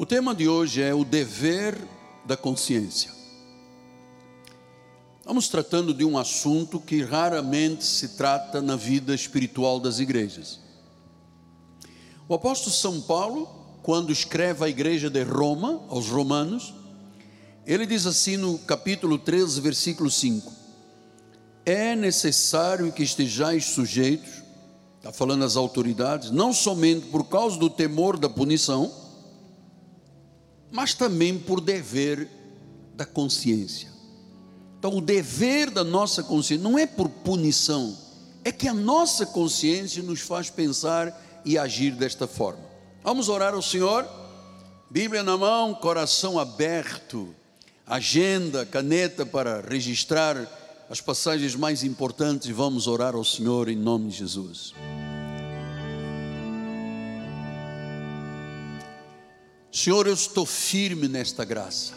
O 0.00 0.06
tema 0.06 0.32
de 0.32 0.48
hoje 0.48 0.80
é 0.80 0.94
o 0.94 1.04
dever 1.04 1.76
da 2.24 2.36
consciência. 2.36 3.10
Estamos 5.18 5.48
tratando 5.48 5.92
de 5.92 6.04
um 6.04 6.16
assunto 6.16 6.78
que 6.78 7.02
raramente 7.02 7.84
se 7.84 8.10
trata 8.10 8.62
na 8.62 8.76
vida 8.76 9.12
espiritual 9.12 9.80
das 9.80 9.98
igrejas. 9.98 10.60
O 12.28 12.34
apóstolo 12.34 12.70
São 12.70 13.00
Paulo, 13.00 13.48
quando 13.82 14.12
escreve 14.12 14.64
à 14.64 14.68
igreja 14.68 15.10
de 15.10 15.24
Roma, 15.24 15.82
aos 15.88 16.06
romanos, 16.06 16.72
ele 17.66 17.84
diz 17.84 18.06
assim 18.06 18.36
no 18.36 18.56
capítulo 18.56 19.18
13, 19.18 19.60
versículo 19.60 20.08
5: 20.12 20.52
É 21.66 21.96
necessário 21.96 22.92
que 22.92 23.02
estejais 23.02 23.64
sujeitos, 23.64 24.44
está 24.98 25.12
falando 25.12 25.44
as 25.44 25.56
autoridades, 25.56 26.30
não 26.30 26.52
somente 26.52 27.08
por 27.08 27.24
causa 27.24 27.58
do 27.58 27.68
temor 27.68 28.16
da 28.16 28.30
punição, 28.30 29.07
mas 30.70 30.94
também 30.94 31.38
por 31.38 31.60
dever 31.60 32.28
da 32.94 33.04
consciência. 33.04 33.88
Então, 34.78 34.96
o 34.96 35.00
dever 35.00 35.70
da 35.70 35.82
nossa 35.82 36.22
consciência 36.22 36.62
não 36.62 36.78
é 36.78 36.86
por 36.86 37.08
punição, 37.08 37.96
é 38.44 38.52
que 38.52 38.68
a 38.68 38.74
nossa 38.74 39.26
consciência 39.26 40.02
nos 40.02 40.20
faz 40.20 40.50
pensar 40.50 41.42
e 41.44 41.58
agir 41.58 41.92
desta 41.92 42.26
forma. 42.26 42.62
Vamos 43.02 43.28
orar 43.28 43.54
ao 43.54 43.62
Senhor, 43.62 44.06
Bíblia 44.90 45.22
na 45.22 45.36
mão, 45.36 45.74
coração 45.74 46.38
aberto, 46.38 47.34
agenda, 47.86 48.64
caneta 48.64 49.26
para 49.26 49.60
registrar 49.60 50.36
as 50.88 51.00
passagens 51.00 51.54
mais 51.54 51.84
importantes. 51.84 52.50
Vamos 52.50 52.86
orar 52.86 53.14
ao 53.14 53.24
Senhor 53.24 53.68
em 53.68 53.76
nome 53.76 54.10
de 54.10 54.18
Jesus. 54.18 54.74
Senhor, 59.78 60.08
eu 60.08 60.14
estou 60.14 60.44
firme 60.44 61.06
nesta 61.06 61.44
graça. 61.44 61.92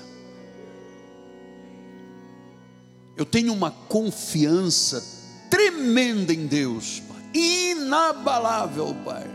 Eu 3.18 3.26
tenho 3.26 3.52
uma 3.52 3.72
confiança 3.72 5.04
tremenda 5.50 6.32
em 6.32 6.46
Deus, 6.46 7.02
Pai, 7.10 7.24
inabalável, 7.34 8.96
Pai. 9.04 9.26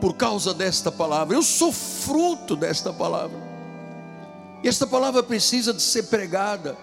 Por 0.00 0.14
causa 0.14 0.54
desta 0.54 0.90
palavra, 0.90 1.36
eu 1.36 1.42
sou 1.42 1.70
fruto 1.70 2.56
desta 2.56 2.94
palavra. 2.94 3.38
E 4.62 4.68
esta 4.68 4.86
palavra 4.86 5.22
precisa 5.22 5.74
de 5.74 5.82
ser 5.82 6.04
pregada, 6.04 6.78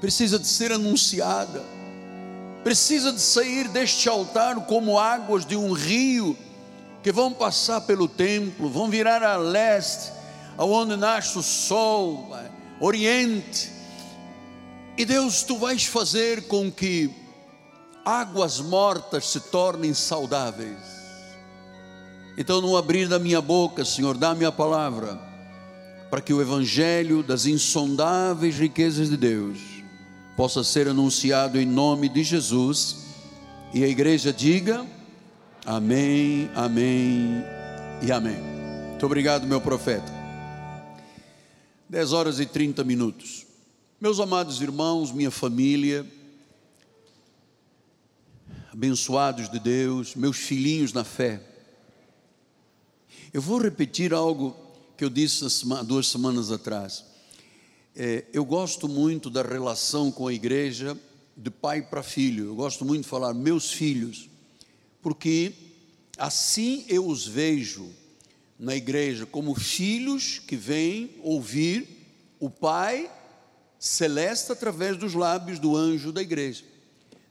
precisa 0.00 0.38
de 0.38 0.46
ser 0.46 0.70
anunciada, 0.70 1.64
precisa 2.62 3.12
de 3.12 3.20
sair 3.20 3.66
deste 3.66 4.08
altar 4.08 4.54
como 4.66 5.00
águas 5.00 5.44
de 5.44 5.56
um 5.56 5.72
rio 5.72 6.38
que 7.04 7.12
vão 7.12 7.30
passar 7.30 7.82
pelo 7.82 8.08
templo, 8.08 8.70
vão 8.70 8.88
virar 8.88 9.22
a 9.22 9.36
leste, 9.36 10.10
aonde 10.56 10.96
nasce 10.96 11.38
o 11.38 11.42
sol, 11.42 12.34
oriente. 12.80 13.70
E 14.96 15.04
Deus, 15.04 15.42
tu 15.42 15.58
vais 15.58 15.84
fazer 15.84 16.48
com 16.48 16.72
que 16.72 17.10
águas 18.06 18.58
mortas 18.58 19.28
se 19.28 19.38
tornem 19.38 19.92
saudáveis. 19.92 20.78
Então, 22.38 22.62
no 22.62 22.74
abrir 22.74 23.06
da 23.06 23.18
minha 23.18 23.42
boca, 23.42 23.84
Senhor, 23.84 24.16
dá-me 24.16 24.46
a 24.46 24.50
palavra, 24.50 25.20
para 26.10 26.22
que 26.22 26.32
o 26.32 26.40
evangelho 26.40 27.22
das 27.22 27.44
insondáveis 27.44 28.56
riquezas 28.56 29.10
de 29.10 29.18
Deus 29.18 29.58
possa 30.38 30.64
ser 30.64 30.88
anunciado 30.88 31.60
em 31.60 31.66
nome 31.66 32.08
de 32.08 32.24
Jesus. 32.24 32.96
E 33.74 33.84
a 33.84 33.88
igreja 33.88 34.32
diga: 34.32 34.86
Amém, 35.66 36.50
amém 36.54 37.42
e 38.06 38.12
amém. 38.12 38.36
Muito 38.90 39.06
obrigado, 39.06 39.46
meu 39.46 39.62
profeta. 39.62 40.12
10 41.88 42.12
horas 42.12 42.38
e 42.38 42.44
30 42.44 42.84
minutos. 42.84 43.46
Meus 43.98 44.20
amados 44.20 44.60
irmãos, 44.60 45.10
minha 45.10 45.30
família, 45.30 46.06
abençoados 48.70 49.48
de 49.48 49.58
Deus, 49.58 50.14
meus 50.14 50.36
filhinhos 50.36 50.92
na 50.92 51.02
fé. 51.02 51.40
Eu 53.32 53.40
vou 53.40 53.58
repetir 53.58 54.12
algo 54.12 54.54
que 54.98 55.04
eu 55.04 55.08
disse 55.08 55.46
duas 55.86 56.08
semanas 56.08 56.52
atrás. 56.52 57.06
É, 57.96 58.26
eu 58.34 58.44
gosto 58.44 58.86
muito 58.86 59.30
da 59.30 59.40
relação 59.40 60.12
com 60.12 60.28
a 60.28 60.34
igreja 60.34 60.94
de 61.34 61.50
pai 61.50 61.80
para 61.80 62.02
filho. 62.02 62.48
Eu 62.48 62.54
gosto 62.54 62.84
muito 62.84 63.04
de 63.04 63.08
falar 63.08 63.32
meus 63.32 63.72
filhos 63.72 64.28
porque 65.04 65.52
assim 66.16 66.86
eu 66.88 67.06
os 67.06 67.26
vejo 67.26 67.90
na 68.58 68.74
igreja 68.74 69.26
como 69.26 69.54
filhos 69.54 70.38
que 70.38 70.56
vêm 70.56 71.10
ouvir 71.22 71.86
o 72.40 72.48
Pai 72.48 73.10
celeste 73.78 74.50
através 74.50 74.96
dos 74.96 75.12
lábios 75.12 75.58
do 75.58 75.76
anjo 75.76 76.10
da 76.10 76.22
igreja. 76.22 76.64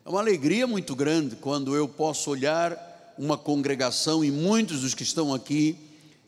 É 0.06 0.10
uma 0.10 0.20
alegria 0.20 0.68
muito 0.68 0.96
grande 0.96 1.36
quando 1.36 1.76
eu 1.76 1.88
posso 1.88 2.30
olhar 2.30 2.78
uma 3.18 3.40
congregação 3.40 4.24
e 4.24 4.30
muitos 4.30 4.82
dos 4.82 4.94
que 4.94 5.02
estão 5.02 5.34
aqui 5.34 5.76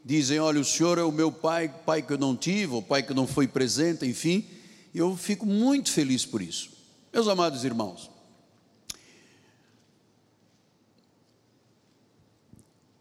dizem: 0.03 0.39
Olha, 0.39 0.59
o 0.59 0.65
Senhor 0.65 0.97
é 0.97 1.03
o 1.03 1.11
meu 1.11 1.31
pai, 1.31 1.71
pai 1.85 2.01
que 2.01 2.13
eu 2.13 2.17
não 2.17 2.35
tive, 2.35 2.73
o 2.73 2.81
pai 2.81 3.03
que 3.03 3.13
não 3.13 3.27
foi 3.27 3.47
presente, 3.47 4.03
enfim. 4.03 4.43
E 4.91 4.97
eu 4.97 5.15
fico 5.15 5.45
muito 5.45 5.91
feliz 5.91 6.25
por 6.25 6.41
isso. 6.41 6.71
Meus 7.13 7.27
amados 7.27 7.63
irmãos, 7.63 8.09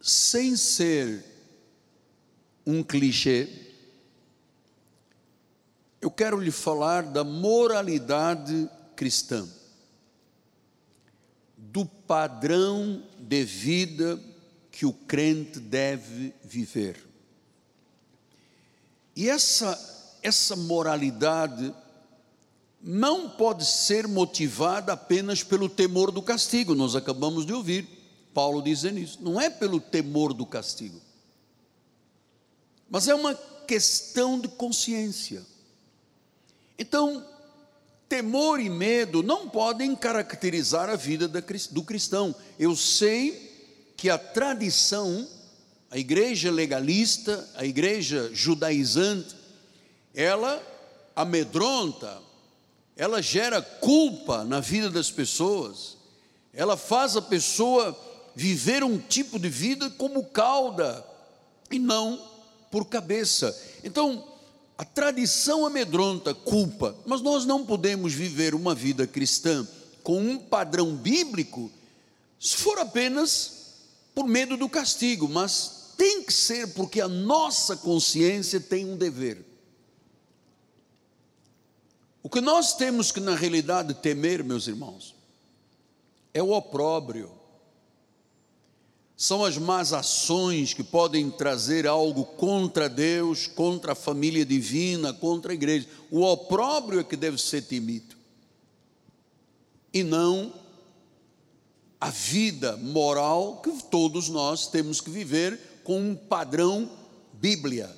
sem 0.06 0.54
ser 0.54 1.24
um 2.66 2.82
clichê, 2.82 3.48
eu 5.98 6.10
quero 6.10 6.38
lhe 6.38 6.50
falar 6.50 7.04
da 7.04 7.24
moralidade 7.24 8.68
cristã, 8.94 9.48
do 11.56 11.86
padrão 11.86 13.02
de 13.18 13.44
vida 13.44 14.20
que 14.70 14.84
o 14.84 14.92
crente 14.92 15.58
deve 15.58 16.34
viver. 16.44 17.02
E 19.16 19.30
essa, 19.30 20.18
essa 20.22 20.54
moralidade 20.54 21.74
não 22.82 23.30
pode 23.30 23.64
ser 23.64 24.06
motivada 24.06 24.92
apenas 24.92 25.42
pelo 25.42 25.66
temor 25.66 26.10
do 26.10 26.20
castigo, 26.20 26.74
nós 26.74 26.94
acabamos 26.94 27.46
de 27.46 27.54
ouvir. 27.54 27.93
Paulo 28.34 28.60
dizendo 28.60 28.98
isso. 28.98 29.18
Não 29.22 29.40
é 29.40 29.48
pelo 29.48 29.80
temor 29.80 30.34
do 30.34 30.44
castigo, 30.44 31.00
mas 32.90 33.08
é 33.08 33.14
uma 33.14 33.34
questão 33.66 34.38
de 34.38 34.48
consciência. 34.48 35.42
Então, 36.78 37.24
temor 38.08 38.60
e 38.60 38.68
medo 38.68 39.22
não 39.22 39.48
podem 39.48 39.94
caracterizar 39.96 40.90
a 40.90 40.96
vida 40.96 41.28
do 41.28 41.82
cristão. 41.82 42.34
Eu 42.58 42.76
sei 42.76 43.92
que 43.96 44.10
a 44.10 44.18
tradição, 44.18 45.26
a 45.90 45.96
igreja 45.96 46.50
legalista, 46.50 47.48
a 47.54 47.64
igreja 47.64 48.30
judaizante, 48.34 49.34
ela 50.14 50.62
amedronta, 51.16 52.20
ela 52.96 53.22
gera 53.22 53.62
culpa 53.62 54.44
na 54.44 54.60
vida 54.60 54.90
das 54.90 55.10
pessoas, 55.10 55.96
ela 56.52 56.76
faz 56.76 57.16
a 57.16 57.22
pessoa 57.22 57.98
viver 58.34 58.82
um 58.82 58.98
tipo 58.98 59.38
de 59.38 59.48
vida 59.48 59.90
como 59.90 60.24
cauda 60.24 61.04
e 61.70 61.78
não 61.78 62.20
por 62.70 62.86
cabeça. 62.86 63.56
Então, 63.82 64.24
a 64.76 64.84
tradição 64.84 65.64
amedronta, 65.64 66.34
culpa, 66.34 66.96
mas 67.06 67.20
nós 67.20 67.44
não 67.44 67.64
podemos 67.64 68.12
viver 68.12 68.54
uma 68.54 68.74
vida 68.74 69.06
cristã 69.06 69.66
com 70.02 70.20
um 70.20 70.38
padrão 70.38 70.94
bíblico 70.96 71.70
se 72.38 72.56
for 72.56 72.78
apenas 72.78 73.74
por 74.14 74.26
medo 74.26 74.56
do 74.56 74.68
castigo, 74.68 75.28
mas 75.28 75.92
tem 75.96 76.22
que 76.22 76.32
ser 76.32 76.74
porque 76.74 77.00
a 77.00 77.08
nossa 77.08 77.76
consciência 77.76 78.60
tem 78.60 78.84
um 78.84 78.96
dever. 78.96 79.44
O 82.22 82.28
que 82.28 82.40
nós 82.40 82.74
temos 82.74 83.12
que, 83.12 83.20
na 83.20 83.34
realidade, 83.34 83.94
temer, 83.94 84.42
meus 84.42 84.66
irmãos, 84.66 85.14
é 86.32 86.42
o 86.42 86.50
opróbrio 86.50 87.30
são 89.16 89.44
as 89.44 89.56
más 89.56 89.92
ações 89.92 90.74
que 90.74 90.82
podem 90.82 91.30
trazer 91.30 91.86
algo 91.86 92.24
contra 92.24 92.88
Deus, 92.88 93.46
contra 93.46 93.92
a 93.92 93.96
família 93.96 94.44
divina, 94.44 95.12
contra 95.12 95.52
a 95.52 95.54
igreja. 95.54 95.88
O 96.10 96.22
opróbrio 96.22 97.00
é 97.00 97.04
que 97.04 97.16
deve 97.16 97.38
ser 97.38 97.62
temido, 97.62 98.16
e 99.92 100.02
não 100.02 100.52
a 102.00 102.10
vida 102.10 102.76
moral 102.76 103.62
que 103.62 103.70
todos 103.84 104.28
nós 104.28 104.66
temos 104.66 105.00
que 105.00 105.10
viver 105.10 105.58
com 105.84 105.98
um 105.98 106.14
padrão 106.14 106.90
Bíblia. 107.32 107.90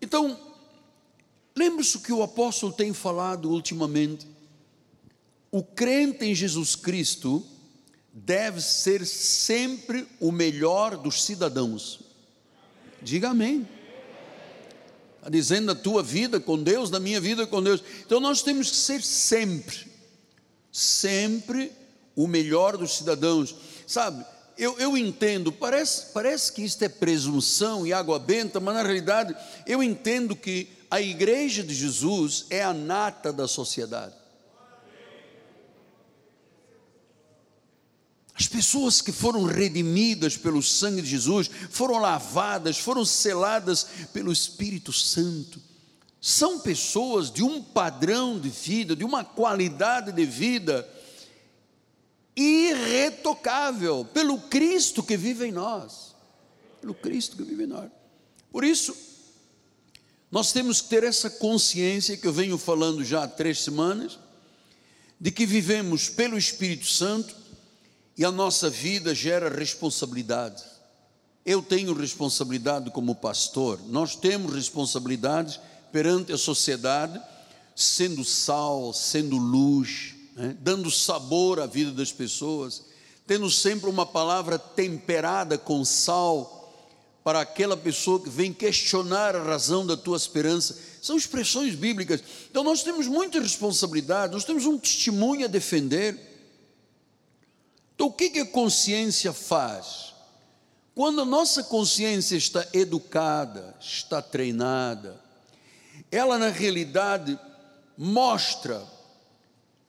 Então, 0.00 0.38
lembre-se 1.56 1.98
que 1.98 2.12
o 2.12 2.22
apóstolo 2.22 2.72
tem 2.72 2.92
falado 2.92 3.50
ultimamente. 3.50 4.26
O 5.50 5.62
crente 5.62 6.24
em 6.24 6.34
Jesus 6.34 6.76
Cristo 6.76 7.44
deve 8.24 8.60
ser 8.60 9.06
sempre 9.06 10.06
o 10.20 10.32
melhor 10.32 10.96
dos 10.96 11.22
cidadãos. 11.22 12.00
Diga 13.00 13.30
amém. 13.30 13.68
Está 15.18 15.30
dizendo 15.30 15.72
a 15.72 15.74
tua 15.74 16.02
vida 16.02 16.40
com 16.40 16.60
Deus, 16.60 16.90
da 16.90 16.98
minha 16.98 17.20
vida 17.20 17.46
com 17.46 17.62
Deus. 17.62 17.82
Então 18.04 18.18
nós 18.20 18.42
temos 18.42 18.70
que 18.70 18.76
ser 18.76 19.02
sempre, 19.02 19.86
sempre 20.72 21.72
o 22.16 22.26
melhor 22.26 22.76
dos 22.76 22.96
cidadãos. 22.96 23.54
Sabe, 23.86 24.24
eu, 24.56 24.76
eu 24.78 24.96
entendo, 24.96 25.52
parece, 25.52 26.06
parece 26.12 26.52
que 26.52 26.62
isto 26.62 26.82
é 26.82 26.88
presunção 26.88 27.86
e 27.86 27.92
água 27.92 28.18
benta, 28.18 28.58
mas 28.58 28.74
na 28.74 28.82
realidade 28.82 29.34
eu 29.66 29.82
entendo 29.82 30.34
que 30.34 30.68
a 30.90 31.00
igreja 31.00 31.62
de 31.62 31.74
Jesus 31.74 32.46
é 32.50 32.64
a 32.64 32.72
nata 32.72 33.32
da 33.32 33.46
sociedade. 33.46 34.14
As 38.38 38.46
pessoas 38.46 39.00
que 39.00 39.10
foram 39.10 39.42
redimidas 39.42 40.36
pelo 40.36 40.62
sangue 40.62 41.02
de 41.02 41.08
Jesus, 41.08 41.50
foram 41.70 41.98
lavadas, 41.98 42.78
foram 42.78 43.04
seladas 43.04 43.86
pelo 44.12 44.30
Espírito 44.30 44.92
Santo, 44.92 45.60
são 46.20 46.60
pessoas 46.60 47.32
de 47.32 47.42
um 47.42 47.62
padrão 47.62 48.38
de 48.38 48.48
vida, 48.48 48.94
de 48.94 49.04
uma 49.04 49.24
qualidade 49.24 50.12
de 50.12 50.24
vida 50.24 50.88
irretocável, 52.36 54.04
pelo 54.04 54.38
Cristo 54.42 55.02
que 55.02 55.16
vive 55.16 55.46
em 55.46 55.52
nós. 55.52 56.14
Pelo 56.80 56.94
Cristo 56.94 57.36
que 57.36 57.42
vive 57.42 57.64
em 57.64 57.68
nós. 57.68 57.90
Por 58.52 58.62
isso, 58.64 58.96
nós 60.30 60.52
temos 60.52 60.80
que 60.80 60.88
ter 60.88 61.02
essa 61.02 61.28
consciência 61.28 62.16
que 62.16 62.26
eu 62.26 62.32
venho 62.32 62.56
falando 62.56 63.04
já 63.04 63.24
há 63.24 63.28
três 63.28 63.62
semanas, 63.62 64.18
de 65.20 65.32
que 65.32 65.44
vivemos 65.44 66.08
pelo 66.08 66.38
Espírito 66.38 66.86
Santo 66.86 67.37
e 68.18 68.24
a 68.24 68.32
nossa 68.32 68.68
vida 68.68 69.14
gera 69.14 69.48
responsabilidade. 69.48 70.64
Eu 71.46 71.62
tenho 71.62 71.94
responsabilidade 71.94 72.90
como 72.90 73.14
pastor, 73.14 73.78
nós 73.86 74.16
temos 74.16 74.52
responsabilidades 74.52 75.60
perante 75.92 76.32
a 76.32 76.36
sociedade, 76.36 77.18
sendo 77.76 78.24
sal, 78.24 78.92
sendo 78.92 79.38
luz, 79.38 80.16
né? 80.34 80.56
dando 80.60 80.90
sabor 80.90 81.60
à 81.60 81.66
vida 81.66 81.92
das 81.92 82.10
pessoas, 82.10 82.82
tendo 83.24 83.48
sempre 83.48 83.88
uma 83.88 84.04
palavra 84.04 84.58
temperada 84.58 85.56
com 85.56 85.84
sal 85.84 86.74
para 87.22 87.40
aquela 87.40 87.76
pessoa 87.76 88.20
que 88.20 88.28
vem 88.28 88.52
questionar 88.52 89.36
a 89.36 89.42
razão 89.42 89.86
da 89.86 89.96
tua 89.96 90.16
esperança. 90.16 90.76
São 91.00 91.16
expressões 91.16 91.74
bíblicas. 91.74 92.22
Então 92.50 92.64
nós 92.64 92.82
temos 92.82 93.06
muita 93.06 93.40
responsabilidade, 93.40 94.32
nós 94.32 94.44
temos 94.44 94.66
um 94.66 94.76
testemunho 94.76 95.44
a 95.44 95.48
defender. 95.48 96.27
Então, 97.98 98.06
o 98.06 98.12
que, 98.12 98.30
que 98.30 98.38
a 98.38 98.46
consciência 98.46 99.32
faz? 99.32 100.14
Quando 100.94 101.22
a 101.22 101.24
nossa 101.24 101.64
consciência 101.64 102.36
está 102.36 102.64
educada, 102.72 103.74
está 103.80 104.22
treinada, 104.22 105.20
ela 106.08 106.38
na 106.38 106.48
realidade 106.48 107.36
mostra 107.96 108.86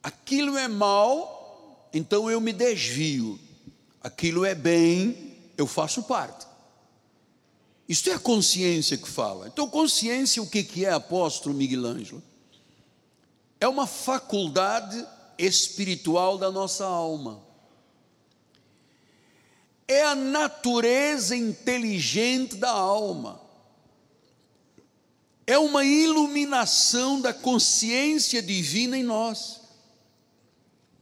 aquilo 0.02 0.58
é 0.58 0.66
mal, 0.66 1.88
então 1.94 2.28
eu 2.28 2.40
me 2.40 2.52
desvio, 2.52 3.38
aquilo 4.02 4.44
é 4.44 4.56
bem, 4.56 5.36
eu 5.56 5.68
faço 5.68 6.02
parte. 6.02 6.48
Isso 7.88 8.10
é 8.10 8.14
a 8.14 8.18
consciência 8.18 8.98
que 8.98 9.08
fala. 9.08 9.46
Então, 9.46 9.70
consciência, 9.70 10.42
o 10.42 10.50
que 10.50 10.84
é, 10.84 10.90
apóstolo 10.90 11.54
Miguel 11.54 11.86
Ângelo? 11.86 12.20
É 13.60 13.68
uma 13.68 13.86
faculdade 13.86 15.06
espiritual 15.38 16.36
da 16.38 16.50
nossa 16.50 16.84
alma 16.84 17.48
é 19.90 20.04
a 20.04 20.14
natureza 20.14 21.34
inteligente 21.34 22.54
da 22.54 22.70
alma, 22.70 23.40
é 25.44 25.58
uma 25.58 25.84
iluminação 25.84 27.20
da 27.20 27.34
consciência 27.34 28.40
divina 28.40 28.96
em 28.96 29.02
nós. 29.02 29.60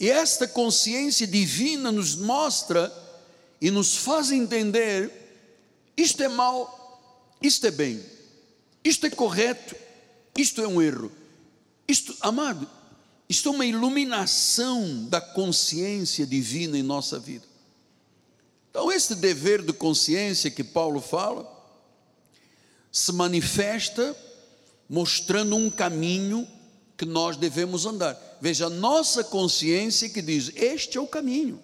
E 0.00 0.08
esta 0.08 0.49
consciência 0.49 1.26
divina 1.26 1.93
nos 1.93 2.17
mostra 2.17 2.90
e 3.61 3.70
nos 3.70 3.94
faz 3.94 4.31
entender: 4.31 5.12
isto 5.94 6.23
é 6.23 6.29
mal, 6.29 7.37
isto 7.43 7.67
é 7.67 7.70
bem, 7.70 8.02
isto 8.82 9.05
é 9.05 9.11
correto, 9.11 9.76
isto 10.35 10.62
é 10.62 10.67
um 10.67 10.81
erro. 10.81 11.12
Isto, 11.87 12.17
amado, 12.23 12.67
isto 13.29 13.50
é 13.50 13.52
uma 13.52 13.67
iluminação 13.67 15.05
da 15.11 15.20
consciência 15.20 16.26
divina 16.26 16.79
em 16.79 16.82
nossa 16.82 17.19
vida. 17.19 17.48
Então, 18.78 18.92
esse 18.92 19.16
dever 19.16 19.60
de 19.60 19.72
consciência 19.72 20.52
que 20.52 20.62
Paulo 20.62 21.00
fala, 21.00 21.44
se 22.92 23.10
manifesta 23.10 24.16
mostrando 24.88 25.56
um 25.56 25.69
caminho 25.69 26.46
que 26.96 27.04
nós 27.04 27.36
devemos 27.36 27.86
andar. 27.86 28.16
Veja, 28.40 28.66
a 28.66 28.70
nossa 28.70 29.25
consciência 29.25 30.08
que 30.08 30.22
diz: 30.22 30.52
Este 30.54 30.96
é 30.96 31.00
o 31.00 31.08
caminho. 31.08 31.60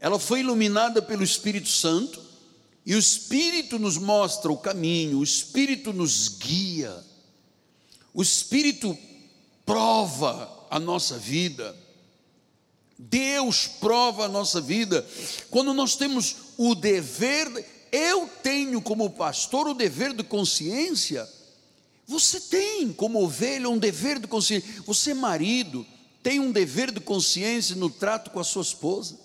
Ela 0.00 0.18
foi 0.18 0.40
iluminada 0.40 1.02
pelo 1.02 1.22
Espírito 1.22 1.68
Santo, 1.68 2.18
e 2.86 2.94
o 2.94 2.98
Espírito 2.98 3.78
nos 3.78 3.98
mostra 3.98 4.50
o 4.50 4.56
caminho, 4.56 5.18
o 5.18 5.22
Espírito 5.22 5.92
nos 5.92 6.28
guia, 6.28 7.04
o 8.14 8.22
Espírito 8.22 8.96
prova 9.66 10.66
a 10.70 10.80
nossa 10.80 11.18
vida. 11.18 11.76
Deus 12.98 13.66
prova 13.66 14.24
a 14.24 14.28
nossa 14.28 14.60
vida. 14.60 15.06
Quando 15.50 15.74
nós 15.74 15.96
temos 15.96 16.36
o 16.56 16.74
dever, 16.74 17.48
eu 17.90 18.28
tenho 18.42 18.80
como 18.80 19.10
pastor 19.10 19.68
o 19.68 19.74
dever 19.74 20.12
de 20.12 20.22
consciência. 20.22 21.28
Você 22.06 22.40
tem 22.40 22.92
como 22.92 23.22
ovelha 23.22 23.68
um 23.68 23.78
dever 23.78 24.18
de 24.18 24.26
consciência. 24.26 24.82
Você, 24.86 25.14
marido, 25.14 25.86
tem 26.22 26.38
um 26.38 26.52
dever 26.52 26.90
de 26.90 27.00
consciência 27.00 27.74
no 27.74 27.90
trato 27.90 28.30
com 28.30 28.40
a 28.40 28.44
sua 28.44 28.62
esposa. 28.62 29.18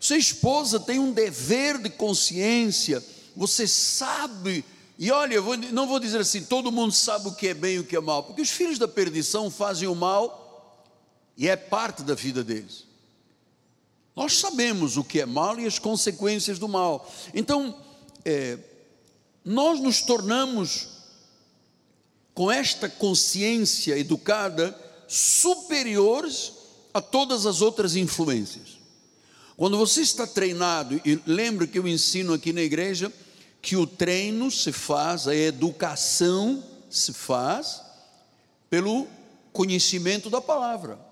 Você, 0.00 0.16
esposa, 0.16 0.78
tem 0.78 0.98
um 0.98 1.12
dever 1.12 1.78
de 1.78 1.90
consciência. 1.90 3.04
Você 3.36 3.66
sabe. 3.66 4.64
E 4.98 5.10
olha, 5.10 5.34
eu 5.34 5.42
vou, 5.42 5.56
não 5.56 5.86
vou 5.86 6.00
dizer 6.00 6.20
assim, 6.20 6.42
todo 6.42 6.72
mundo 6.72 6.92
sabe 6.92 7.28
o 7.28 7.34
que 7.34 7.48
é 7.48 7.54
bem 7.54 7.76
e 7.76 7.78
o 7.78 7.84
que 7.84 7.96
é 7.96 8.00
mal, 8.00 8.24
porque 8.24 8.42
os 8.42 8.50
filhos 8.50 8.78
da 8.78 8.88
perdição 8.88 9.48
fazem 9.48 9.86
o 9.86 9.94
mal 9.94 10.47
e 11.38 11.48
é 11.48 11.54
parte 11.54 12.02
da 12.02 12.14
vida 12.14 12.42
deles. 12.42 12.84
Nós 14.16 14.36
sabemos 14.36 14.96
o 14.96 15.04
que 15.04 15.20
é 15.20 15.24
mal 15.24 15.60
e 15.60 15.64
as 15.64 15.78
consequências 15.78 16.58
do 16.58 16.68
mal. 16.68 17.08
Então, 17.32 17.80
é, 18.24 18.58
nós 19.44 19.78
nos 19.78 20.02
tornamos, 20.02 20.88
com 22.34 22.50
esta 22.50 22.88
consciência 22.88 23.96
educada, 23.96 24.76
superiores 25.06 26.52
a 26.92 27.00
todas 27.00 27.46
as 27.46 27.62
outras 27.62 27.94
influências. 27.94 28.76
Quando 29.56 29.78
você 29.78 30.00
está 30.00 30.26
treinado, 30.26 31.00
e 31.04 31.20
lembre 31.24 31.68
que 31.68 31.78
eu 31.78 31.86
ensino 31.86 32.32
aqui 32.32 32.52
na 32.52 32.62
igreja 32.62 33.12
que 33.62 33.76
o 33.76 33.86
treino 33.86 34.50
se 34.50 34.72
faz, 34.72 35.28
a 35.28 35.34
educação 35.34 36.62
se 36.90 37.12
faz 37.12 37.80
pelo 38.68 39.06
conhecimento 39.52 40.28
da 40.28 40.40
palavra. 40.40 41.07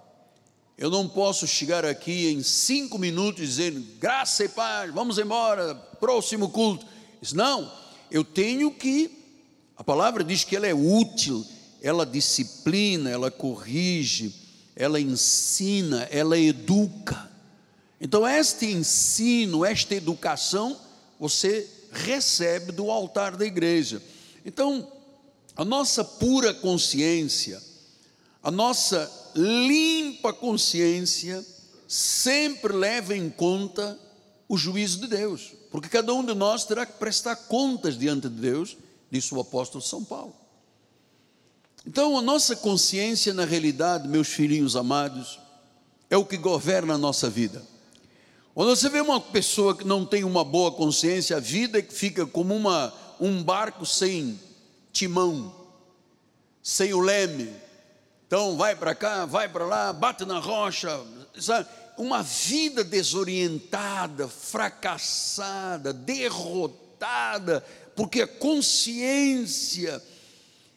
Eu 0.79 0.91
não 0.91 1.09
posso 1.09 1.47
chegar 1.47 1.87
aqui 1.87 2.31
em 2.31 2.43
cinco 2.43 2.99
minutos 2.99 3.41
dizendo 3.41 3.81
graça 3.99 4.45
e 4.45 4.49
paz, 4.49 4.93
vamos 4.93 5.17
embora, 5.19 5.75
próximo 5.75 6.51
culto. 6.51 6.87
Não, 7.33 7.73
eu 8.11 8.23
tenho 8.23 8.71
que, 8.71 9.11
a 9.75 9.83
palavra 9.83 10.23
diz 10.23 10.45
que 10.45 10.55
ela 10.55 10.67
é 10.67 10.75
útil, 10.75 11.47
ela 11.81 12.05
disciplina, 12.05 13.09
ela 13.09 13.31
corrige, 13.31 14.35
ela 14.75 15.01
ensina, 15.01 16.03
ela 16.11 16.39
educa. 16.39 17.31
Então, 17.99 18.29
este 18.29 18.67
ensino, 18.67 19.65
esta 19.65 19.95
educação, 19.95 20.79
você 21.19 21.67
recebe 21.91 22.71
do 22.73 22.91
altar 22.91 23.35
da 23.35 23.47
igreja. 23.47 24.03
Então, 24.45 24.93
a 25.57 25.65
nossa 25.65 26.05
pura 26.05 26.53
consciência, 26.53 27.63
a 28.43 28.51
nossa 28.51 29.11
limpa 29.37 30.33
consciência 30.33 31.45
sempre 31.87 32.73
leva 32.73 33.17
em 33.17 33.29
conta 33.29 33.99
o 34.49 34.57
juízo 34.57 35.01
de 35.01 35.09
Deus, 35.09 35.53
porque 35.71 35.89
cada 35.89 36.13
um 36.15 36.25
de 36.25 36.35
nós 36.35 36.65
terá 36.65 36.87
que 36.87 36.95
prestar 36.95 37.37
contas 37.37 37.99
diante 37.99 38.29
de 38.29 38.41
Deus, 38.41 38.77
disse 39.11 39.35
o 39.35 39.41
apóstolo 39.41 39.83
São 39.83 40.05
Paulo. 40.05 40.35
Então, 41.87 42.19
a 42.19 42.23
nossa 42.23 42.57
consciência, 42.57 43.33
na 43.33 43.45
realidade, 43.45 44.09
meus 44.09 44.29
filhinhos 44.29 44.75
amados, 44.75 45.39
é 46.11 46.17
o 46.17 46.25
que 46.25 46.37
governa 46.37 46.95
a 46.95 46.99
nossa 46.99 47.31
vida. 47.31 47.63
Quando 48.55 48.75
você 48.75 48.89
vê 48.89 49.01
uma 49.01 49.21
pessoa 49.21 49.77
que 49.77 49.85
não 49.85 50.05
tem 50.05 50.25
uma 50.25 50.43
boa 50.43 50.73
consciência, 50.73 51.37
a 51.37 51.41
vida 51.41 51.85
fica 51.89 52.27
como 52.27 52.55
uma, 52.55 52.93
um 53.21 53.43
barco 53.43 53.85
sem 53.85 54.41
timão, 54.93 55.55
sem 56.63 56.93
o 56.95 57.01
leme, 57.01 57.53
então 58.27 58.57
vai 58.57 58.75
para 58.75 58.95
cá, 58.95 59.25
vai 59.27 59.49
para 59.49 59.65
lá, 59.65 59.93
bate 59.93 60.25
na 60.25 60.39
rocha, 60.39 61.01
sabe? 61.39 61.69
Uma 61.97 62.23
vida 62.23 62.85
desorientada, 62.85 64.29
fracassada, 64.29 65.93
derrotada 65.93 67.65
porque 67.97 68.21
a 68.21 68.27
consciência 68.27 70.03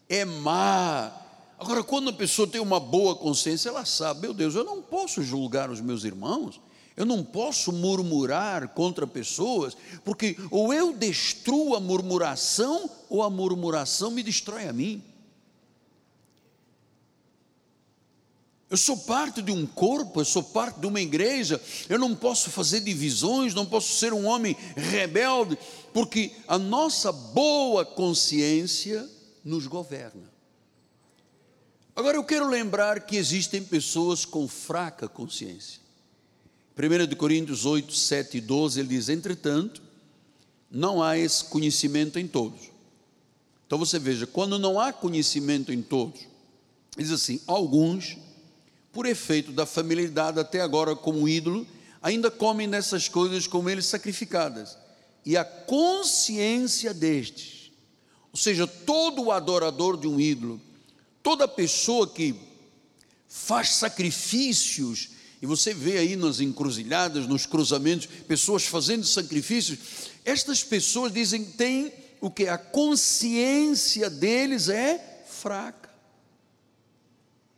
é 0.08 0.24
má. 0.24 1.12
Agora, 1.60 1.84
quando 1.84 2.10
a 2.10 2.13
pessoa 2.13 2.48
tem 2.48 2.62
uma 2.62 2.79
boa 2.79 3.15
consciência, 3.15 3.68
ela 3.68 3.84
sabe, 3.84 4.22
meu 4.22 4.34
Deus, 4.34 4.56
eu 4.56 4.63
não 4.63 4.82
posso 4.82 5.22
julgar 5.22 5.70
os 5.70 5.82
meus 5.82 6.06
irmãos, 6.06 6.60
eu 6.96 7.06
não 7.06 7.22
posso 7.22 7.74
murmurar 7.74 8.70
contra 8.70 9.06
pessoas, 9.06 9.75
porque 10.06 10.38
ou 10.50 10.74
eu 10.74 10.94
destruo 10.94 11.75
a 11.75 11.79
murmuração, 11.82 12.89
ou 13.10 13.22
a 13.22 13.29
murmuração 13.29 14.10
me 14.10 14.24
destrói 14.24 14.68
a 14.68 14.74
mim. 14.74 15.03
Eu 18.69 18.77
sou 18.77 18.95
parte 18.97 19.41
de 19.41 19.51
um 19.51 19.65
corpo, 19.65 20.21
eu 20.21 20.25
sou 20.25 20.43
parte 20.43 20.79
de 20.79 20.85
uma 20.85 21.01
igreja, 21.01 21.59
eu 21.89 21.97
não 21.97 22.15
posso 22.15 22.51
fazer 22.51 22.81
divisões, 22.81 23.55
não 23.55 23.65
posso 23.65 23.97
ser 23.97 24.13
um 24.13 24.27
homem 24.27 24.55
rebelde, 24.75 25.57
porque 25.91 26.31
a 26.47 26.59
nossa 26.59 27.11
boa 27.11 27.83
consciência 27.83 29.09
nos 29.43 29.65
governa. 29.65 30.31
Agora 31.95 32.15
eu 32.15 32.23
quero 32.23 32.47
lembrar 32.47 33.01
que 33.01 33.15
existem 33.15 33.63
pessoas 33.63 34.23
com 34.23 34.47
fraca 34.47 35.07
consciência. 35.07 35.81
1 36.77 37.15
Coríntios 37.15 37.65
8, 37.65 37.93
7 37.93 38.38
e 38.38 38.41
12, 38.41 38.79
ele 38.79 38.89
diz: 38.89 39.09
Entretanto, 39.09 39.81
não 40.71 41.01
há 41.01 41.17
esse 41.17 41.43
conhecimento 41.45 42.19
em 42.19 42.27
todos. 42.27 42.69
Então 43.65 43.77
você 43.77 43.99
veja, 43.99 44.25
quando 44.25 44.57
não 44.57 44.79
há 44.79 44.93
conhecimento 44.93 45.73
em 45.73 45.81
todos, 45.81 46.21
diz 46.97 47.11
assim: 47.11 47.41
alguns, 47.45 48.17
por 48.91 49.05
efeito 49.05 49.51
da 49.51 49.65
familiaridade 49.65 50.39
até 50.39 50.62
agora 50.62 50.96
como 50.96 51.27
ídolo, 51.27 51.65
ainda 52.01 52.31
comem 52.31 52.69
dessas 52.69 53.08
coisas 53.08 53.48
como 53.48 53.69
eles 53.69 53.86
sacrificadas. 53.86 54.77
E 55.25 55.38
a 55.38 55.43
consciência 55.43 56.93
destes, 56.93 57.72
ou 58.31 58.39
seja, 58.39 58.65
todo 58.65 59.31
adorador 59.31 59.98
de 59.98 60.08
um 60.08 60.19
ídolo, 60.19 60.62
toda 61.22 61.48
pessoa 61.48 62.08
que 62.08 62.36
faz 63.27 63.75
sacrifícios 63.75 65.10
e 65.41 65.46
você 65.46 65.74
vê 65.74 65.98
aí 65.98 66.15
nas 66.15 66.41
encruzilhadas, 66.41 67.25
nos 67.25 67.46
cruzamentos, 67.46 68.08
pessoas 68.27 68.65
fazendo 68.65 69.05
sacrifícios. 69.05 69.79
Estas 70.25 70.63
pessoas 70.63 71.13
dizem 71.13 71.46
que 71.46 71.53
têm 71.53 71.93
o 72.19 72.29
que? 72.29 72.48
A 72.48 72.58
consciência 72.58 74.10
deles 74.10 74.67
é 74.67 75.24
fraca. 75.25 75.78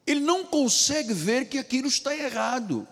Ele 0.05 0.19
não 0.19 0.43
consegue 0.43 1.13
ver 1.13 1.47
que 1.47 1.57
aquilo 1.57 1.87
está 1.87 2.15
errado. 2.15 2.87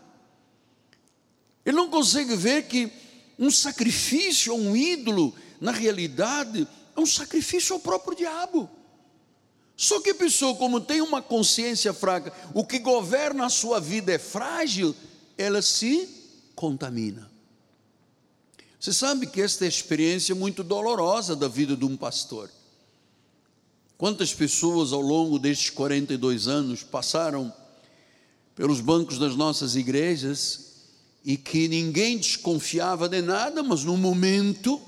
Ele 1.66 1.76
não 1.76 1.90
consegue 1.90 2.36
ver 2.36 2.68
que 2.68 2.92
um 3.38 3.50
sacrifício 3.50 4.54
a 4.54 4.56
um 4.56 4.76
ídolo, 4.76 5.34
na 5.60 5.72
realidade, 5.72 6.68
é 6.96 7.00
um 7.00 7.06
sacrifício 7.06 7.74
ao 7.74 7.80
próprio 7.80 8.16
diabo. 8.16 8.70
Só 9.76 10.02
que 10.02 10.10
a 10.10 10.16
pessoa, 10.16 10.56
como 10.56 10.82
tem 10.82 11.02
uma 11.02 11.22
consciência 11.22 11.94
fraca, 11.94 12.34
o 12.54 12.66
que 12.66 12.80
governa 12.80 13.46
a 13.46 13.50
sua 13.50 13.80
vida 13.80 14.12
é 14.12 14.20
frágil, 14.20 14.94
ela 15.38 15.62
se 15.62 16.08
contamina. 16.54 17.32
Você 18.78 18.92
sabe 18.92 19.28
que 19.28 19.42
esta 19.42 19.64
é 19.64 19.68
a 19.68 19.70
experiência 19.70 20.36
muito 20.36 20.64
dolorosa 20.64 21.36
da 21.36 21.48
vida 21.48 21.78
de 21.78 21.86
um 21.86 21.96
pastor. 21.96 22.50
Quantas 24.00 24.34
pessoas 24.34 24.94
ao 24.94 25.02
longo 25.02 25.38
destes 25.38 25.72
42 25.72 26.48
anos 26.48 26.84
passaram 26.84 27.54
pelos 28.56 28.80
bancos 28.80 29.20
das 29.20 29.36
nossas 29.36 29.76
igrejas 29.76 30.86
e 31.22 31.36
que 31.36 31.68
ninguém 31.68 32.18
desconfiava 32.18 33.10
de 33.10 33.22
nada, 33.22 33.62
mas 33.62 33.84
no 33.84 33.98
momento 33.98 34.80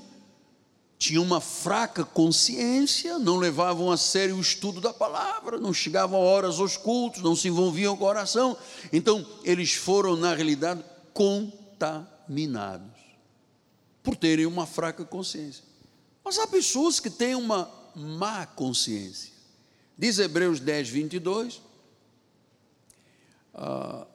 tinham 0.96 1.22
uma 1.22 1.42
fraca 1.42 2.06
consciência, 2.06 3.18
não 3.18 3.36
levavam 3.36 3.92
a 3.92 3.98
sério 3.98 4.34
o 4.34 4.40
estudo 4.40 4.80
da 4.80 4.94
palavra, 4.94 5.58
não 5.58 5.74
chegavam 5.74 6.18
horas 6.18 6.58
aos 6.58 6.78
cultos, 6.78 7.20
não 7.20 7.36
se 7.36 7.48
envolviam 7.48 7.94
com 7.94 8.06
a 8.06 8.10
oração. 8.10 8.56
Então, 8.90 9.26
eles 9.44 9.74
foram, 9.74 10.16
na 10.16 10.34
realidade, 10.34 10.82
contaminados 11.12 12.98
por 14.02 14.16
terem 14.16 14.46
uma 14.46 14.64
fraca 14.64 15.04
consciência. 15.04 15.64
Mas 16.24 16.38
há 16.38 16.46
pessoas 16.46 16.98
que 16.98 17.10
têm 17.10 17.34
uma 17.34 17.81
má 17.94 18.46
consciência. 18.46 19.32
Diz 19.96 20.18
Hebreus 20.18 20.60
10, 20.60 20.88
22. 20.88 21.62
Ah, 23.54 24.06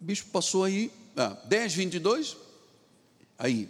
bispo 0.00 0.30
passou 0.30 0.64
aí. 0.64 0.90
Ah, 1.16 1.36
10, 1.44 1.74
22. 1.74 2.36
Aí. 3.38 3.68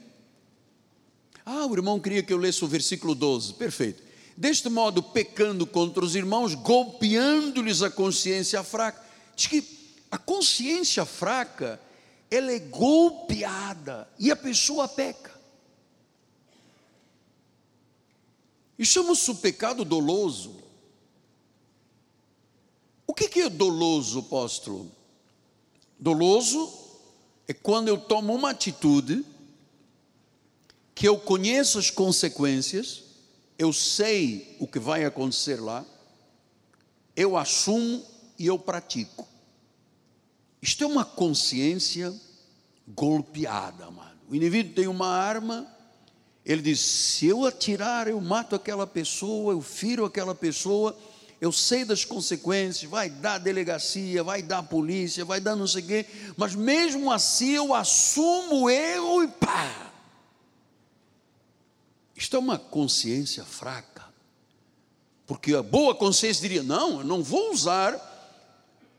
Ah, 1.45 1.67
o 1.67 1.75
irmão 1.75 2.01
queria 2.01 2.23
que 2.23 2.33
eu 2.33 2.39
lesse 2.39 2.65
o 2.65 2.69
versículo 2.69 3.15
12. 3.15 3.55
Perfeito. 3.55 4.03
Deste 4.37 4.69
modo, 4.69 5.03
pecando 5.03 5.67
contra 5.67 6.05
os 6.05 6.15
irmãos, 6.15 6.55
golpeando-lhes 6.55 7.83
a 7.83 7.91
consciência 7.91 8.63
fraca. 8.63 9.05
Diz 9.37 9.47
que 9.47 9.75
a 10.11 10.19
consciência 10.19 11.05
fraca, 11.05 11.81
ela 12.31 12.53
é 12.53 12.59
golpeada 12.59 14.09
e 14.19 14.31
a 14.31 14.37
pessoa 14.37 14.89
peca. 14.89 15.34
E 18.79 18.85
chama-se 18.85 19.31
o 19.31 19.37
pecado 19.37 19.85
doloso. 19.85 20.63
O 23.07 23.15
que 23.15 23.41
é 23.41 23.49
doloso, 23.49 24.21
apóstolo? 24.21 24.91
Doloso 25.99 26.73
é 27.47 27.53
quando 27.53 27.89
eu 27.89 27.99
tomo 27.99 28.35
uma 28.35 28.51
atitude 28.51 29.25
que 30.95 31.07
eu 31.07 31.19
conheço 31.19 31.79
as 31.79 31.91
consequências, 31.91 33.03
eu 33.59 33.73
sei 33.73 34.57
o 34.61 34.67
que 34.67 34.79
vai 34.79 35.05
acontecer 35.05 35.61
lá, 35.61 35.85
eu 37.17 37.37
assumo 37.37 38.05
e 38.39 38.47
eu 38.47 38.59
pratico. 38.59 39.29
Isto 40.61 40.85
é 40.85 40.87
uma 40.87 41.05
consciência 41.05 42.15
golpeada, 42.89 43.87
amado. 43.87 44.19
O 44.29 44.35
indivíduo 44.35 44.75
tem 44.75 44.87
uma 44.87 45.09
arma, 45.09 45.74
ele 46.45 46.61
diz: 46.61 46.81
se 46.81 47.27
eu 47.27 47.47
atirar, 47.47 48.07
eu 48.07 48.21
mato 48.21 48.55
aquela 48.55 48.87
pessoa, 48.87 49.53
eu 49.53 49.63
firo 49.63 50.05
aquela 50.05 50.35
pessoa, 50.35 50.97
eu 51.41 51.51
sei 51.51 51.85
das 51.85 52.05
consequências, 52.05 52.91
vai 52.91 53.09
dar 53.09 53.39
delegacia, 53.39 54.23
vai 54.23 54.43
dar 54.43 54.63
polícia, 54.63 55.25
vai 55.25 55.41
dar 55.41 55.57
não 55.57 55.67
sei 55.67 55.83
o 55.83 55.87
quê, 55.87 56.07
mas 56.37 56.55
mesmo 56.55 57.11
assim 57.11 57.51
eu 57.51 57.75
assumo 57.75 58.69
erro 58.69 59.23
e 59.23 59.29
pá, 59.29 59.93
isto 62.15 62.37
é 62.37 62.39
uma 62.39 62.59
consciência 62.59 63.45
fraca. 63.45 64.05
Porque 65.27 65.55
a 65.55 65.63
boa 65.63 65.95
consciência 65.95 66.43
diria: 66.43 66.63
não, 66.63 66.99
eu 67.01 67.05
não 67.05 67.23
vou 67.23 67.53
usar 67.53 68.13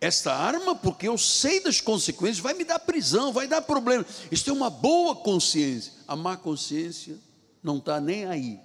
esta 0.01 0.33
arma 0.33 0.75
porque 0.75 1.07
eu 1.07 1.17
sei 1.17 1.59
das 1.59 1.79
consequências, 1.79 2.39
vai 2.39 2.53
me 2.53 2.63
dar 2.63 2.79
prisão, 2.79 3.31
vai 3.31 3.47
dar 3.47 3.61
problema. 3.61 4.03
Isto 4.31 4.49
é 4.49 4.53
uma 4.53 4.69
boa 4.69 5.15
consciência. 5.15 5.93
A 6.07 6.15
má 6.15 6.35
consciência 6.35 7.17
não 7.65 7.77
está 7.77 7.99
nem 7.99 8.25
aí. 8.25 8.59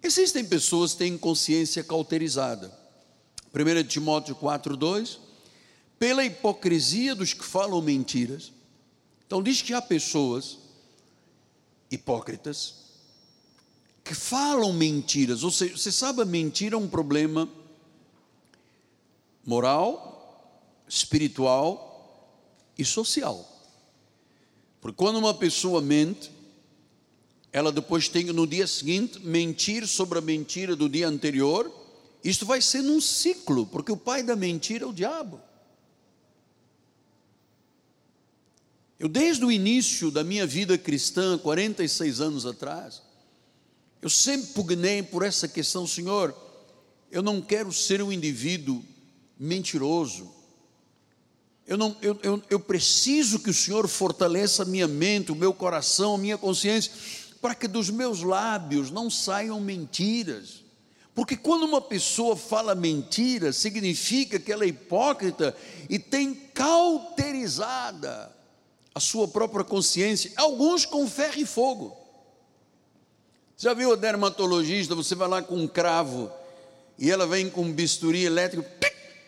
Existem 0.00 0.44
pessoas 0.44 0.92
que 0.92 0.98
têm 0.98 1.18
consciência 1.18 1.82
cauterizada. 1.82 2.72
1 3.52 3.84
Timóteo 3.88 4.36
4,2 4.36 5.18
pela 5.98 6.24
hipocrisia 6.24 7.14
dos 7.14 7.34
que 7.34 7.44
falam 7.44 7.82
mentiras. 7.82 8.52
Então 9.26 9.42
diz 9.42 9.60
que 9.60 9.74
há 9.74 9.82
pessoas 9.82 10.58
hipócritas 11.90 12.76
que 14.04 14.14
falam 14.14 14.72
mentiras. 14.72 15.42
Ou 15.42 15.50
seja, 15.50 15.76
você 15.76 15.90
sabe, 15.90 16.22
a 16.22 16.24
mentira 16.24 16.76
é 16.76 16.78
um 16.78 16.88
problema 16.88 17.48
moral, 19.44 20.54
espiritual 20.88 22.38
e 22.78 22.84
social. 22.84 23.48
Porque 24.80 24.96
quando 24.96 25.16
uma 25.16 25.34
pessoa 25.34 25.80
mente, 25.80 26.30
ela 27.52 27.70
depois 27.70 28.08
tem 28.08 28.24
no 28.26 28.46
dia 28.46 28.66
seguinte 28.66 29.20
mentir 29.20 29.86
sobre 29.86 30.18
a 30.18 30.22
mentira 30.22 30.74
do 30.74 30.88
dia 30.88 31.06
anterior. 31.06 31.70
Isto 32.24 32.46
vai 32.46 32.62
ser 32.62 32.82
num 32.82 33.00
ciclo, 33.00 33.66
porque 33.66 33.92
o 33.92 33.96
pai 33.96 34.22
da 34.22 34.34
mentira 34.34 34.84
é 34.84 34.88
o 34.88 34.92
diabo. 34.92 35.38
Eu, 38.98 39.08
desde 39.08 39.44
o 39.44 39.52
início 39.52 40.10
da 40.10 40.24
minha 40.24 40.46
vida 40.46 40.78
cristã, 40.78 41.36
46 41.36 42.20
anos 42.20 42.46
atrás, 42.46 43.02
eu 44.00 44.08
sempre 44.08 44.52
pugnei 44.52 45.02
por 45.02 45.22
essa 45.22 45.46
questão, 45.46 45.86
Senhor. 45.86 46.34
Eu 47.10 47.20
não 47.20 47.42
quero 47.42 47.72
ser 47.72 48.00
um 48.00 48.12
indivíduo 48.12 48.82
mentiroso. 49.38 50.32
Eu, 51.66 51.76
não, 51.76 51.96
eu, 52.00 52.18
eu, 52.22 52.42
eu 52.48 52.60
preciso 52.60 53.40
que 53.40 53.50
o 53.50 53.54
Senhor 53.54 53.86
fortaleça 53.88 54.62
a 54.62 54.66
minha 54.66 54.88
mente, 54.88 55.32
o 55.32 55.36
meu 55.36 55.52
coração, 55.52 56.14
a 56.14 56.18
minha 56.18 56.38
consciência, 56.38 56.92
para 57.42 57.56
que 57.56 57.66
dos 57.66 57.90
meus 57.90 58.22
lábios 58.22 58.92
não 58.92 59.10
saiam 59.10 59.60
mentiras. 59.60 60.62
Porque 61.12 61.36
quando 61.36 61.64
uma 61.64 61.80
pessoa 61.80 62.36
fala 62.36 62.74
mentira, 62.74 63.52
significa 63.52 64.38
que 64.38 64.52
ela 64.52 64.64
é 64.64 64.68
hipócrita 64.68 65.54
e 65.90 65.98
tem 65.98 66.32
cauterizada 66.32 68.32
a 68.94 69.00
sua 69.00 69.26
própria 69.26 69.64
consciência, 69.64 70.30
alguns 70.36 70.86
com 70.86 71.06
ferro 71.08 71.40
e 71.40 71.44
fogo. 71.44 71.96
Já 73.58 73.74
viu 73.74 73.92
a 73.92 73.96
dermatologista? 73.96 74.94
Você 74.94 75.14
vai 75.14 75.28
lá 75.28 75.42
com 75.42 75.56
um 75.56 75.68
cravo 75.68 76.30
e 76.96 77.10
ela 77.10 77.26
vem 77.26 77.50
com 77.50 77.62
um 77.62 77.72
bisturi 77.72 78.24
elétrico 78.24 78.64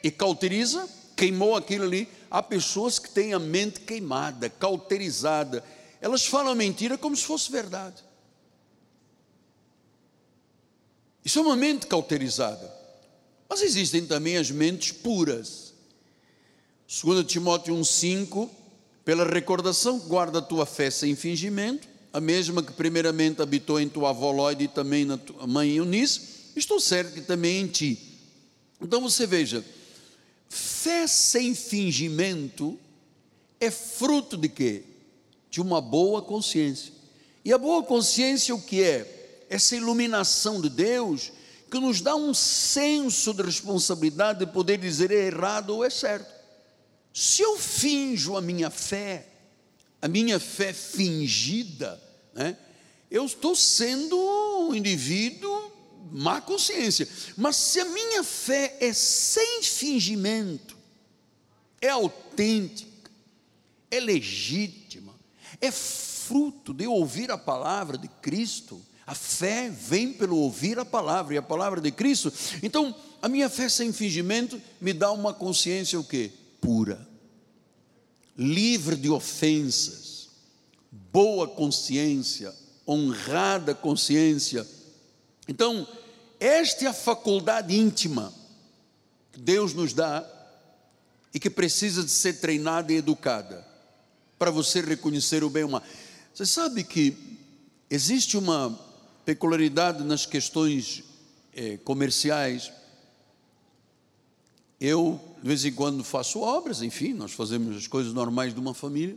e 0.02 0.10
cauteriza, 0.10 0.88
queimou 1.16 1.56
aquilo 1.56 1.84
ali. 1.84 2.08
Há 2.30 2.42
pessoas 2.42 2.98
que 2.98 3.10
têm 3.10 3.34
a 3.34 3.38
mente 3.38 3.80
queimada, 3.80 4.48
cauterizada. 4.48 5.62
Elas 6.04 6.26
falam 6.26 6.54
mentira 6.54 6.98
como 6.98 7.16
se 7.16 7.24
fosse 7.24 7.50
verdade. 7.50 8.04
Isso 11.24 11.38
é 11.38 11.42
uma 11.42 11.56
mente 11.56 11.86
cauterizada. 11.86 12.70
Mas 13.48 13.62
existem 13.62 14.04
também 14.04 14.36
as 14.36 14.50
mentes 14.50 14.92
puras. 14.92 15.72
2 17.02 17.24
Timóteo 17.24 17.74
1,5 17.74 18.50
Pela 19.02 19.24
recordação, 19.24 19.98
guarda 20.00 20.40
a 20.40 20.42
tua 20.42 20.66
fé 20.66 20.90
sem 20.90 21.16
fingimento, 21.16 21.88
a 22.12 22.20
mesma 22.20 22.62
que 22.62 22.74
primeiramente 22.74 23.40
habitou 23.40 23.80
em 23.80 23.88
tua 23.88 24.10
avó 24.10 24.50
e 24.50 24.68
também 24.68 25.06
na 25.06 25.16
tua 25.16 25.46
mãe 25.46 25.76
Eunice, 25.76 26.20
estou 26.54 26.78
certo 26.80 27.14
que 27.14 27.22
também 27.22 27.62
em 27.62 27.66
ti. 27.66 28.20
Então 28.78 29.00
você 29.00 29.26
veja, 29.26 29.64
fé 30.50 31.06
sem 31.06 31.54
fingimento 31.54 32.78
é 33.58 33.70
fruto 33.70 34.36
de 34.36 34.50
quê? 34.50 34.84
De 35.54 35.60
uma 35.60 35.80
boa 35.80 36.20
consciência. 36.20 36.92
E 37.44 37.52
a 37.52 37.58
boa 37.58 37.84
consciência 37.84 38.52
o 38.52 38.60
que 38.60 38.82
é? 38.82 39.14
essa 39.48 39.76
iluminação 39.76 40.60
de 40.60 40.68
Deus 40.68 41.32
que 41.70 41.78
nos 41.78 42.00
dá 42.00 42.16
um 42.16 42.34
senso 42.34 43.32
de 43.32 43.42
responsabilidade 43.42 44.40
de 44.40 44.46
poder 44.46 44.78
dizer 44.78 45.12
é 45.12 45.26
errado 45.26 45.70
ou 45.70 45.84
é 45.84 45.90
certo. 45.90 46.32
Se 47.12 47.42
eu 47.42 47.56
finjo 47.56 48.36
a 48.36 48.40
minha 48.40 48.68
fé, 48.68 49.28
a 50.02 50.08
minha 50.08 50.40
fé 50.40 50.72
fingida, 50.72 52.02
né, 52.32 52.56
eu 53.08 53.24
estou 53.24 53.54
sendo 53.54 54.16
um 54.16 54.74
indivíduo 54.74 55.72
má 56.10 56.40
consciência. 56.40 57.08
Mas 57.36 57.54
se 57.54 57.80
a 57.80 57.84
minha 57.84 58.24
fé 58.24 58.76
é 58.80 58.92
sem 58.92 59.62
fingimento, 59.62 60.76
é 61.80 61.88
autêntica, 61.88 63.10
é 63.90 64.00
legítima, 64.00 64.83
é 65.64 65.70
fruto 65.70 66.72
de 66.72 66.86
ouvir 66.86 67.30
a 67.30 67.38
palavra 67.38 67.98
de 67.98 68.08
Cristo, 68.08 68.80
a 69.06 69.14
fé 69.14 69.70
vem 69.70 70.12
pelo 70.12 70.38
ouvir 70.38 70.78
a 70.78 70.84
palavra 70.84 71.34
e 71.34 71.38
a 71.38 71.42
palavra 71.42 71.80
de 71.80 71.90
Cristo. 71.90 72.32
Então, 72.62 72.94
a 73.20 73.28
minha 73.28 73.48
fé 73.48 73.68
sem 73.68 73.92
fingimento 73.92 74.60
me 74.80 74.92
dá 74.92 75.12
uma 75.12 75.34
consciência 75.34 76.00
o 76.00 76.04
quê? 76.04 76.30
Pura. 76.60 77.06
Livre 78.36 78.96
de 78.96 79.10
ofensas. 79.10 80.28
Boa 81.12 81.46
consciência, 81.46 82.54
honrada 82.88 83.74
consciência. 83.74 84.66
Então, 85.46 85.86
esta 86.40 86.84
é 86.84 86.88
a 86.88 86.94
faculdade 86.94 87.76
íntima 87.76 88.32
que 89.32 89.40
Deus 89.40 89.74
nos 89.74 89.92
dá 89.92 90.24
e 91.32 91.38
que 91.38 91.50
precisa 91.50 92.02
de 92.02 92.10
ser 92.10 92.34
treinada 92.34 92.92
e 92.92 92.96
educada 92.96 93.73
para 94.44 94.50
você 94.50 94.82
reconhecer 94.82 95.42
o 95.42 95.48
bem 95.48 95.62
e 95.62 95.64
o 95.64 95.70
mal. 95.70 95.82
Você 96.34 96.44
sabe 96.44 96.84
que 96.84 97.16
existe 97.88 98.36
uma 98.36 98.78
peculiaridade 99.24 100.04
nas 100.04 100.26
questões 100.26 101.02
eh, 101.54 101.78
comerciais. 101.78 102.70
Eu, 104.78 105.18
de 105.42 105.48
vez 105.48 105.64
em 105.64 105.72
quando, 105.72 106.04
faço 106.04 106.40
obras, 106.40 106.82
enfim, 106.82 107.14
nós 107.14 107.32
fazemos 107.32 107.74
as 107.74 107.86
coisas 107.86 108.12
normais 108.12 108.52
de 108.52 108.60
uma 108.60 108.74
família. 108.74 109.16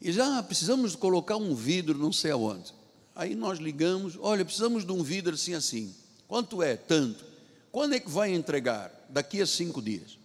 E 0.00 0.10
já 0.10 0.42
precisamos 0.42 0.96
colocar 0.96 1.36
um 1.36 1.54
vidro, 1.54 1.98
não 1.98 2.10
sei 2.10 2.30
aonde. 2.30 2.72
Aí 3.14 3.34
nós 3.34 3.58
ligamos, 3.58 4.16
olha, 4.18 4.42
precisamos 4.42 4.86
de 4.86 4.92
um 4.92 5.02
vidro 5.02 5.34
assim, 5.34 5.52
assim. 5.52 5.94
Quanto 6.26 6.62
é? 6.62 6.76
Tanto. 6.76 7.26
Quando 7.70 7.94
é 7.94 8.00
que 8.00 8.08
vai 8.08 8.32
entregar? 8.32 8.90
Daqui 9.10 9.42
a 9.42 9.46
cinco 9.46 9.82
dias. 9.82 10.18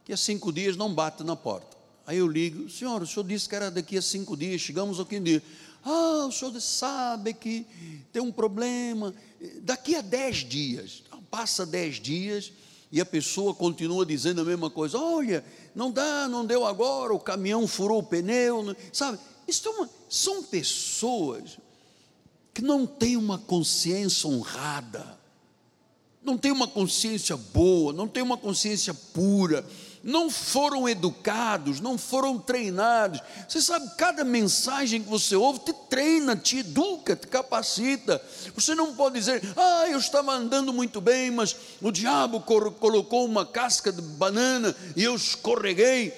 Daqui 0.00 0.12
a 0.12 0.16
cinco 0.16 0.52
dias 0.52 0.76
não 0.76 0.92
bate 0.92 1.22
na 1.22 1.36
porta. 1.36 1.81
Aí 2.12 2.18
eu 2.18 2.28
ligo, 2.28 2.68
senhor, 2.68 3.00
o 3.00 3.06
senhor 3.06 3.24
disse 3.24 3.48
que 3.48 3.54
era 3.54 3.70
daqui 3.70 3.96
a 3.96 4.02
cinco 4.02 4.36
dias, 4.36 4.60
chegamos 4.60 4.98
ao 5.00 5.06
quinto 5.06 5.24
dia. 5.24 5.42
Ah, 5.82 6.26
o 6.28 6.30
senhor 6.30 6.60
sabe 6.60 7.32
que 7.32 7.66
tem 8.12 8.20
um 8.20 8.30
problema. 8.30 9.14
Daqui 9.62 9.94
a 9.96 10.02
dez 10.02 10.46
dias, 10.46 11.02
passa 11.30 11.64
dez 11.64 11.98
dias 11.98 12.52
e 12.92 13.00
a 13.00 13.06
pessoa 13.06 13.54
continua 13.54 14.04
dizendo 14.04 14.42
a 14.42 14.44
mesma 14.44 14.68
coisa. 14.68 14.98
Olha, 14.98 15.42
não 15.74 15.90
dá, 15.90 16.28
não 16.28 16.44
deu 16.44 16.66
agora, 16.66 17.14
o 17.14 17.18
caminhão 17.18 17.66
furou 17.66 18.00
o 18.00 18.02
pneu, 18.02 18.76
sabe? 18.92 19.18
Isso 19.48 19.66
é 19.66 19.70
uma, 19.70 19.88
são 20.06 20.42
pessoas 20.42 21.56
que 22.52 22.60
não 22.60 22.86
têm 22.86 23.16
uma 23.16 23.38
consciência 23.38 24.28
honrada, 24.28 25.18
não 26.22 26.36
têm 26.36 26.52
uma 26.52 26.68
consciência 26.68 27.38
boa, 27.38 27.90
não 27.90 28.06
têm 28.06 28.22
uma 28.22 28.36
consciência 28.36 28.92
pura 28.92 29.66
não 30.02 30.28
foram 30.28 30.88
educados, 30.88 31.80
não 31.80 31.96
foram 31.96 32.38
treinados. 32.38 33.20
Você 33.48 33.60
sabe, 33.60 33.88
cada 33.96 34.24
mensagem 34.24 35.02
que 35.02 35.08
você 35.08 35.36
ouve 35.36 35.60
te 35.60 35.72
treina, 35.88 36.36
te 36.36 36.58
educa, 36.58 37.14
te 37.14 37.26
capacita. 37.26 38.20
Você 38.54 38.74
não 38.74 38.94
pode 38.94 39.14
dizer, 39.14 39.42
ah, 39.56 39.86
eu 39.88 39.98
estava 39.98 40.32
andando 40.32 40.72
muito 40.72 41.00
bem, 41.00 41.30
mas 41.30 41.56
o 41.80 41.92
diabo 41.92 42.40
colocou 42.40 43.24
uma 43.24 43.46
casca 43.46 43.92
de 43.92 44.02
banana 44.02 44.74
e 44.96 45.04
eu 45.04 45.14
escorreguei. 45.14 46.12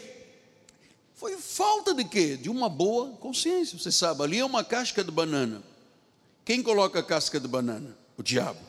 Foi 1.14 1.36
falta 1.36 1.94
de 1.94 2.04
quê? 2.04 2.36
De 2.36 2.50
uma 2.50 2.68
boa 2.68 3.10
consciência. 3.20 3.78
Você 3.78 3.92
sabe, 3.92 4.22
ali 4.22 4.38
é 4.38 4.44
uma 4.44 4.64
casca 4.64 5.04
de 5.04 5.10
banana. 5.10 5.62
Quem 6.44 6.62
coloca 6.62 7.00
a 7.00 7.02
casca 7.02 7.40
de 7.40 7.48
banana? 7.48 7.96
O 8.16 8.22
diabo. 8.22 8.60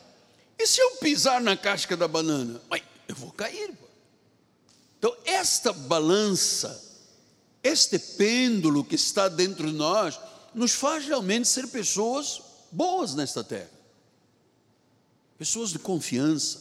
E 0.58 0.66
se 0.66 0.80
eu 0.80 0.92
pisar 0.96 1.40
na 1.40 1.56
casca 1.56 1.96
da 1.96 2.08
banana? 2.08 2.60
eu 3.08 3.14
vou 3.14 3.30
cair. 3.30 3.85
Então, 4.98 5.14
esta 5.24 5.72
balança, 5.72 6.82
este 7.62 7.98
pêndulo 7.98 8.84
que 8.84 8.94
está 8.94 9.28
dentro 9.28 9.70
de 9.70 9.74
nós, 9.74 10.18
nos 10.54 10.72
faz 10.72 11.04
realmente 11.04 11.46
ser 11.48 11.68
pessoas 11.68 12.40
boas 12.72 13.14
nesta 13.14 13.44
terra, 13.44 13.70
pessoas 15.38 15.70
de 15.70 15.78
confiança, 15.78 16.60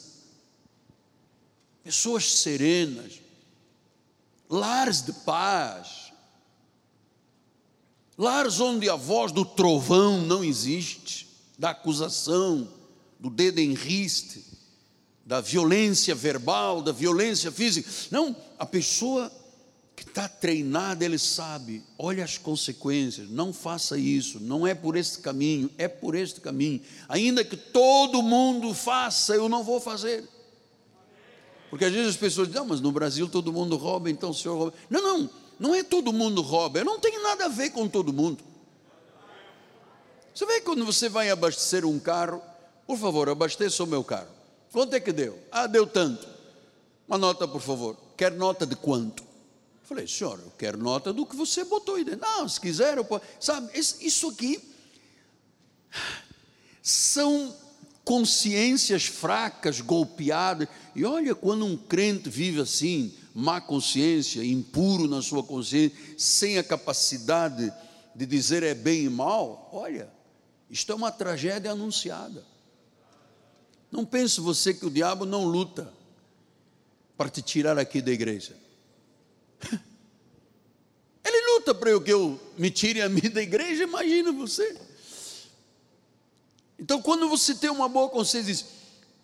pessoas 1.84 2.39
serenas, 2.39 3.21
lares 4.50 5.02
de 5.02 5.13
paz, 5.13 6.12
lares 8.17 8.60
onde 8.60 8.89
a 8.89 8.95
voz 8.95 9.32
do 9.32 9.45
trovão 9.45 10.21
não 10.21 10.43
existe, 10.43 11.28
da 11.58 11.69
acusação, 11.69 12.69
do 13.19 13.30
dedo 13.30 13.60
em 13.60 13.74
riste, 13.74 14.43
da 15.25 15.41
violência 15.41 16.13
verbal, 16.13 16.81
da 16.81 16.91
violência 16.91 17.51
física. 17.51 17.89
Não, 18.11 18.35
a 18.59 18.65
pessoa 18.65 19.31
que 19.95 20.03
está 20.03 20.27
treinada, 20.27 21.03
ele 21.03 21.17
sabe, 21.17 21.81
olha 21.97 22.23
as 22.23 22.38
consequências, 22.38 23.29
não 23.29 23.51
faça 23.51 23.97
isso, 23.97 24.39
não 24.39 24.67
é 24.67 24.75
por 24.75 24.95
este 24.95 25.19
caminho, 25.19 25.69
é 25.77 25.88
por 25.88 26.15
este 26.15 26.41
caminho. 26.41 26.81
Ainda 27.07 27.43
que 27.43 27.57
todo 27.57 28.21
mundo 28.21 28.73
faça, 28.73 29.33
eu 29.33 29.49
não 29.49 29.63
vou 29.63 29.79
fazer. 29.79 30.27
Porque 31.69 31.85
às 31.85 31.91
vezes 31.91 32.09
as 32.09 32.17
pessoas 32.17 32.47
dizem, 32.47 32.61
não, 32.61 32.69
mas 32.69 32.81
no 32.81 32.91
Brasil 32.91 33.27
todo 33.27 33.51
mundo 33.51 33.77
rouba, 33.77 34.09
então 34.09 34.29
o 34.29 34.33
senhor 34.33 34.55
rouba. 34.55 34.73
Não, 34.89 35.01
não, 35.01 35.29
não 35.59 35.75
é 35.75 35.81
todo 35.81 36.13
mundo 36.13 36.41
rouba, 36.41 36.79
eu 36.79 36.85
não 36.85 36.99
tenho 36.99 37.23
nada 37.23 37.45
a 37.45 37.49
ver 37.49 37.71
com 37.71 37.88
todo 37.88 38.13
mundo. 38.13 38.43
Você 40.33 40.45
vê 40.45 40.61
quando 40.61 40.85
você 40.85 41.07
vai 41.07 41.29
abastecer 41.29 41.85
um 41.85 41.97
carro, 41.97 42.41
por 42.85 42.97
favor, 42.97 43.29
abasteça 43.29 43.83
o 43.83 43.88
meu 43.88 44.03
carro. 44.03 44.35
Quanto 44.75 44.93
é 44.93 44.99
que 44.99 45.13
deu? 45.13 45.39
Ah, 45.53 45.67
deu 45.67 45.88
tanto. 45.88 46.27
Uma 47.07 47.17
nota, 47.17 47.47
por 47.47 47.61
favor. 47.61 47.95
Quer 48.17 48.33
nota 48.33 48.65
de 48.65 48.75
quanto? 48.75 49.23
Falei, 49.83 50.05
senhor, 50.05 50.38
eu 50.38 50.51
quero 50.57 50.77
nota 50.77 51.13
do 51.13 51.25
que 51.25 51.33
você 51.33 51.63
botou 51.63 51.95
aí 51.95 52.03
dentro. 52.03 52.19
Não, 52.19 52.45
se 52.49 52.59
quiser, 52.59 52.97
eu 52.97 53.05
posso. 53.05 53.23
Sabe, 53.39 53.69
isso 53.73 54.27
aqui 54.27 54.61
são 56.83 57.55
consciências 58.03 59.05
fracas, 59.05 59.79
golpeadas. 59.79 60.67
E 60.93 61.05
olha, 61.05 61.33
quando 61.33 61.65
um 61.65 61.77
crente 61.77 62.29
vive 62.29 62.59
assim, 62.59 63.13
má 63.33 63.61
consciência, 63.61 64.43
impuro 64.43 65.07
na 65.07 65.21
sua 65.21 65.41
consciência, 65.41 65.97
sem 66.17 66.57
a 66.57 66.63
capacidade 66.65 67.71
de 68.13 68.25
dizer 68.25 68.61
é 68.61 68.73
bem 68.73 69.05
e 69.05 69.09
mal, 69.09 69.69
olha, 69.71 70.09
isto 70.69 70.91
é 70.91 70.95
uma 70.95 71.13
tragédia 71.13 71.71
anunciada. 71.71 72.54
Não 73.95 74.03
pense 74.03 74.41
você 74.41 74.73
que 74.73 74.86
o 74.86 74.89
diabo 74.89 75.25
não 75.25 75.45
luta 75.45 75.93
para 77.15 77.29
te 77.29 77.41
tirar 77.41 77.79
aqui 77.79 78.01
da 78.01 78.12
igreja. 78.12 78.53
Ele 81.23 81.53
luta 81.53 81.73
para 81.73 81.97
que 82.01 82.12
eu 82.12 82.38
me 82.58 82.69
tire 82.69 83.01
a 83.01 83.08
mim 83.08 83.29
da 83.29 83.41
igreja, 83.41 83.84
imagina 83.84 84.34
você. 84.34 84.77
Então, 86.77 87.01
quando 87.01 87.29
você 87.29 87.55
tem 87.55 87.69
uma 87.69 87.88
boa 87.88 88.10
consciência, 88.10 88.53
diz: 88.53 88.65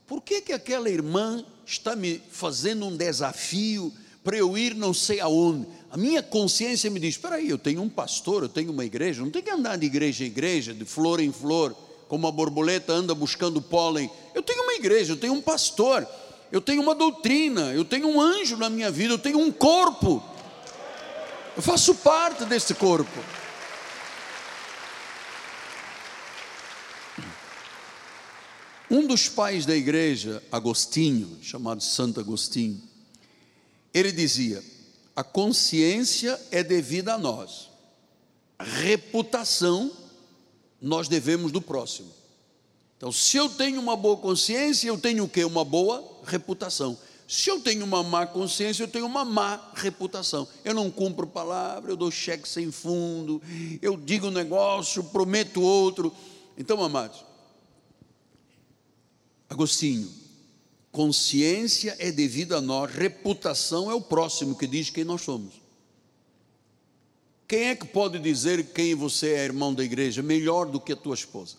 por 0.07 0.21
que, 0.21 0.39
que 0.39 0.53
aquela 0.53 0.89
irmã 0.89 1.45
está 1.65 1.93
me 1.93 2.23
fazendo 2.31 2.85
um 2.85 2.95
desafio 2.95 3.93
para 4.23 4.37
eu 4.37 4.57
ir 4.57 4.73
não 4.73 4.93
sei 4.93 5.19
aonde? 5.19 5.67
A 5.89 5.97
minha 5.97 6.23
consciência 6.23 6.89
me 6.89 6.97
diz: 6.97 7.15
espera 7.15 7.35
aí, 7.35 7.49
eu 7.49 7.57
tenho 7.57 7.81
um 7.81 7.89
pastor, 7.89 8.43
eu 8.43 8.49
tenho 8.49 8.71
uma 8.71 8.85
igreja, 8.85 9.21
não 9.21 9.31
tenho 9.31 9.43
que 9.43 9.51
andar 9.51 9.75
de 9.75 9.85
igreja 9.85 10.23
em 10.23 10.27
igreja, 10.27 10.73
de 10.73 10.85
flor 10.85 11.19
em 11.19 11.33
flor. 11.33 11.75
Como 12.11 12.27
a 12.27 12.31
borboleta 12.31 12.91
anda 12.91 13.15
buscando 13.15 13.61
pólen. 13.61 14.11
Eu 14.35 14.43
tenho 14.43 14.63
uma 14.63 14.73
igreja, 14.73 15.13
eu 15.13 15.17
tenho 15.17 15.31
um 15.31 15.41
pastor, 15.41 16.05
eu 16.51 16.59
tenho 16.59 16.81
uma 16.81 16.93
doutrina, 16.93 17.71
eu 17.71 17.85
tenho 17.85 18.05
um 18.09 18.19
anjo 18.19 18.57
na 18.57 18.69
minha 18.69 18.91
vida, 18.91 19.13
eu 19.13 19.17
tenho 19.17 19.39
um 19.39 19.49
corpo. 19.49 20.21
Eu 21.55 21.61
faço 21.61 21.95
parte 21.95 22.43
desse 22.43 22.73
corpo. 22.73 23.17
Um 28.89 29.07
dos 29.07 29.29
pais 29.29 29.65
da 29.65 29.73
igreja, 29.73 30.43
Agostinho, 30.51 31.39
chamado 31.41 31.81
Santo 31.81 32.19
Agostinho, 32.19 32.81
ele 33.93 34.11
dizia: 34.11 34.61
a 35.15 35.23
consciência 35.23 36.37
é 36.51 36.61
devida 36.61 37.13
a 37.13 37.17
nós, 37.17 37.69
a 38.59 38.65
reputação 38.65 40.00
nós 40.81 41.07
devemos 41.07 41.51
do 41.51 41.61
próximo. 41.61 42.11
Então, 42.97 43.11
se 43.11 43.37
eu 43.37 43.49
tenho 43.49 43.79
uma 43.79 43.95
boa 43.95 44.17
consciência, 44.17 44.87
eu 44.87 44.97
tenho 44.97 45.23
o 45.23 45.29
quê? 45.29 45.43
Uma 45.43 45.63
boa 45.63 46.03
reputação. 46.25 46.97
Se 47.27 47.49
eu 47.49 47.59
tenho 47.61 47.85
uma 47.85 48.03
má 48.03 48.25
consciência, 48.25 48.83
eu 48.83 48.87
tenho 48.87 49.05
uma 49.05 49.23
má 49.23 49.71
reputação. 49.75 50.47
Eu 50.65 50.73
não 50.73 50.91
cumpro 50.91 51.25
palavra, 51.25 51.91
eu 51.91 51.95
dou 51.95 52.11
cheque 52.11 52.47
sem 52.47 52.71
fundo, 52.71 53.41
eu 53.81 53.95
digo 53.95 54.27
um 54.27 54.31
negócio, 54.31 55.03
prometo 55.05 55.61
outro. 55.61 56.13
Então, 56.57 56.83
amados, 56.83 57.23
Agostinho, 59.51 60.09
consciência 60.93 61.95
é 61.99 62.09
devida 62.09 62.57
a 62.57 62.61
nós, 62.61 62.89
reputação 62.89 63.91
é 63.91 63.93
o 63.93 63.99
próximo 63.99 64.57
que 64.57 64.65
diz 64.65 64.89
quem 64.89 65.03
nós 65.03 65.21
somos. 65.21 65.60
Quem 67.51 67.63
é 67.67 67.75
que 67.75 67.85
pode 67.85 68.17
dizer 68.17 68.67
quem 68.67 68.95
você 68.95 69.33
é 69.33 69.43
irmão 69.43 69.73
da 69.73 69.83
igreja 69.83 70.23
melhor 70.23 70.67
do 70.67 70.79
que 70.79 70.93
a 70.93 70.95
tua 70.95 71.15
esposa? 71.15 71.57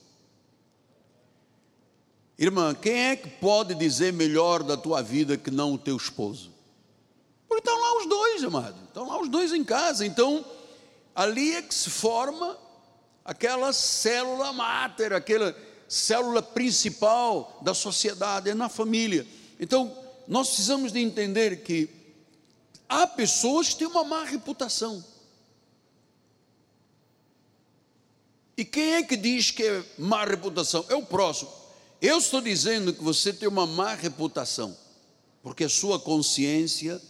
Irmã, 2.38 2.74
quem 2.74 3.10
é 3.10 3.14
que 3.14 3.28
pode 3.28 3.74
dizer 3.74 4.10
melhor 4.10 4.62
da 4.62 4.74
tua 4.74 5.02
vida 5.02 5.36
que 5.36 5.50
não 5.50 5.74
o 5.74 5.76
teu 5.76 5.94
esposo? 5.94 6.50
Porque 7.46 7.60
estão 7.60 7.78
lá 7.78 7.98
os 7.98 8.08
dois, 8.08 8.42
amado. 8.42 8.82
Estão 8.88 9.06
lá 9.06 9.20
os 9.20 9.28
dois 9.28 9.52
em 9.52 9.62
casa. 9.62 10.06
Então, 10.06 10.42
ali 11.14 11.56
é 11.56 11.60
que 11.60 11.74
se 11.74 11.90
forma 11.90 12.56
aquela 13.22 13.70
célula 13.70 14.50
máter, 14.50 15.12
aquela 15.12 15.54
célula 15.86 16.40
principal 16.40 17.58
da 17.60 17.74
sociedade, 17.74 18.48
é 18.48 18.54
na 18.54 18.70
família. 18.70 19.26
Então, 19.60 19.94
nós 20.26 20.46
precisamos 20.46 20.90
de 20.90 21.00
entender 21.00 21.62
que 21.62 21.90
há 22.88 23.06
pessoas 23.06 23.68
que 23.68 23.76
têm 23.76 23.88
uma 23.88 24.04
má 24.04 24.24
reputação. 24.24 25.11
E 28.56 28.64
quem 28.64 28.94
é 28.94 29.02
que 29.02 29.16
diz 29.16 29.50
que 29.50 29.62
é 29.62 29.82
má 29.98 30.24
reputação? 30.24 30.84
É 30.88 30.94
o 30.94 31.02
próximo. 31.02 31.50
Eu 32.00 32.18
estou 32.18 32.40
dizendo 32.40 32.92
que 32.92 33.02
você 33.02 33.32
tem 33.32 33.48
uma 33.48 33.66
má 33.66 33.94
reputação, 33.94 34.76
porque 35.42 35.64
a 35.64 35.68
sua 35.68 35.98
consciência 35.98 37.00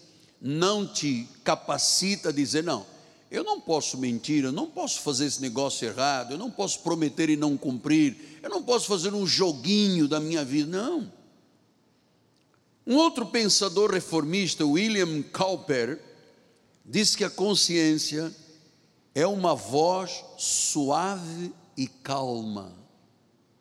não 0.40 0.86
te 0.86 1.28
capacita 1.42 2.28
a 2.28 2.32
dizer, 2.32 2.62
não, 2.62 2.84
eu 3.30 3.42
não 3.42 3.60
posso 3.60 3.96
mentir, 3.96 4.44
eu 4.44 4.52
não 4.52 4.66
posso 4.66 5.00
fazer 5.00 5.24
esse 5.24 5.40
negócio 5.40 5.88
errado, 5.88 6.32
eu 6.32 6.38
não 6.38 6.50
posso 6.50 6.80
prometer 6.80 7.30
e 7.30 7.36
não 7.36 7.56
cumprir, 7.56 8.38
eu 8.42 8.50
não 8.50 8.62
posso 8.62 8.86
fazer 8.86 9.14
um 9.14 9.26
joguinho 9.26 10.06
da 10.06 10.20
minha 10.20 10.44
vida, 10.44 10.68
não. 10.68 11.10
Um 12.86 12.96
outro 12.96 13.24
pensador 13.24 13.90
reformista, 13.90 14.66
William 14.66 15.22
Cowper, 15.22 15.98
diz 16.84 17.16
que 17.16 17.24
a 17.24 17.30
consciência 17.30 18.34
é 19.14 19.26
uma 19.26 19.54
voz 19.54 20.24
suave 20.38 21.52
e 21.76 21.86
calma 21.86 22.72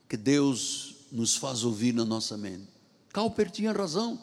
que 0.07 0.17
Deus 0.17 0.95
nos 1.11 1.35
faz 1.35 1.63
ouvir 1.63 1.93
na 1.93 2.05
nossa 2.05 2.37
mente. 2.37 2.67
Cowper 3.13 3.49
tinha 3.49 3.71
razão. 3.71 4.19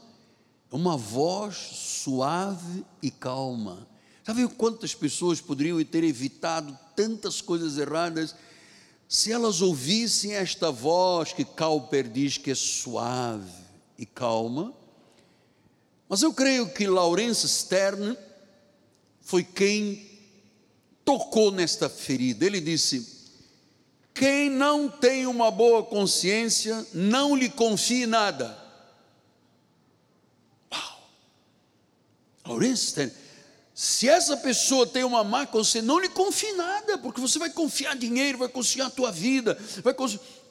É 0.70 0.76
uma 0.76 0.96
voz 0.96 1.56
suave 1.56 2.84
e 3.02 3.10
calma 3.10 3.86
Sabe 4.28 4.46
quantas 4.46 4.94
pessoas 4.94 5.40
poderiam 5.40 5.82
ter 5.82 6.04
evitado 6.04 6.78
tantas 6.94 7.40
coisas 7.40 7.78
erradas 7.78 8.34
se 9.08 9.32
elas 9.32 9.62
ouvissem 9.62 10.34
esta 10.34 10.70
voz 10.70 11.32
que 11.32 11.46
Cowper 11.46 12.06
diz 12.06 12.36
que 12.36 12.50
é 12.50 12.54
suave 12.54 13.50
e 13.96 14.04
calma? 14.04 14.74
Mas 16.06 16.20
eu 16.20 16.34
creio 16.34 16.68
que 16.68 16.86
Laurence 16.86 17.48
Stern 17.48 18.18
foi 19.22 19.42
quem 19.42 20.07
tocou 21.08 21.50
nesta 21.50 21.88
ferida. 21.88 22.44
Ele 22.44 22.60
disse: 22.60 23.30
quem 24.12 24.50
não 24.50 24.90
tem 24.90 25.26
uma 25.26 25.50
boa 25.50 25.82
consciência, 25.82 26.86
não 26.92 27.34
lhe 27.34 27.48
confie 27.48 28.04
nada. 28.04 28.54
Uau! 32.46 32.76
Stern 32.76 33.10
se 33.74 34.08
essa 34.08 34.36
pessoa 34.36 34.86
tem 34.86 35.04
uma 35.04 35.24
má 35.24 35.46
consciência, 35.46 35.86
não 35.86 35.98
lhe 35.98 36.08
confie 36.08 36.52
nada, 36.52 36.98
porque 36.98 37.20
você 37.20 37.38
vai 37.38 37.48
confiar 37.48 37.96
dinheiro, 37.96 38.36
vai 38.36 38.48
confiar 38.48 38.88
a 38.88 38.90
tua 38.90 39.12
vida, 39.12 39.56
vai 39.84 39.94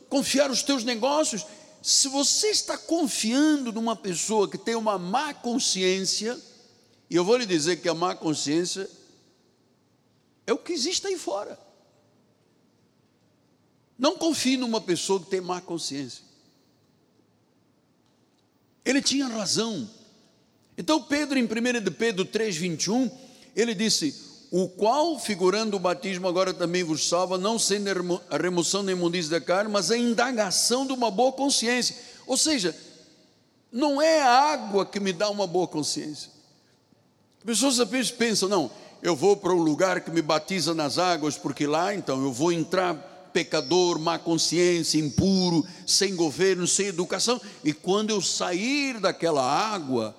confiar 0.09 0.49
os 0.49 0.63
teus 0.63 0.85
negócios. 0.85 1.45
Se 1.83 2.07
você 2.07 2.47
está 2.47 2.77
confiando 2.77 3.71
numa 3.73 3.97
pessoa 3.97 4.49
que 4.49 4.57
tem 4.57 4.75
uma 4.75 4.97
má 4.97 5.33
consciência, 5.33 6.39
e 7.09 7.15
eu 7.15 7.25
vou 7.25 7.35
lhe 7.35 7.45
dizer 7.45 7.81
que 7.81 7.89
a 7.89 7.93
má 7.93 8.15
consciência 8.15 8.89
é 10.47 10.53
o 10.53 10.57
que 10.57 10.73
existe 10.73 11.05
aí 11.05 11.17
fora. 11.19 11.59
Não 13.99 14.17
confie 14.17 14.57
numa 14.57 14.81
pessoa 14.81 15.19
que 15.19 15.29
tem 15.29 15.41
má 15.41 15.61
consciência. 15.61 16.23
Ele 18.83 19.01
tinha 19.01 19.27
razão 19.27 19.87
então, 20.77 21.01
Pedro, 21.01 21.39
em 21.39 21.43
1 21.43 21.81
de 21.83 21.89
Pedro 21.89 22.23
3,21, 22.23 23.11
ele 23.55 23.73
disse: 23.73 24.13
O 24.51 24.69
qual, 24.69 25.17
figurando 25.17 25.75
o 25.75 25.79
batismo, 25.79 26.27
agora 26.27 26.53
também 26.53 26.83
vos 26.83 27.09
salva, 27.09 27.37
não 27.37 27.57
sendo 27.57 28.21
a 28.29 28.37
remoção 28.37 28.85
da 28.85 28.91
imundícia 28.91 29.31
da 29.31 29.41
carne, 29.41 29.71
mas 29.71 29.89
a 29.89 29.97
indagação 29.97 30.85
de 30.85 30.93
uma 30.93 31.09
boa 31.09 31.31
consciência. 31.31 31.95
Ou 32.27 32.37
seja, 32.37 32.77
não 33.71 33.99
é 33.99 34.21
a 34.21 34.29
água 34.29 34.85
que 34.85 34.99
me 34.99 35.11
dá 35.11 35.29
uma 35.31 35.47
boa 35.47 35.67
consciência. 35.67 36.29
As 37.39 37.43
pessoas 37.43 38.11
pensam, 38.11 38.47
não, 38.47 38.69
eu 39.01 39.15
vou 39.15 39.37
para 39.37 39.53
um 39.53 39.61
lugar 39.61 40.01
que 40.01 40.11
me 40.11 40.21
batiza 40.21 40.73
nas 40.73 40.97
águas, 40.97 41.37
porque 41.37 41.65
lá 41.65 41.93
então 41.93 42.23
eu 42.23 42.31
vou 42.31 42.51
entrar 42.51 42.93
pecador, 43.33 43.99
má 43.99 44.17
consciência, 44.17 44.99
impuro, 44.99 45.65
sem 45.85 46.15
governo, 46.15 46.65
sem 46.65 46.87
educação, 46.87 47.39
e 47.63 47.71
quando 47.71 48.09
eu 48.09 48.21
sair 48.21 48.99
daquela 48.99 49.43
água, 49.43 50.15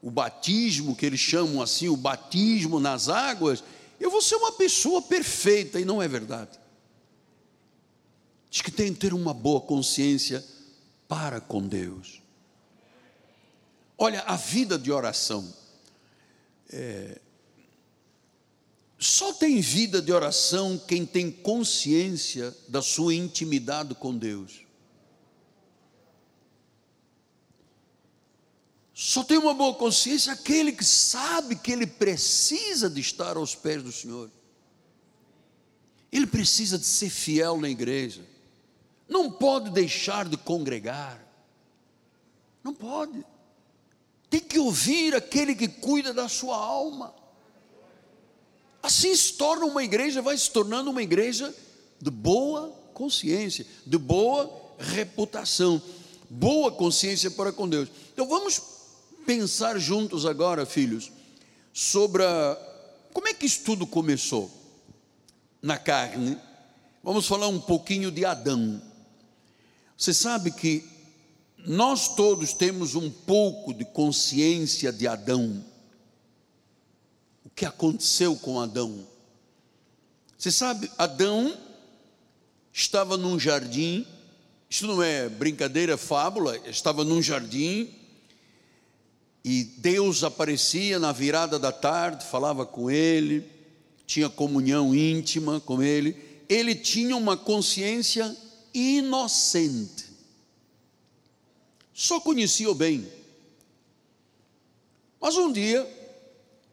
o 0.00 0.10
batismo, 0.10 0.94
que 0.94 1.04
eles 1.04 1.20
chamam 1.20 1.60
assim, 1.60 1.88
o 1.88 1.96
batismo 1.96 2.78
nas 2.78 3.08
águas, 3.08 3.64
eu 3.98 4.10
vou 4.10 4.22
ser 4.22 4.36
uma 4.36 4.52
pessoa 4.52 5.02
perfeita, 5.02 5.80
e 5.80 5.84
não 5.84 6.00
é 6.00 6.06
verdade. 6.06 6.58
Diz 8.50 8.60
que 8.60 8.70
tem 8.70 8.92
que 8.92 9.00
ter 9.00 9.14
uma 9.14 9.32
boa 9.32 9.60
consciência 9.60 10.44
para 11.08 11.40
com 11.40 11.66
Deus. 11.66 12.22
Olha, 13.96 14.20
a 14.22 14.36
vida 14.36 14.78
de 14.78 14.90
oração, 14.90 15.52
é, 16.72 17.20
só 19.02 19.32
tem 19.32 19.60
vida 19.60 20.00
de 20.00 20.12
oração 20.12 20.78
quem 20.78 21.04
tem 21.04 21.28
consciência 21.28 22.56
da 22.68 22.80
sua 22.80 23.12
intimidade 23.12 23.96
com 23.96 24.16
Deus. 24.16 24.60
Só 28.94 29.24
tem 29.24 29.36
uma 29.38 29.52
boa 29.52 29.74
consciência 29.74 30.32
aquele 30.32 30.70
que 30.70 30.84
sabe 30.84 31.56
que 31.56 31.72
ele 31.72 31.86
precisa 31.86 32.88
de 32.88 33.00
estar 33.00 33.36
aos 33.36 33.56
pés 33.56 33.82
do 33.82 33.90
Senhor. 33.90 34.30
Ele 36.12 36.26
precisa 36.26 36.78
de 36.78 36.86
ser 36.86 37.10
fiel 37.10 37.60
na 37.60 37.68
igreja. 37.68 38.24
Não 39.08 39.32
pode 39.32 39.70
deixar 39.70 40.28
de 40.28 40.36
congregar. 40.36 41.20
Não 42.62 42.72
pode. 42.72 43.26
Tem 44.30 44.38
que 44.38 44.60
ouvir 44.60 45.16
aquele 45.16 45.56
que 45.56 45.66
cuida 45.66 46.14
da 46.14 46.28
sua 46.28 46.56
alma. 46.56 47.21
Assim 48.82 49.14
se 49.14 49.34
torna 49.34 49.64
uma 49.64 49.84
igreja, 49.84 50.20
vai 50.20 50.36
se 50.36 50.50
tornando 50.50 50.90
uma 50.90 51.02
igreja 51.02 51.54
de 52.00 52.10
boa 52.10 52.68
consciência, 52.92 53.64
de 53.86 53.96
boa 53.96 54.50
reputação, 54.78 55.80
boa 56.28 56.72
consciência 56.72 57.30
para 57.30 57.52
com 57.52 57.68
Deus. 57.68 57.88
Então 58.12 58.26
vamos 58.26 58.60
pensar 59.24 59.78
juntos 59.78 60.26
agora, 60.26 60.66
filhos, 60.66 61.12
sobre 61.72 62.24
a, 62.24 62.58
como 63.12 63.28
é 63.28 63.34
que 63.34 63.46
isso 63.46 63.60
tudo 63.64 63.86
começou 63.86 64.50
na 65.62 65.78
carne. 65.78 66.36
Vamos 67.04 67.26
falar 67.26 67.48
um 67.48 67.60
pouquinho 67.60 68.10
de 68.10 68.24
Adão. 68.24 68.82
Você 69.96 70.12
sabe 70.12 70.50
que 70.50 70.84
nós 71.64 72.16
todos 72.16 72.52
temos 72.52 72.96
um 72.96 73.08
pouco 73.08 73.72
de 73.72 73.84
consciência 73.84 74.92
de 74.92 75.06
Adão. 75.06 75.64
Que 77.54 77.64
aconteceu 77.64 78.36
com 78.36 78.60
Adão? 78.60 79.06
Você 80.38 80.50
sabe, 80.50 80.90
Adão 80.98 81.56
estava 82.72 83.16
num 83.16 83.38
jardim 83.38 84.06
Isto 84.68 84.86
não 84.86 85.02
é 85.02 85.28
brincadeira, 85.28 85.96
fábula. 85.96 86.56
Estava 86.66 87.04
num 87.04 87.22
jardim 87.22 87.94
e 89.44 89.64
Deus 89.64 90.22
aparecia 90.22 90.98
na 90.98 91.10
virada 91.10 91.58
da 91.58 91.72
tarde, 91.72 92.24
falava 92.24 92.64
com 92.64 92.90
ele, 92.90 93.44
tinha 94.06 94.30
comunhão 94.30 94.94
íntima 94.94 95.60
com 95.60 95.82
ele. 95.82 96.16
Ele 96.48 96.74
tinha 96.74 97.16
uma 97.16 97.36
consciência 97.36 98.36
inocente. 98.72 100.06
Só 101.92 102.20
conhecia 102.20 102.70
o 102.70 102.74
bem. 102.74 103.06
Mas 105.20 105.36
um 105.36 105.52
dia, 105.52 105.88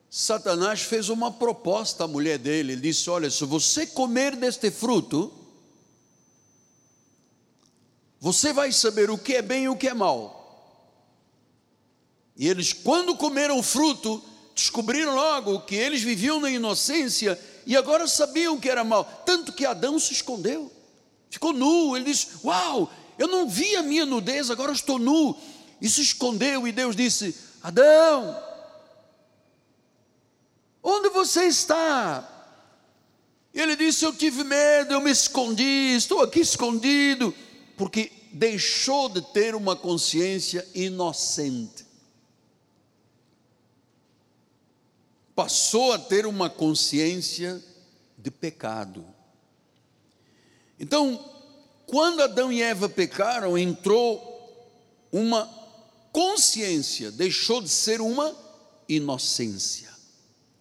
Satanás 0.10 0.82
fez 0.82 1.10
uma 1.10 1.32
proposta 1.32 2.06
à 2.06 2.08
mulher 2.08 2.40
dele. 2.40 2.74
Ele 2.74 2.82
disse: 2.82 3.10
Olha, 3.10 3.30
se 3.30 3.46
você 3.46 3.86
comer 3.86 4.36
deste 4.36 4.72
fruto, 4.72 5.32
você 8.20 8.52
vai 8.52 8.72
saber 8.72 9.12
o 9.12 9.18
que 9.18 9.36
é 9.36 9.42
bem 9.42 9.66
e 9.66 9.70
o 9.70 9.76
que 9.76 9.88
é 9.88 9.94
mal. 9.94 10.38
E 12.36 12.48
eles, 12.48 12.74
quando 12.74 13.16
comeram 13.16 13.60
o 13.60 13.64
fruto, 13.64 14.24
descobriram 14.56 15.14
logo 15.14 15.62
que 15.62 15.76
eles 15.76 16.02
viviam 16.02 16.40
na 16.40 16.50
inocência 16.50 17.40
e 17.66 17.76
agora 17.78 18.08
sabiam 18.08 18.60
que 18.60 18.70
era 18.70 18.84
mal. 18.84 19.06
Tanto 19.26 19.54
que 19.54 19.66
Adão 19.66 20.00
se 20.00 20.14
escondeu, 20.14 20.72
ficou 21.30 21.54
nu. 21.54 21.96
Ele 21.96 22.06
disse: 22.06 22.30
Uau, 22.44 22.92
eu 23.20 23.28
não 23.28 23.48
vi 23.48 23.76
a 23.76 23.84
minha 23.84 24.08
nudez, 24.08 24.50
agora 24.50 24.72
estou 24.72 24.98
nu. 24.98 25.38
E 25.80 25.88
se 25.88 26.02
escondeu, 26.02 26.68
e 26.68 26.72
Deus 26.72 26.96
disse: 26.96 27.36
Adão, 27.62 28.49
onde 30.90 31.10
você 31.10 31.46
está? 31.46 32.28
Ele 33.54 33.76
disse: 33.76 34.06
Eu 34.06 34.14
tive 34.14 34.44
medo, 34.44 34.94
eu 34.94 35.02
me 35.02 35.12
escondi, 35.12 35.96
estou 35.96 36.22
aqui 36.22 36.40
escondido, 36.40 37.34
porque 37.78 38.12
deixou 38.32 39.10
de 39.10 39.22
ter 39.34 39.56
uma 39.56 39.76
consciência 39.76 40.68
inocente. 40.74 41.90
passou 45.40 45.94
a 45.94 45.98
ter 45.98 46.26
uma 46.26 46.50
consciência 46.50 47.64
de 48.18 48.30
pecado. 48.30 49.06
Então, 50.78 51.18
quando 51.88 52.22
Adão 52.22 52.52
e 52.52 52.62
Eva 52.62 52.90
pecaram, 52.90 53.58
entrou 53.58 54.70
uma 55.10 55.50
consciência, 56.12 57.10
deixou 57.10 57.62
de 57.62 57.70
ser 57.70 58.02
uma 58.02 58.36
inocência. 58.90 59.89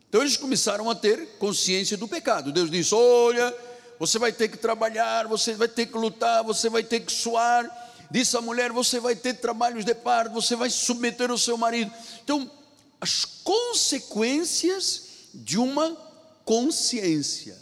Então 0.09 0.23
eles 0.23 0.37
começaram 0.37 0.89
a 0.89 0.95
ter 0.95 1.37
consciência 1.39 1.97
do 1.97 2.09
pecado. 2.09 2.51
Deus 2.51 2.71
disse: 2.71 2.95
Olha, 2.95 3.55
você 3.99 4.19
vai 4.19 4.33
ter 4.33 4.49
que 4.49 4.57
trabalhar, 4.57 5.27
você 5.27 5.55
vai 5.55 5.69
ter 5.69 5.87
que 5.87 5.99
lutar, 5.99 6.43
você 6.43 6.69
vai 6.69 6.83
ter 6.83 7.01
que 7.01 7.13
suar. 7.13 7.69
Disse 8.11 8.37
a 8.37 8.41
mulher: 8.41 8.73
Você 8.73 8.99
vai 9.01 9.15
ter 9.15 9.35
trabalhos 9.35 9.85
de 9.85 9.95
parto, 9.95 10.33
você 10.33 10.57
vai 10.57 10.71
submeter 10.71 11.31
o 11.31 11.39
seu 11.39 11.59
marido. 11.59 11.93
Então, 12.25 12.51
as 13.01 13.25
consequências 13.25 15.09
de 15.35 15.59
uma 15.59 15.97
consciência, 16.45 17.59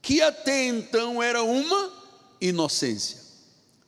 que 0.00 0.22
até 0.22 0.66
então 0.66 1.22
era 1.22 1.42
uma 1.42 1.92
inocência. 2.40 3.20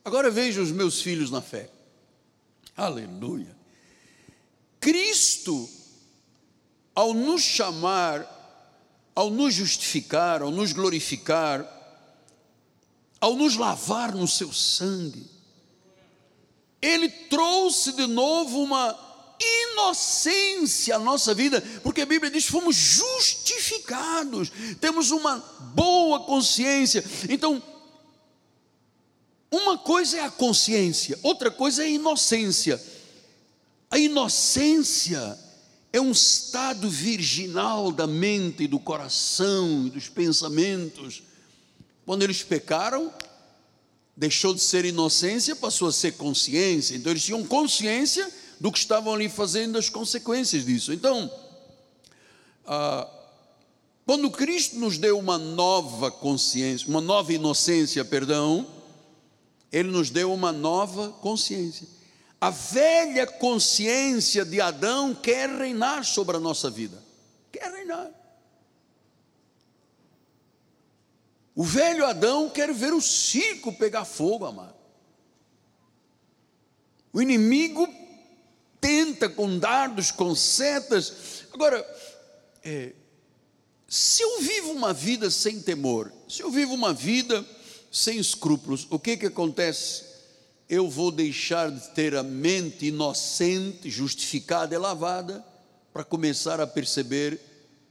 Agora 0.03 0.29
veja 0.29 0.61
os 0.61 0.71
meus 0.71 1.01
filhos 1.01 1.31
na 1.31 1.41
fé. 1.41 1.69
Aleluia. 2.75 3.55
Cristo, 4.79 5.67
ao 6.95 7.13
nos 7.13 7.41
chamar, 7.41 8.25
ao 9.13 9.29
nos 9.29 9.53
justificar, 9.53 10.41
ao 10.41 10.49
nos 10.49 10.71
glorificar, 10.71 11.69
ao 13.19 13.35
nos 13.35 13.57
lavar 13.57 14.15
no 14.15 14.27
seu 14.27 14.53
sangue, 14.53 15.29
ele 16.81 17.09
trouxe 17.09 17.91
de 17.91 18.07
novo 18.07 18.63
uma 18.63 18.97
inocência 19.39 20.95
a 20.95 20.99
nossa 20.99 21.33
vida, 21.33 21.61
porque 21.83 22.01
a 22.01 22.05
Bíblia 22.05 22.31
diz 22.31 22.45
fomos 22.45 22.75
justificados, 22.75 24.51
temos 24.79 25.11
uma 25.11 25.37
boa 25.73 26.21
consciência. 26.21 27.03
Então, 27.27 27.61
uma 29.51 29.77
coisa 29.77 30.17
é 30.17 30.21
a 30.21 30.31
consciência, 30.31 31.19
outra 31.23 31.51
coisa 31.51 31.83
é 31.83 31.87
a 31.87 31.89
inocência. 31.89 32.81
A 33.89 33.97
inocência 33.97 35.37
é 35.95 36.01
um 36.01 36.11
estado 36.11 36.89
virginal 36.89 37.89
da 37.89 38.05
mente, 38.05 38.63
e 38.63 38.67
do 38.67 38.77
coração 38.77 39.87
e 39.87 39.89
dos 39.89 40.09
pensamentos. 40.09 41.23
Quando 42.05 42.23
eles 42.23 42.43
pecaram, 42.43 43.13
deixou 44.15 44.53
de 44.53 44.59
ser 44.59 44.83
inocência, 44.83 45.55
passou 45.55 45.87
a 45.87 45.93
ser 45.93 46.13
consciência. 46.17 46.97
Então 46.97 47.13
eles 47.13 47.23
tinham 47.23 47.45
consciência 47.45 48.29
do 48.59 48.73
que 48.73 48.77
estavam 48.77 49.13
ali 49.13 49.29
fazendo, 49.29 49.77
as 49.77 49.89
consequências 49.89 50.65
disso. 50.65 50.91
Então, 50.91 51.31
ah, 52.65 53.09
quando 54.05 54.29
Cristo 54.29 54.77
nos 54.77 54.97
deu 54.97 55.17
uma 55.17 55.37
nova 55.37 56.11
consciência, 56.11 56.89
uma 56.89 56.99
nova 56.99 57.31
inocência, 57.31 58.03
perdão, 58.03 58.67
Ele 59.71 59.89
nos 59.89 60.09
deu 60.09 60.33
uma 60.33 60.51
nova 60.51 61.09
consciência. 61.21 61.94
A 62.45 62.51
velha 62.51 63.25
consciência 63.25 64.45
de 64.45 64.61
Adão 64.61 65.15
quer 65.15 65.49
reinar 65.49 66.05
sobre 66.05 66.37
a 66.37 66.39
nossa 66.39 66.69
vida, 66.69 67.03
quer 67.51 67.71
reinar. 67.71 68.11
O 71.55 71.63
velho 71.63 72.05
Adão 72.05 72.47
quer 72.47 72.71
ver 72.71 72.93
o 72.93 73.01
circo 73.01 73.73
pegar 73.73 74.05
fogo, 74.05 74.45
amado. 74.45 74.75
O 77.11 77.19
inimigo 77.19 77.91
tenta 78.79 79.27
com 79.27 79.57
dardos, 79.57 80.11
com 80.11 80.35
setas. 80.35 81.47
Agora, 81.51 81.83
é, 82.63 82.93
se 83.87 84.21
eu 84.21 84.41
vivo 84.41 84.69
uma 84.69 84.93
vida 84.93 85.31
sem 85.31 85.59
temor, 85.63 86.13
se 86.29 86.43
eu 86.43 86.51
vivo 86.51 86.75
uma 86.75 86.93
vida 86.93 87.43
sem 87.91 88.19
escrúpulos, 88.19 88.85
o 88.91 88.99
que 88.99 89.17
que 89.17 89.25
acontece? 89.25 90.14
Eu 90.69 90.89
vou 90.89 91.11
deixar 91.11 91.71
de 91.71 91.87
ter 91.89 92.15
a 92.15 92.23
mente 92.23 92.87
inocente, 92.87 93.89
justificada 93.89 94.73
e 94.73 94.77
lavada, 94.77 95.45
para 95.93 96.03
começar 96.03 96.59
a 96.59 96.67
perceber 96.67 97.39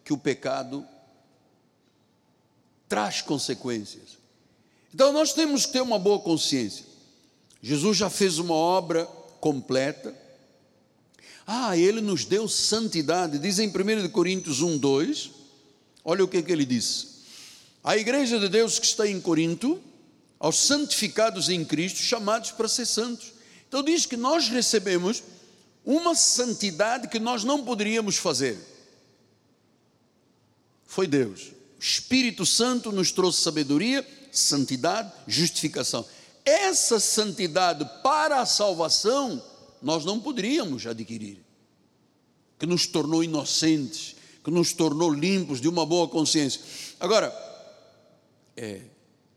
que 0.05 0.13
o 0.13 0.19
pecado 0.19 0.87
traz 2.89 3.23
consequências. 3.23 4.19
Então 4.93 5.13
nós 5.13 5.33
temos 5.33 5.67
que 5.67 5.73
ter 5.73 5.81
uma 5.81 5.99
boa 5.99 6.19
consciência. 6.19 6.85
Jesus 7.63 7.97
já 7.97 8.11
fez 8.11 8.39
uma 8.39 8.55
obra 8.55 9.07
completa, 9.41 10.15
ah, 11.47 11.77
ele 11.77 12.01
nos 12.01 12.25
deu 12.25 12.49
santidade. 12.49 13.39
Diz 13.39 13.59
em 13.59 13.69
1 13.69 14.09
Coríntios 14.11 14.63
1, 14.63 14.79
2. 14.79 15.31
Olha 16.05 16.25
o 16.25 16.29
que, 16.29 16.43
que 16.43 16.53
ele 16.53 16.65
diz. 16.65 17.15
A 17.83 17.97
igreja 17.97 18.39
de 18.39 18.49
Deus 18.49 18.79
que 18.79 18.87
está 18.87 19.07
em 19.07 19.21
Corinto, 19.21 19.81
aos 20.45 20.57
santificados 20.57 21.49
em 21.49 21.65
Cristo, 21.65 22.01
chamados 22.01 22.51
para 22.51 22.69
ser 22.69 22.85
santos. 22.85 23.33
Então 23.67 23.83
diz 23.83 24.05
que 24.05 24.15
nós 24.15 24.47
recebemos 24.51 25.23
uma 25.83 26.15
santidade 26.15 27.09
que 27.09 27.19
nós 27.19 27.45
não 27.45 27.65
poderíamos 27.65 28.19
fazer. 28.19 28.59
Foi 30.85 31.07
Deus. 31.07 31.45
O 31.79 31.83
Espírito 31.83 32.45
Santo 32.45 32.93
nos 32.93 33.11
trouxe 33.11 33.41
sabedoria, 33.41 34.07
santidade, 34.31 35.11
justificação. 35.27 36.05
Essa 36.45 37.01
santidade 37.01 37.89
para 38.03 38.43
a 38.43 38.47
salvação 38.47 39.43
nós 39.81 40.05
não 40.05 40.21
poderíamos 40.21 40.87
adquirir, 40.87 41.43
que 42.59 42.67
nos 42.67 42.87
tornou 42.87 43.25
inocentes, 43.25 44.15
que 44.45 44.51
nos 44.51 44.75
tornou 44.75 45.11
limpos 45.11 45.59
de 45.59 45.69
uma 45.69 45.87
boa 45.87 46.07
consciência. 46.07 46.61
Agora, 47.01 47.33
é, 48.55 48.83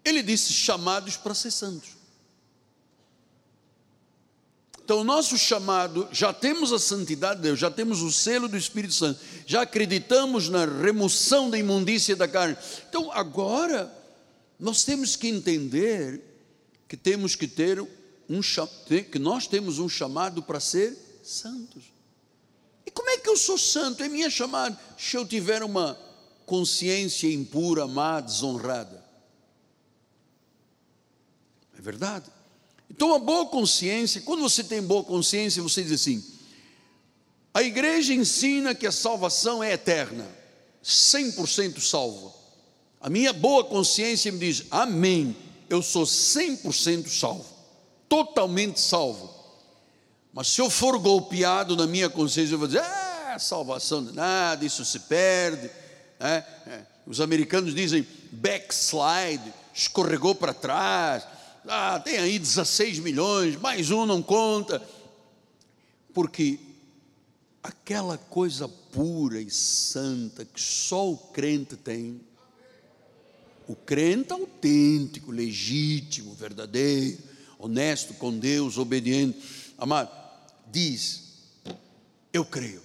ele 0.08 0.24
disse 0.24 0.54
chamados 0.54 1.18
para 1.18 1.34
ser 1.34 1.52
santos. 1.52 1.98
Então, 4.84 5.02
o 5.02 5.04
nosso 5.04 5.38
chamado, 5.38 6.08
já 6.14 6.32
temos 6.32 6.72
a 6.72 6.80
santidade 6.80 7.42
de 7.42 7.42
Deus, 7.44 7.60
já 7.60 7.70
temos 7.70 8.02
o 8.02 8.10
selo 8.10 8.48
do 8.48 8.56
Espírito 8.56 8.94
Santo, 8.94 9.20
já 9.46 9.64
acreditamos 9.64 10.48
na 10.48 10.64
remoção 10.64 11.50
da 11.50 11.58
imundícia 11.58 12.16
da 12.16 12.26
carne. 12.26 12.56
Então, 12.88 13.12
agora, 13.12 13.94
nós 14.58 14.86
temos 14.86 15.18
que 15.18 15.28
entender 15.28 16.22
que 16.88 16.96
temos 16.96 17.36
que 17.36 17.50
ter 17.50 17.82
um, 17.82 18.40
que 19.12 19.20
nós 19.20 19.46
temos 19.46 19.78
um 19.78 19.90
chamado 19.90 20.42
para 20.42 20.62
ser 20.62 20.98
santos. 21.22 21.84
E 22.86 22.92
como 22.92 23.10
é 23.10 23.18
que 23.18 23.28
eu 23.28 23.36
sou 23.36 23.58
santo? 23.58 24.02
É 24.02 24.08
minha 24.08 24.30
chamada. 24.30 24.80
Se 24.98 25.18
eu 25.18 25.28
tiver 25.28 25.64
uma 25.64 26.00
consciência 26.46 27.28
impura, 27.28 27.86
má, 27.86 28.22
desonrada. 28.22 28.97
É 31.78 31.82
verdade. 31.82 32.26
Então, 32.90 33.14
a 33.14 33.20
boa 33.20 33.46
consciência, 33.48 34.22
quando 34.22 34.42
você 34.42 34.64
tem 34.64 34.82
boa 34.82 35.04
consciência, 35.04 35.62
você 35.62 35.84
diz 35.84 35.92
assim: 35.92 36.24
a 37.54 37.62
igreja 37.62 38.14
ensina 38.14 38.74
que 38.74 38.88
a 38.88 38.92
salvação 38.92 39.64
é 39.64 39.74
eterna, 39.74 40.28
100% 40.84 41.80
salvo. 41.80 42.34
A 43.00 43.10
minha 43.10 43.34
boa 43.34 43.64
consciência 43.64 44.32
me 44.32 44.40
diz: 44.40 44.66
Amém, 44.72 45.36
eu 45.70 45.82
sou 45.82 46.04
100% 46.04 47.08
salvo. 47.10 47.46
totalmente 48.08 48.80
salvo. 48.80 49.36
Mas 50.34 50.48
se 50.48 50.62
eu 50.62 50.70
for 50.70 50.98
golpeado 50.98 51.76
na 51.76 51.86
minha 51.86 52.10
consciência, 52.10 52.54
eu 52.54 52.60
vou 52.60 52.68
dizer: 52.68 52.82
ah, 52.82 53.38
salvação 53.40 54.04
de 54.04 54.14
nada, 54.14 54.66
isso 54.66 54.86
se 54.86 55.00
perde. 55.02 55.70
É, 56.20 56.44
é. 56.68 56.82
Os 57.06 57.22
americanos 57.22 57.74
dizem 57.74 58.06
backslide, 58.32 59.54
escorregou 59.74 60.36
para 60.36 60.54
trás. 60.54 61.24
Ah, 61.70 62.00
tem 62.00 62.18
aí 62.18 62.40
16 62.40 63.00
milhões, 63.00 63.58
mais 63.58 63.92
um 63.92 64.06
não 64.06 64.22
conta. 64.22 64.82
Porque 66.14 66.58
aquela 67.62 68.18
coisa 68.18 68.70
pura 68.70 69.42
e 69.42 69.52
santa 69.52 70.46
que 70.46 70.62
só 70.62 71.12
o 71.12 71.18
crente 71.18 71.76
tem, 71.76 72.22
o 73.68 73.76
crente 73.76 74.32
autêntico, 74.32 75.30
legítimo, 75.30 76.34
verdadeiro, 76.34 77.18
honesto 77.60 78.14
com 78.14 78.32
Deus, 78.38 78.78
obediente, 78.78 79.38
amado, 79.78 80.10
diz: 80.72 81.24
Eu 82.32 82.46
creio. 82.46 82.82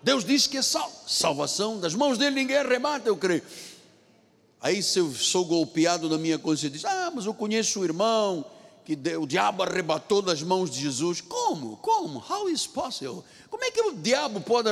Deus 0.00 0.24
diz 0.24 0.46
que 0.46 0.58
é 0.58 0.62
sal, 0.62 0.90
salvação, 1.08 1.80
das 1.80 1.94
mãos 1.94 2.18
dele 2.18 2.36
ninguém 2.36 2.58
arrebata, 2.58 3.08
eu 3.08 3.16
creio. 3.16 3.42
Aí 4.62 4.80
se 4.80 5.00
eu 5.00 5.12
sou 5.12 5.44
golpeado 5.44 6.08
na 6.08 6.16
minha 6.16 6.38
consciência, 6.38 6.88
Ah, 6.88 7.10
mas 7.12 7.26
eu 7.26 7.34
conheço 7.34 7.80
o 7.80 7.84
irmão 7.84 8.46
que 8.84 8.96
o 9.16 9.26
diabo 9.26 9.64
arrebatou 9.64 10.22
das 10.22 10.40
mãos 10.40 10.70
de 10.70 10.80
Jesus. 10.80 11.20
Como? 11.20 11.76
Como? 11.78 12.18
How 12.18 12.48
is 12.48 12.64
possible? 12.64 13.24
Como 13.50 13.64
é 13.64 13.72
que 13.72 13.80
o 13.80 13.96
diabo 13.96 14.40
pode 14.40 14.68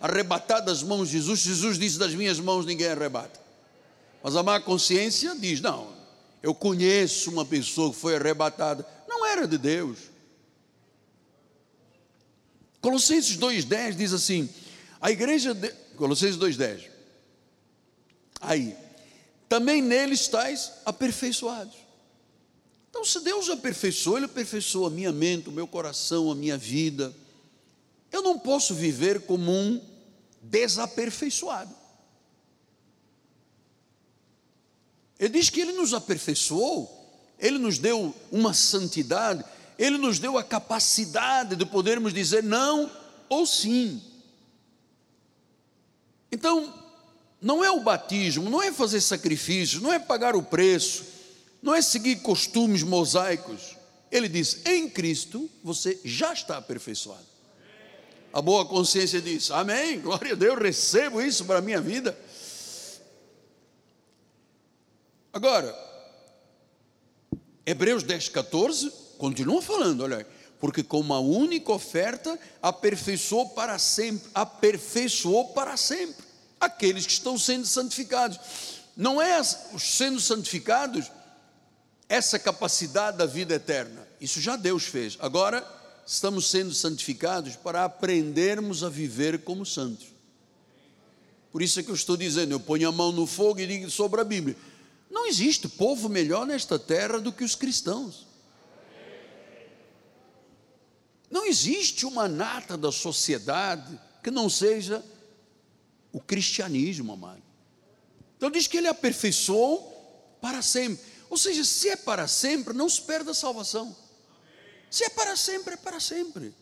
arrebatar 0.00 0.64
das 0.64 0.82
mãos 0.82 1.08
de 1.08 1.14
Jesus? 1.14 1.40
Jesus 1.40 1.76
disse: 1.76 1.98
Das 1.98 2.14
minhas 2.14 2.38
mãos 2.38 2.64
ninguém 2.64 2.86
arrebata. 2.86 3.40
Mas 4.22 4.36
a 4.36 4.44
má 4.44 4.60
consciência 4.60 5.34
diz: 5.36 5.60
Não, 5.60 5.88
eu 6.40 6.54
conheço 6.54 7.28
uma 7.30 7.44
pessoa 7.44 7.90
que 7.90 7.96
foi 7.96 8.14
arrebatada. 8.14 8.86
Não 9.08 9.26
era 9.26 9.46
de 9.46 9.58
Deus. 9.58 9.98
Colossenses 12.80 13.36
2,10 13.36 13.96
diz 13.96 14.12
assim: 14.12 14.48
A 15.00 15.10
igreja. 15.10 15.52
De... 15.52 15.68
Colossenses 15.96 16.36
2,10. 16.36 16.88
Aí. 18.40 18.85
Também 19.48 19.80
nele 19.80 20.14
estáis 20.14 20.72
aperfeiçoados. 20.84 21.76
Então, 22.90 23.04
se 23.04 23.20
Deus 23.20 23.48
aperfeiçoou, 23.50 24.16
Ele 24.16 24.26
aperfeiçoou 24.26 24.86
a 24.86 24.90
minha 24.90 25.12
mente, 25.12 25.48
o 25.48 25.52
meu 25.52 25.66
coração, 25.66 26.30
a 26.30 26.34
minha 26.34 26.56
vida. 26.56 27.14
Eu 28.10 28.22
não 28.22 28.38
posso 28.38 28.74
viver 28.74 29.20
como 29.22 29.52
um 29.52 29.80
desaperfeiçoado. 30.40 31.74
Ele 35.18 35.38
diz 35.38 35.50
que 35.50 35.60
Ele 35.60 35.72
nos 35.72 35.94
aperfeiçoou, 35.94 36.90
Ele 37.38 37.58
nos 37.58 37.78
deu 37.78 38.14
uma 38.30 38.52
santidade, 38.52 39.44
Ele 39.78 39.98
nos 39.98 40.18
deu 40.18 40.36
a 40.36 40.42
capacidade 40.42 41.56
de 41.56 41.66
podermos 41.66 42.12
dizer 42.12 42.42
não 42.42 42.90
ou 43.28 43.46
sim. 43.46 44.02
Então, 46.30 46.72
não 47.46 47.64
é 47.64 47.70
o 47.70 47.78
batismo, 47.78 48.50
não 48.50 48.60
é 48.60 48.72
fazer 48.72 49.00
sacrifícios, 49.00 49.80
não 49.80 49.92
é 49.92 50.00
pagar 50.00 50.34
o 50.34 50.42
preço, 50.42 51.04
não 51.62 51.72
é 51.72 51.80
seguir 51.80 52.16
costumes 52.16 52.82
mosaicos. 52.82 53.76
Ele 54.10 54.28
diz: 54.28 54.66
em 54.66 54.90
Cristo 54.90 55.48
você 55.62 55.96
já 56.04 56.32
está 56.32 56.56
aperfeiçoado. 56.56 57.24
A 58.32 58.42
boa 58.42 58.66
consciência 58.66 59.22
diz: 59.22 59.52
Amém, 59.52 60.00
glória 60.00 60.32
a 60.32 60.34
Deus, 60.34 60.58
recebo 60.58 61.22
isso 61.22 61.44
para 61.44 61.60
a 61.60 61.62
minha 61.62 61.80
vida. 61.80 62.18
Agora, 65.32 65.72
Hebreus 67.64 68.02
10, 68.02 68.28
14, 68.30 68.90
continua 69.18 69.62
falando, 69.62 70.02
olha, 70.02 70.26
porque 70.58 70.82
com 70.82 70.98
uma 70.98 71.20
única 71.20 71.70
oferta 71.70 72.36
aperfeiçoou 72.60 73.50
para 73.50 73.78
sempre, 73.78 74.28
aperfeiçoou 74.34 75.50
para 75.50 75.76
sempre 75.76 76.25
aqueles 76.60 77.06
que 77.06 77.12
estão 77.12 77.38
sendo 77.38 77.66
santificados. 77.66 78.38
Não 78.96 79.20
é 79.20 79.40
os 79.40 79.82
sendo 79.82 80.20
santificados 80.20 81.10
essa 82.08 82.38
capacidade 82.38 83.18
da 83.18 83.26
vida 83.26 83.54
eterna. 83.54 84.06
Isso 84.20 84.40
já 84.40 84.56
Deus 84.56 84.84
fez. 84.84 85.16
Agora 85.20 85.66
estamos 86.06 86.48
sendo 86.48 86.72
santificados 86.72 87.56
para 87.56 87.84
aprendermos 87.84 88.84
a 88.84 88.88
viver 88.88 89.42
como 89.42 89.66
santos. 89.66 90.06
Por 91.50 91.62
isso 91.62 91.80
é 91.80 91.82
que 91.82 91.90
eu 91.90 91.94
estou 91.94 92.16
dizendo, 92.16 92.52
eu 92.52 92.60
ponho 92.60 92.88
a 92.88 92.92
mão 92.92 93.12
no 93.12 93.26
fogo 93.26 93.60
e 93.60 93.66
digo 93.66 93.90
sobre 93.90 94.20
a 94.20 94.24
Bíblia. 94.24 94.56
Não 95.10 95.26
existe 95.26 95.68
povo 95.68 96.08
melhor 96.08 96.46
nesta 96.46 96.78
terra 96.78 97.18
do 97.18 97.32
que 97.32 97.44
os 97.44 97.54
cristãos. 97.54 98.26
Não 101.30 101.44
existe 101.46 102.06
uma 102.06 102.28
nata 102.28 102.76
da 102.76 102.92
sociedade 102.92 103.98
que 104.22 104.30
não 104.30 104.48
seja 104.48 105.04
o 106.12 106.20
cristianismo, 106.20 107.12
amado. 107.12 107.42
Então 108.36 108.50
diz 108.50 108.66
que 108.66 108.76
ele 108.76 108.88
aperfeiçoou 108.88 110.38
para 110.40 110.62
sempre. 110.62 111.04
Ou 111.28 111.36
seja, 111.36 111.64
se 111.64 111.88
é 111.88 111.96
para 111.96 112.28
sempre, 112.28 112.74
não 112.74 112.88
se 112.88 113.02
perde 113.02 113.30
a 113.30 113.34
salvação. 113.34 113.94
Se 114.90 115.04
é 115.04 115.08
para 115.08 115.36
sempre, 115.36 115.74
é 115.74 115.76
para 115.76 115.98
sempre. 115.98 116.54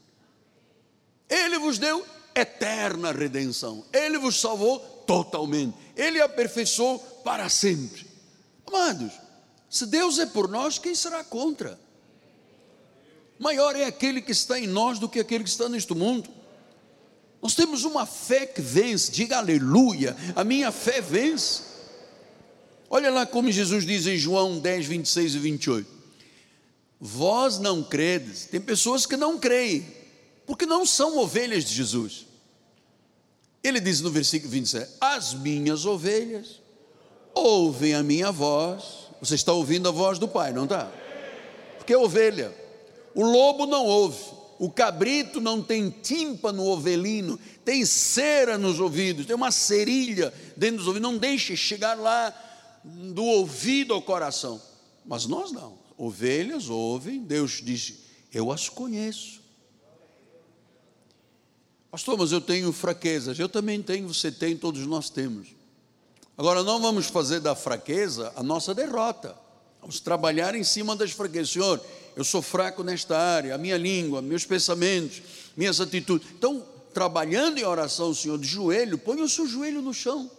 Ele 1.28 1.58
vos 1.58 1.78
deu 1.78 2.04
eterna 2.34 3.12
redenção. 3.12 3.84
Ele 3.92 4.18
vos 4.18 4.40
salvou 4.40 4.78
totalmente. 5.06 5.76
Ele 5.96 6.20
aperfeiçoou 6.20 6.98
para 7.22 7.48
sempre. 7.48 8.06
Amados, 8.66 9.12
se 9.68 9.86
Deus 9.86 10.18
é 10.18 10.26
por 10.26 10.48
nós, 10.48 10.78
quem 10.78 10.94
será 10.94 11.22
contra? 11.22 11.78
Maior 13.38 13.76
é 13.76 13.84
aquele 13.84 14.22
que 14.22 14.32
está 14.32 14.58
em 14.58 14.66
nós 14.66 14.98
do 14.98 15.08
que 15.08 15.20
aquele 15.20 15.44
que 15.44 15.50
está 15.50 15.68
neste 15.68 15.94
mundo. 15.94 16.30
Nós 17.44 17.54
temos 17.54 17.84
uma 17.84 18.06
fé 18.06 18.46
que 18.46 18.62
vence, 18.62 19.12
diga 19.12 19.36
aleluia, 19.36 20.16
a 20.34 20.42
minha 20.42 20.72
fé 20.72 21.02
vence. 21.02 21.60
Olha 22.88 23.10
lá 23.10 23.26
como 23.26 23.52
Jesus 23.52 23.84
diz 23.84 24.06
em 24.06 24.16
João 24.16 24.58
10, 24.58 24.86
26 24.86 25.34
e 25.34 25.38
28. 25.40 25.90
Vós 26.98 27.58
não 27.58 27.82
credes, 27.82 28.46
tem 28.46 28.58
pessoas 28.58 29.04
que 29.04 29.14
não 29.14 29.38
creem, 29.38 29.86
porque 30.46 30.64
não 30.64 30.86
são 30.86 31.18
ovelhas 31.18 31.66
de 31.66 31.74
Jesus. 31.74 32.24
Ele 33.62 33.78
diz 33.78 34.00
no 34.00 34.10
versículo 34.10 34.50
27: 34.50 34.92
As 34.98 35.34
minhas 35.34 35.84
ovelhas 35.84 36.62
ouvem 37.34 37.92
a 37.92 38.02
minha 38.02 38.32
voz. 38.32 39.10
Você 39.20 39.34
está 39.34 39.52
ouvindo 39.52 39.86
a 39.86 39.92
voz 39.92 40.18
do 40.18 40.26
Pai, 40.26 40.50
não 40.50 40.64
está? 40.64 40.90
Porque 41.76 41.92
é 41.92 41.98
ovelha. 41.98 42.54
O 43.14 43.22
lobo 43.22 43.66
não 43.66 43.84
ouve. 43.84 44.43
O 44.64 44.70
cabrito 44.70 45.42
não 45.42 45.62
tem 45.62 45.90
tímpano 45.90 46.64
ovelino, 46.64 47.38
tem 47.66 47.84
cera 47.84 48.56
nos 48.56 48.80
ouvidos, 48.80 49.26
tem 49.26 49.36
uma 49.36 49.50
cerilha 49.50 50.32
dentro 50.56 50.78
dos 50.78 50.86
ouvidos, 50.86 51.06
não 51.06 51.18
deixe 51.18 51.54
chegar 51.54 51.92
lá 51.92 52.34
do 52.82 53.22
ouvido 53.22 53.92
ao 53.92 54.00
coração. 54.00 54.58
Mas 55.04 55.26
nós 55.26 55.52
não. 55.52 55.78
Ovelhas 55.98 56.70
ouvem, 56.70 57.22
Deus 57.22 57.60
diz: 57.62 57.92
Eu 58.32 58.50
as 58.50 58.70
conheço. 58.70 59.42
Pastor, 61.90 62.16
mas 62.16 62.32
eu 62.32 62.40
tenho 62.40 62.72
fraquezas. 62.72 63.38
Eu 63.38 63.50
também 63.50 63.82
tenho, 63.82 64.08
você 64.08 64.32
tem, 64.32 64.56
todos 64.56 64.86
nós 64.86 65.10
temos. 65.10 65.48
Agora, 66.38 66.62
não 66.62 66.80
vamos 66.80 67.04
fazer 67.08 67.40
da 67.40 67.54
fraqueza 67.54 68.32
a 68.34 68.42
nossa 68.42 68.74
derrota. 68.74 69.36
Vamos 69.82 70.00
trabalhar 70.00 70.54
em 70.54 70.64
cima 70.64 70.96
das 70.96 71.10
fraquezas. 71.10 71.50
Senhor, 71.50 71.78
eu 72.16 72.24
sou 72.24 72.40
fraco 72.40 72.82
nesta 72.82 73.18
área, 73.18 73.54
a 73.54 73.58
minha 73.58 73.76
língua, 73.76 74.22
meus 74.22 74.44
pensamentos, 74.44 75.22
minhas 75.56 75.80
atitudes. 75.80 76.28
Então, 76.36 76.64
trabalhando 76.92 77.58
em 77.58 77.64
oração, 77.64 78.14
Senhor, 78.14 78.38
de 78.38 78.46
joelho, 78.46 78.96
põe 78.96 79.20
o 79.20 79.28
seu 79.28 79.46
joelho 79.46 79.82
no 79.82 79.92
chão. 79.92 80.30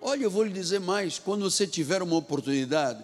Olha, 0.00 0.24
eu 0.24 0.30
vou 0.30 0.44
lhe 0.44 0.52
dizer 0.52 0.78
mais: 0.78 1.18
quando 1.18 1.50
você 1.50 1.66
tiver 1.66 2.02
uma 2.02 2.16
oportunidade 2.16 3.02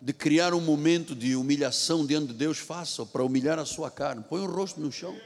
de 0.00 0.12
criar 0.12 0.52
um 0.52 0.60
momento 0.60 1.14
de 1.14 1.34
humilhação 1.34 2.04
diante 2.04 2.28
de 2.28 2.34
Deus, 2.34 2.58
faça 2.58 3.06
para 3.06 3.24
humilhar 3.24 3.58
a 3.58 3.64
sua 3.64 3.90
carne. 3.90 4.22
Põe 4.28 4.40
o 4.40 4.46
rosto 4.46 4.80
no 4.80 4.92
chão. 4.92 5.16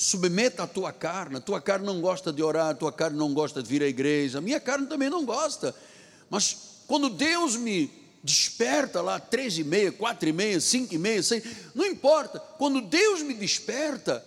submeta 0.00 0.62
a 0.62 0.66
tua 0.66 0.94
carne, 0.94 1.36
a 1.36 1.40
tua 1.40 1.60
carne 1.60 1.84
não 1.84 2.00
gosta 2.00 2.32
de 2.32 2.42
orar, 2.42 2.70
a 2.70 2.74
tua 2.74 2.90
carne 2.90 3.18
não 3.18 3.34
gosta 3.34 3.62
de 3.62 3.68
vir 3.68 3.82
à 3.82 3.86
igreja, 3.86 4.38
a 4.38 4.40
minha 4.40 4.58
carne 4.58 4.86
também 4.86 5.10
não 5.10 5.26
gosta, 5.26 5.74
mas 6.30 6.69
quando 6.90 7.08
Deus 7.08 7.54
me 7.54 7.88
desperta 8.20 9.00
lá, 9.00 9.20
três 9.20 9.56
e 9.56 9.62
meia, 9.62 9.92
quatro 9.92 10.28
e 10.28 10.32
meia, 10.32 10.58
cinco 10.58 10.92
e 10.92 10.98
meia, 10.98 11.22
seis, 11.22 11.44
não 11.72 11.86
importa, 11.86 12.40
quando 12.58 12.80
Deus 12.80 13.22
me 13.22 13.32
desperta, 13.32 14.26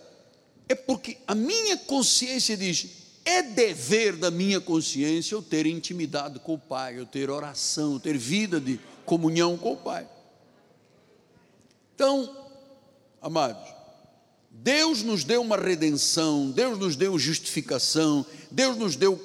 é 0.66 0.74
porque 0.74 1.18
a 1.26 1.34
minha 1.34 1.76
consciência 1.76 2.56
diz, 2.56 2.86
é 3.22 3.42
dever 3.42 4.16
da 4.16 4.30
minha 4.30 4.62
consciência 4.62 5.34
eu 5.34 5.42
ter 5.42 5.66
intimidade 5.66 6.38
com 6.38 6.54
o 6.54 6.58
Pai, 6.58 6.98
eu 6.98 7.04
ter 7.04 7.28
oração, 7.28 7.92
eu 7.92 8.00
ter 8.00 8.16
vida 8.16 8.58
de 8.58 8.80
comunhão 9.04 9.58
com 9.58 9.74
o 9.74 9.76
Pai. 9.76 10.08
Então, 11.94 12.34
amados, 13.20 13.70
Deus 14.50 15.02
nos 15.02 15.22
deu 15.22 15.42
uma 15.42 15.58
redenção, 15.58 16.50
Deus 16.50 16.78
nos 16.78 16.96
deu 16.96 17.18
justificação, 17.18 18.24
Deus 18.50 18.74
nos 18.78 18.96
deu 18.96 19.22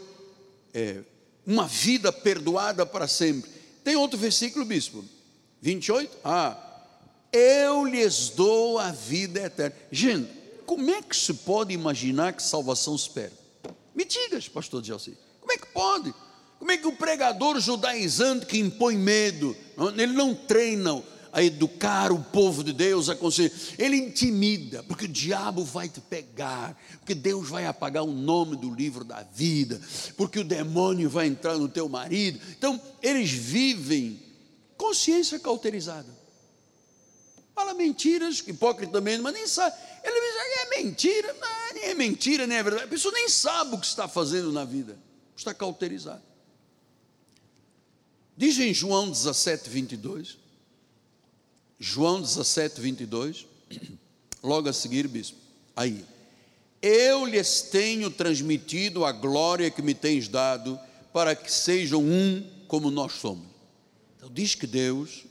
é, 0.74 1.04
uma 1.50 1.66
vida 1.66 2.12
perdoada 2.14 2.86
para 2.86 3.08
sempre. 3.08 3.50
tem 3.84 3.96
outro 3.96 4.20
versículo, 4.20 4.64
bispo, 4.64 5.04
28, 5.62 6.16
ah, 6.24 6.56
eu 7.34 7.86
lhes 7.86 8.30
dou 8.30 8.78
a 8.78 8.92
vida 8.92 9.42
eterna. 9.42 9.76
Gente, 9.92 10.30
como 10.68 10.92
é 10.92 11.02
que 11.02 11.16
se 11.16 11.34
pode 11.34 11.74
imaginar 11.74 12.34
que 12.34 12.44
salvação 12.44 12.96
se 12.96 13.10
perde? 13.10 13.36
Me 13.96 14.06
digas, 14.06 14.48
pastor 14.48 14.84
Gelsi, 14.84 15.18
como 15.42 15.52
é 15.52 15.58
que 15.58 15.66
pode? 15.68 16.14
Como 16.60 16.72
é 16.72 16.78
que 16.78 16.86
o 16.86 16.96
pregador 16.96 17.60
judaizante 17.60 18.46
que 18.46 18.60
impõe 18.60 18.96
medo, 18.96 19.58
ele 19.98 20.14
não 20.14 20.36
treina 20.36 21.02
a 21.32 21.44
educar 21.44 22.12
o 22.12 22.24
povo 22.24 22.64
de 22.64 22.74
Deus, 22.74 23.10
a 23.10 23.16
conseguir, 23.16 23.52
ele 23.78 23.98
intimida, 23.98 24.84
porque 24.84 25.06
o 25.06 25.08
diabo 25.08 25.64
vai 25.64 25.88
te 25.88 26.02
pegar, 26.02 26.80
porque 27.00 27.14
Deus 27.14 27.48
vai 27.50 27.66
apagar 27.66 28.04
o 28.04 28.12
nome 28.12 28.56
do 28.56 28.74
livro 28.74 29.04
da 29.04 29.22
vida, 29.24 29.80
porque 30.18 30.40
o 30.40 30.44
demônio 30.44 31.10
vai 31.10 31.28
entrar 31.28 31.58
no 31.58 31.70
teu 31.70 31.88
marido. 31.88 32.40
Então, 32.58 32.82
eles 33.02 33.30
vivem 33.30 34.20
consciência 34.78 35.40
cauterizada. 35.40 36.20
Fala 37.54 37.74
mentiras, 37.74 38.42
hipócrita 38.48 38.94
também, 38.94 39.18
mas 39.20 39.34
nem 39.34 39.46
sabe. 39.46 39.76
Ele 40.04 40.14
diz, 40.14 40.40
é 40.62 40.82
mentira, 40.82 41.34
não, 41.34 41.74
nem 41.74 41.84
é 41.84 41.94
mentira, 41.94 42.48
nem 42.48 42.58
é 42.58 42.64
verdade. 42.64 42.86
A 42.86 42.90
pessoa 42.90 43.14
nem 43.14 43.28
sabe 43.28 43.76
o 43.76 43.80
que 43.80 43.86
está 43.86 44.08
fazendo 44.08 44.52
na 44.52 44.64
vida, 44.64 44.98
está 45.36 45.54
cauterizado. 45.54 46.24
Diz 48.38 48.58
em 48.58 48.74
João 48.74 49.10
17, 49.10 49.70
22. 49.70 50.38
João 51.80 52.22
17, 52.22 52.82
22. 52.82 53.48
Logo 54.44 54.68
a 54.68 54.74
seguir, 54.74 55.08
bispo. 55.08 55.38
Aí. 55.76 56.06
Eu 56.82 57.26
lhes 57.26 57.62
tenho 57.62 58.10
transmitido 58.10 59.04
a 59.04 59.12
glória 59.12 59.70
que 59.70 59.82
me 59.82 59.94
tens 59.94 60.28
dado, 60.28 60.80
para 61.12 61.36
que 61.36 61.52
sejam 61.52 62.02
um 62.04 62.50
como 62.68 62.90
nós 62.90 63.14
somos. 63.14 63.48
Então, 64.16 64.30
diz 64.32 64.56
que 64.56 64.68
Deus 64.68 65.26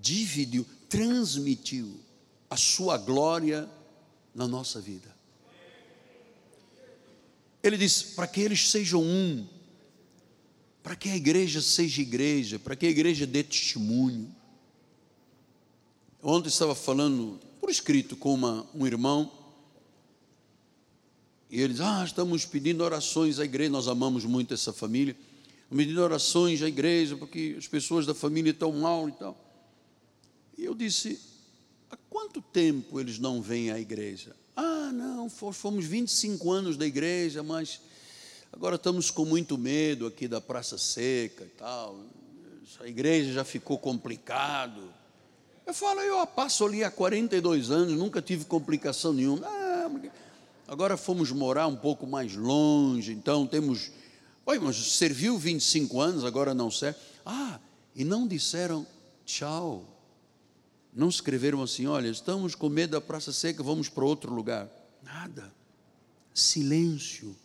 dividiu, 0.00 0.66
transmitiu 0.88 2.00
a 2.48 2.56
sua 2.56 2.98
glória 2.98 3.68
na 4.34 4.46
nossa 4.46 4.80
vida. 4.80 5.14
Ele 7.62 7.76
diz: 7.76 8.02
para 8.02 8.26
que 8.26 8.40
eles 8.40 8.70
sejam 8.70 9.02
um, 9.02 9.46
para 10.82 10.96
que 10.96 11.10
a 11.10 11.16
igreja 11.16 11.60
seja 11.60 12.02
igreja, 12.02 12.58
para 12.58 12.74
que 12.74 12.86
a 12.86 12.90
igreja 12.90 13.26
dê 13.26 13.42
testemunho. 13.42 14.34
Ontem 16.22 16.48
estava 16.48 16.74
falando 16.74 17.40
por 17.60 17.70
escrito 17.70 18.14
com 18.14 18.34
uma, 18.34 18.66
um 18.74 18.86
irmão, 18.86 19.32
e 21.50 21.60
eles, 21.60 21.80
ah, 21.80 22.04
estamos 22.04 22.44
pedindo 22.44 22.84
orações 22.84 23.40
à 23.40 23.44
igreja, 23.44 23.70
nós 23.70 23.88
amamos 23.88 24.24
muito 24.24 24.52
essa 24.52 24.72
família, 24.72 25.16
pedindo 25.74 26.00
orações 26.00 26.62
à 26.62 26.68
igreja, 26.68 27.16
porque 27.16 27.56
as 27.58 27.66
pessoas 27.66 28.04
da 28.06 28.14
família 28.14 28.50
estão 28.50 28.70
mal 28.70 29.08
e 29.08 29.12
tal. 29.12 29.36
E 30.58 30.64
eu 30.64 30.74
disse: 30.74 31.18
há 31.90 31.96
quanto 32.08 32.40
tempo 32.40 33.00
eles 33.00 33.18
não 33.18 33.40
vêm 33.40 33.70
à 33.70 33.80
igreja? 33.80 34.36
Ah, 34.54 34.92
não, 34.92 35.28
fomos 35.28 35.86
25 35.86 36.50
anos 36.52 36.76
da 36.76 36.86
igreja, 36.86 37.42
mas 37.42 37.80
agora 38.52 38.76
estamos 38.76 39.10
com 39.10 39.24
muito 39.24 39.56
medo 39.56 40.06
aqui 40.06 40.28
da 40.28 40.40
Praça 40.40 40.76
Seca 40.76 41.44
e 41.44 41.48
tal. 41.48 41.98
A 42.78 42.86
igreja 42.86 43.32
já 43.32 43.44
ficou 43.44 43.78
complicado. 43.78 44.99
Eu 45.70 45.74
falo, 45.74 46.00
eu 46.00 46.26
passo 46.26 46.64
ali 46.64 46.82
há 46.82 46.90
42 46.90 47.70
anos, 47.70 47.96
nunca 47.96 48.20
tive 48.20 48.44
complicação 48.44 49.12
nenhuma. 49.12 49.46
Ah, 49.46 49.88
agora 50.66 50.96
fomos 50.96 51.30
morar 51.30 51.68
um 51.68 51.76
pouco 51.76 52.08
mais 52.08 52.34
longe, 52.34 53.12
então 53.12 53.46
temos. 53.46 53.92
Oi, 54.44 54.58
mas 54.58 54.74
serviu 54.74 55.38
25 55.38 56.00
anos, 56.00 56.24
agora 56.24 56.52
não 56.52 56.72
serve. 56.72 56.98
Ah, 57.24 57.60
e 57.94 58.02
não 58.02 58.26
disseram 58.26 58.84
tchau. 59.24 59.84
Não 60.92 61.08
escreveram 61.08 61.62
assim: 61.62 61.86
olha, 61.86 62.08
estamos 62.08 62.56
com 62.56 62.68
medo 62.68 62.90
da 62.90 63.00
Praça 63.00 63.32
Seca, 63.32 63.62
vamos 63.62 63.88
para 63.88 64.04
outro 64.04 64.34
lugar. 64.34 64.68
Nada. 65.04 65.54
Silêncio. 66.34 67.36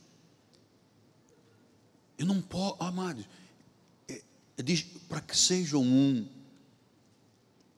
Eu 2.17 2.25
não 2.25 2.41
posso, 2.41 2.81
amados, 2.81 3.23
é, 4.09 4.19
é, 4.57 4.63
diz 4.63 4.81
para 4.81 5.21
que 5.21 5.37
sejam 5.37 5.83
um. 5.83 6.27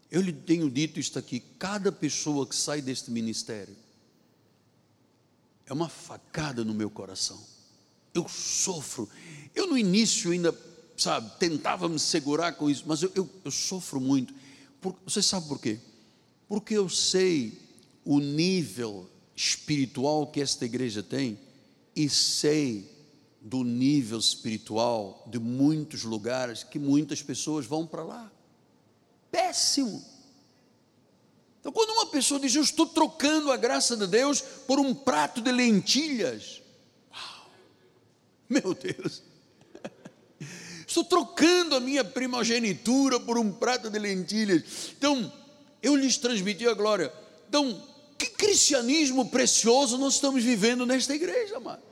Eu 0.10 0.22
lhe 0.22 0.34
tenho 0.34 0.70
dito 0.70 1.00
isto 1.00 1.20
aqui: 1.20 1.40
cada 1.60 1.92
pessoa 1.92 2.46
que 2.46 2.56
sai 2.56 2.82
deste 2.82 3.12
ministério 3.12 3.76
é 5.66 5.74
uma 5.74 5.90
facada 5.90 6.64
no 6.64 6.74
meu 6.74 6.90
coração. 6.90 7.40
Eu 8.14 8.28
sofro. 8.28 9.10
Eu 9.54 9.68
no 9.68 9.78
início 9.78 10.32
ainda, 10.32 10.58
sabe, 10.96 11.32
tentava 11.38 11.90
me 11.90 12.00
segurar 12.00 12.54
com 12.54 12.70
isso, 12.70 12.84
mas 12.88 13.04
eu, 13.04 13.12
eu, 13.16 13.30
eu 13.44 13.52
sofro 13.52 14.00
muito 14.00 14.34
por, 14.82 14.96
você 15.06 15.22
sabe 15.22 15.48
por 15.48 15.60
quê? 15.60 15.80
Porque 16.48 16.74
eu 16.74 16.88
sei 16.88 17.60
o 18.06 18.20
nível 18.20 19.10
espiritual 19.36 20.28
que 20.28 20.42
esta 20.42 20.66
igreja 20.66 21.04
tem 21.04 21.38
e 21.96 22.10
sei 22.10 22.90
do 23.42 23.64
nível 23.64 24.18
espiritual 24.18 25.28
de 25.30 25.40
muitos 25.40 26.04
lugares 26.04 26.64
que 26.64 26.80
muitas 26.80 27.22
pessoas 27.22 27.66
vão 27.66 27.86
para 27.86 28.04
lá. 28.04 28.32
Péssimo. 29.32 30.04
Então, 31.60 31.72
quando 31.72 31.90
uma 31.92 32.06
pessoa 32.08 32.40
diz, 32.40 32.56
Eu 32.56 32.62
estou 32.62 32.86
trocando 32.86 33.52
a 33.52 33.58
graça 33.58 33.98
de 33.98 34.08
Deus 34.08 34.42
por 34.42 34.80
um 34.80 34.94
prato 34.94 35.42
de 35.42 35.52
lentilhas, 35.52 36.62
uau, 37.12 37.52
meu 38.48 38.74
Deus, 38.74 39.22
estou 40.88 41.04
trocando 41.04 41.76
a 41.76 41.80
minha 41.80 42.04
primogenitura 42.04 43.20
por 43.20 43.38
um 43.38 43.52
prato 43.52 43.90
de 43.90 44.00
lentilhas. 44.00 44.64
Então, 44.98 45.32
eu 45.82 45.96
lhes 45.96 46.18
transmiti 46.18 46.68
a 46.68 46.74
glória. 46.74 47.12
Então, 47.50 47.84
que 48.18 48.28
cristianismo 48.28 49.30
precioso 49.30 49.98
nós 49.98 50.16
estamos 50.16 50.44
vivendo 50.44 50.86
nesta 50.86 51.14
igreja, 51.14 51.58
amado. 51.58 51.87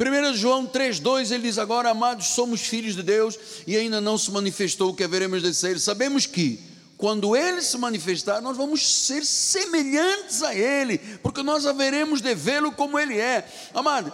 1 0.00 0.34
João 0.34 0.66
3,2 0.66 1.30
ele 1.30 1.42
diz: 1.44 1.58
Agora, 1.58 1.90
amados, 1.90 2.28
somos 2.28 2.62
filhos 2.62 2.96
de 2.96 3.02
Deus 3.02 3.38
e 3.66 3.76
ainda 3.76 4.00
não 4.00 4.16
se 4.16 4.30
manifestou 4.30 4.90
o 4.90 4.94
que 4.94 5.04
haveremos 5.04 5.42
de 5.42 5.52
ser. 5.52 5.78
Sabemos 5.78 6.24
que, 6.24 6.58
quando 6.96 7.36
ele 7.36 7.60
se 7.60 7.76
manifestar, 7.76 8.40
nós 8.40 8.56
vamos 8.56 9.04
ser 9.04 9.24
semelhantes 9.24 10.42
a 10.42 10.54
ele, 10.54 10.98
porque 11.22 11.42
nós 11.42 11.66
haveremos 11.66 12.20
de 12.20 12.34
vê-lo 12.34 12.72
como 12.72 12.98
ele 12.98 13.18
é. 13.18 13.46
Amado, 13.74 14.12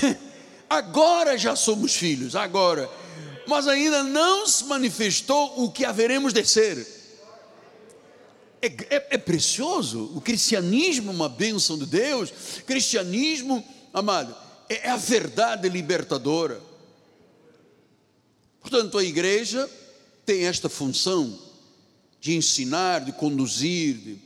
Agora 0.72 1.36
já 1.36 1.54
somos 1.54 1.94
filhos, 1.94 2.34
agora. 2.34 2.90
Mas 3.46 3.68
ainda 3.68 4.02
não 4.02 4.46
se 4.46 4.64
manifestou 4.64 5.62
o 5.62 5.70
que 5.70 5.84
haveremos 5.84 6.32
de 6.32 6.42
ser. 6.46 6.86
É, 8.62 8.68
é, 8.68 9.06
é 9.10 9.18
precioso. 9.18 10.10
O 10.14 10.20
cristianismo 10.22 11.10
é 11.10 11.14
uma 11.14 11.28
bênção 11.28 11.76
de 11.76 11.84
Deus. 11.84 12.32
Cristianismo, 12.66 13.62
amado, 13.92 14.34
é, 14.72 14.88
é 14.88 14.90
a 14.90 14.96
verdade 14.96 15.68
libertadora. 15.68 16.60
Portanto, 18.60 18.96
a 18.96 19.04
igreja 19.04 19.68
tem 20.24 20.44
esta 20.46 20.68
função 20.68 21.38
de 22.20 22.36
ensinar, 22.36 23.00
de 23.00 23.12
conduzir, 23.12 23.96
de 23.96 24.18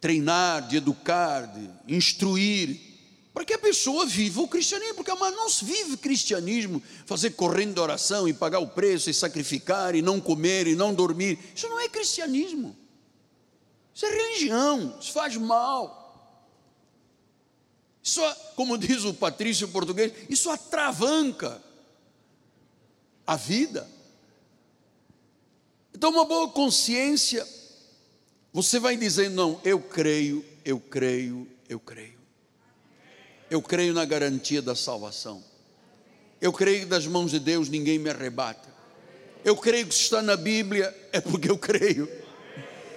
treinar, 0.00 0.66
de 0.66 0.76
educar, 0.76 1.46
de 1.46 1.94
instruir 1.94 2.80
para 3.34 3.44
que 3.44 3.52
a 3.52 3.58
pessoa 3.58 4.06
viva 4.06 4.40
o 4.40 4.48
cristianismo, 4.48 4.94
porque 4.94 5.12
mas 5.12 5.36
não 5.36 5.50
se 5.50 5.62
vive 5.62 5.98
cristianismo 5.98 6.82
fazer 7.04 7.32
correndo 7.32 7.78
oração 7.78 8.26
e 8.26 8.32
pagar 8.32 8.60
o 8.60 8.68
preço 8.68 9.10
e 9.10 9.14
sacrificar 9.14 9.94
e 9.94 10.00
não 10.00 10.18
comer 10.18 10.66
e 10.66 10.74
não 10.74 10.94
dormir. 10.94 11.38
Isso 11.54 11.68
não 11.68 11.78
é 11.78 11.86
cristianismo. 11.86 12.74
Isso 13.94 14.06
é 14.06 14.10
religião, 14.10 14.96
isso 14.98 15.12
faz 15.12 15.36
mal. 15.36 16.05
Isso, 18.06 18.20
como 18.54 18.78
diz 18.78 19.02
o 19.02 19.12
patrício 19.12 19.66
português, 19.66 20.12
isso 20.30 20.48
atravanca 20.48 21.60
a 23.26 23.34
vida. 23.34 23.90
Então, 25.92 26.10
uma 26.10 26.24
boa 26.24 26.48
consciência, 26.50 27.44
você 28.52 28.78
vai 28.78 28.96
dizendo, 28.96 29.34
não, 29.34 29.60
eu 29.64 29.80
creio, 29.80 30.44
eu 30.64 30.78
creio, 30.78 31.48
eu 31.68 31.80
creio. 31.80 32.16
Eu 33.50 33.60
creio 33.60 33.92
na 33.92 34.04
garantia 34.04 34.62
da 34.62 34.76
salvação. 34.76 35.42
Eu 36.40 36.52
creio 36.52 36.80
que 36.80 36.86
das 36.86 37.08
mãos 37.08 37.32
de 37.32 37.40
Deus 37.40 37.68
ninguém 37.68 37.98
me 37.98 38.08
arrebata. 38.08 38.72
Eu 39.44 39.56
creio 39.56 39.84
que 39.84 39.94
está 39.94 40.22
na 40.22 40.36
Bíblia 40.36 40.94
é 41.12 41.20
porque 41.20 41.50
eu 41.50 41.58
creio. 41.58 42.08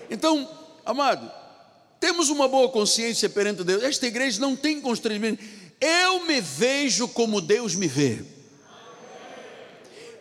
Então, 0.07 0.47
amado, 0.85 1.31
temos 1.99 2.29
uma 2.29 2.47
boa 2.47 2.69
consciência 2.69 3.29
perante 3.29 3.63
Deus. 3.63 3.83
Esta 3.83 4.07
igreja 4.07 4.39
não 4.39 4.55
tem 4.55 4.79
constrangimento. 4.81 5.43
Eu 5.79 6.25
me 6.25 6.41
vejo 6.41 7.07
como 7.07 7.41
Deus 7.41 7.75
me 7.75 7.87
vê. 7.87 8.19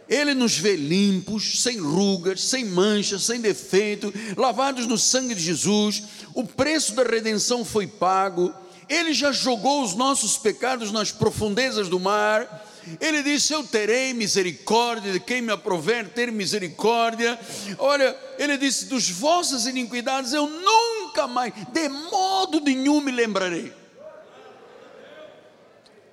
Ele 0.08 0.32
nos 0.32 0.56
vê 0.56 0.74
limpos, 0.74 1.62
sem 1.62 1.78
rugas, 1.78 2.40
sem 2.42 2.64
manchas, 2.64 3.24
sem 3.24 3.40
defeito, 3.40 4.12
lavados 4.36 4.86
no 4.86 4.96
sangue 4.96 5.34
de 5.34 5.42
Jesus. 5.42 6.02
O 6.34 6.44
preço 6.44 6.94
da 6.94 7.02
redenção 7.02 7.64
foi 7.64 7.86
pago 7.86 8.54
ele 8.88 9.12
já 9.12 9.30
jogou 9.30 9.84
os 9.84 9.94
nossos 9.94 10.38
pecados 10.38 10.90
nas 10.90 11.12
profundezas 11.12 11.88
do 11.88 12.00
mar, 12.00 12.66
Ele 12.98 13.22
disse: 13.22 13.52
Eu 13.52 13.62
terei 13.62 14.14
misericórdia 14.14 15.12
de 15.12 15.20
quem 15.20 15.42
me 15.42 15.52
aprover 15.52 16.08
ter 16.08 16.32
misericórdia. 16.32 17.38
Olha, 17.78 18.16
ele 18.38 18.56
disse: 18.56 18.86
Dos 18.86 19.10
vossas 19.10 19.66
iniquidades 19.66 20.32
eu 20.32 20.46
nunca 20.46 20.87
mais, 21.26 21.52
de 21.72 21.88
modo 21.88 22.60
nenhum 22.60 23.00
me 23.00 23.10
lembrarei. 23.10 23.72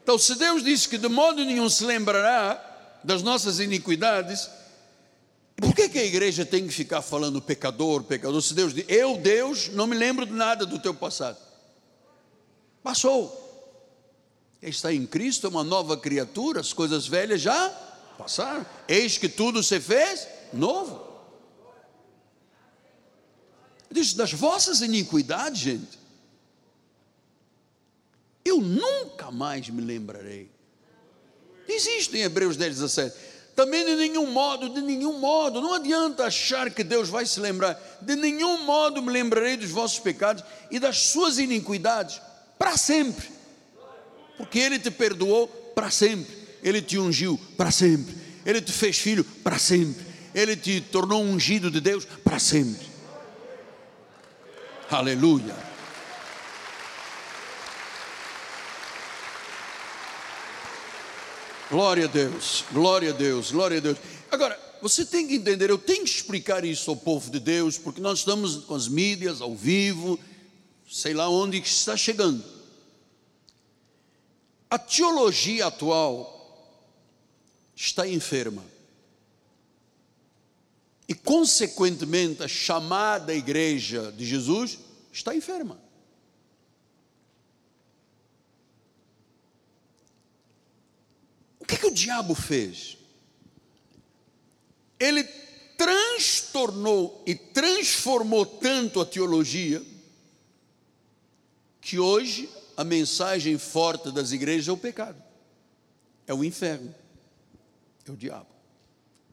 Então, 0.03 0.17
se 0.17 0.35
Deus 0.35 0.63
disse 0.63 0.87
que 0.87 0.97
de 0.97 1.07
modo 1.07 1.43
nenhum 1.43 1.67
se 1.67 1.83
lembrará 1.83 2.99
das 3.03 3.23
nossas 3.23 3.59
iniquidades, 3.59 4.49
por 5.57 5.73
que, 5.73 5.89
que 5.89 5.99
a 5.99 6.03
igreja 6.03 6.45
tem 6.45 6.67
que 6.67 6.73
ficar 6.73 7.01
falando 7.01 7.41
pecador, 7.41 8.03
pecador? 8.03 8.41
Se 8.41 8.53
Deus 8.53 8.73
diz, 8.73 8.85
eu, 8.87 9.17
Deus, 9.17 9.69
não 9.69 9.87
me 9.87 9.95
lembro 9.95 10.25
de 10.25 10.33
nada 10.33 10.65
do 10.65 10.77
teu 10.79 10.93
passado. 10.93 11.37
Passou. 12.83 13.43
Está 14.61 14.93
em 14.93 15.05
Cristo 15.05 15.47
é 15.47 15.49
uma 15.49 15.63
nova 15.63 15.97
criatura, 15.97 16.59
as 16.59 16.73
coisas 16.73 17.07
velhas 17.07 17.41
já 17.41 17.69
passaram. 18.17 18.65
Eis 18.87 19.17
que 19.17 19.29
tudo 19.29 19.63
se 19.63 19.79
fez 19.79 20.27
novo. 20.51 21.14
Diz, 23.95 24.13
das 24.13 24.33
vossas 24.33 24.81
iniquidades, 24.81 25.61
gente, 25.61 25.97
eu 28.43 28.59
nunca 28.59 29.31
mais 29.31 29.69
me 29.69 29.81
lembrarei. 29.81 30.51
Diz 31.65 31.87
isto 31.87 32.13
em 32.17 32.19
Hebreus 32.19 32.57
10, 32.57 32.73
17. 32.73 33.15
Também 33.55 33.85
de 33.85 33.95
nenhum 33.95 34.29
modo, 34.29 34.67
de 34.67 34.81
nenhum 34.81 35.17
modo, 35.17 35.61
não 35.61 35.73
adianta 35.73 36.25
achar 36.25 36.69
que 36.69 36.83
Deus 36.83 37.07
vai 37.07 37.25
se 37.25 37.39
lembrar, 37.39 37.81
de 38.01 38.17
nenhum 38.17 38.65
modo 38.65 39.01
me 39.01 39.13
lembrarei 39.13 39.55
dos 39.55 39.71
vossos 39.71 39.99
pecados 39.99 40.43
e 40.69 40.77
das 40.77 40.97
suas 40.97 41.37
iniquidades, 41.37 42.21
para 42.59 42.75
sempre, 42.75 43.29
porque 44.37 44.59
Ele 44.59 44.77
te 44.77 44.91
perdoou 44.91 45.47
para 45.73 45.89
sempre, 45.89 46.35
Ele 46.61 46.81
te 46.81 46.99
ungiu 46.99 47.39
para 47.55 47.71
sempre, 47.71 48.13
Ele 48.45 48.61
te 48.61 48.73
fez 48.73 48.97
filho 48.97 49.23
para 49.41 49.57
sempre, 49.57 50.05
Ele 50.33 50.57
te 50.57 50.81
tornou 50.81 51.23
ungido 51.23 51.71
de 51.71 51.79
Deus 51.79 52.03
para 52.25 52.39
sempre. 52.39 52.94
Aleluia. 54.89 55.55
Glória 61.69 62.05
a 62.05 62.07
Deus, 62.07 62.63
glória 62.71 63.09
a 63.09 63.13
Deus, 63.13 63.51
glória 63.51 63.77
a 63.79 63.81
Deus. 63.81 63.97
Agora, 64.29 64.59
você 64.81 65.03
tem 65.03 65.27
que 65.27 65.35
entender, 65.35 65.69
eu 65.69 65.79
tenho 65.79 66.03
que 66.03 66.11
explicar 66.11 66.63
isso 66.63 66.91
ao 66.91 66.95
povo 66.95 67.31
de 67.31 67.39
Deus, 67.39 67.77
porque 67.77 67.99
nós 67.99 68.19
estamos 68.19 68.57
com 68.65 68.75
as 68.75 68.87
mídias 68.87 69.41
ao 69.41 69.55
vivo, 69.55 70.19
sei 70.87 71.15
lá 71.15 71.27
onde 71.27 71.57
está 71.57 71.97
chegando. 71.97 72.43
A 74.69 74.77
teologia 74.77 75.65
atual 75.65 76.31
está 77.75 78.07
enferma. 78.07 78.63
E, 81.07 81.13
consequentemente, 81.13 82.41
a 82.43 82.47
chamada 82.47 83.33
igreja 83.33 84.11
de 84.11 84.25
Jesus 84.25 84.79
está 85.11 85.35
enferma. 85.35 85.79
O 91.59 91.65
que, 91.65 91.77
que 91.77 91.87
o 91.87 91.91
diabo 91.91 92.35
fez? 92.35 92.97
Ele 94.99 95.23
transtornou 95.77 97.23
e 97.25 97.35
transformou 97.35 98.45
tanto 98.45 99.01
a 99.01 99.05
teologia 99.05 99.83
que 101.81 101.99
hoje 101.99 102.49
a 102.75 102.83
mensagem 102.83 103.57
forte 103.57 104.11
das 104.11 104.31
igrejas 104.31 104.67
é 104.67 104.71
o 104.71 104.77
pecado, 104.77 105.21
é 106.27 106.33
o 106.33 106.43
inferno, 106.43 106.93
é 108.07 108.11
o 108.11 108.15
diabo. 108.15 108.47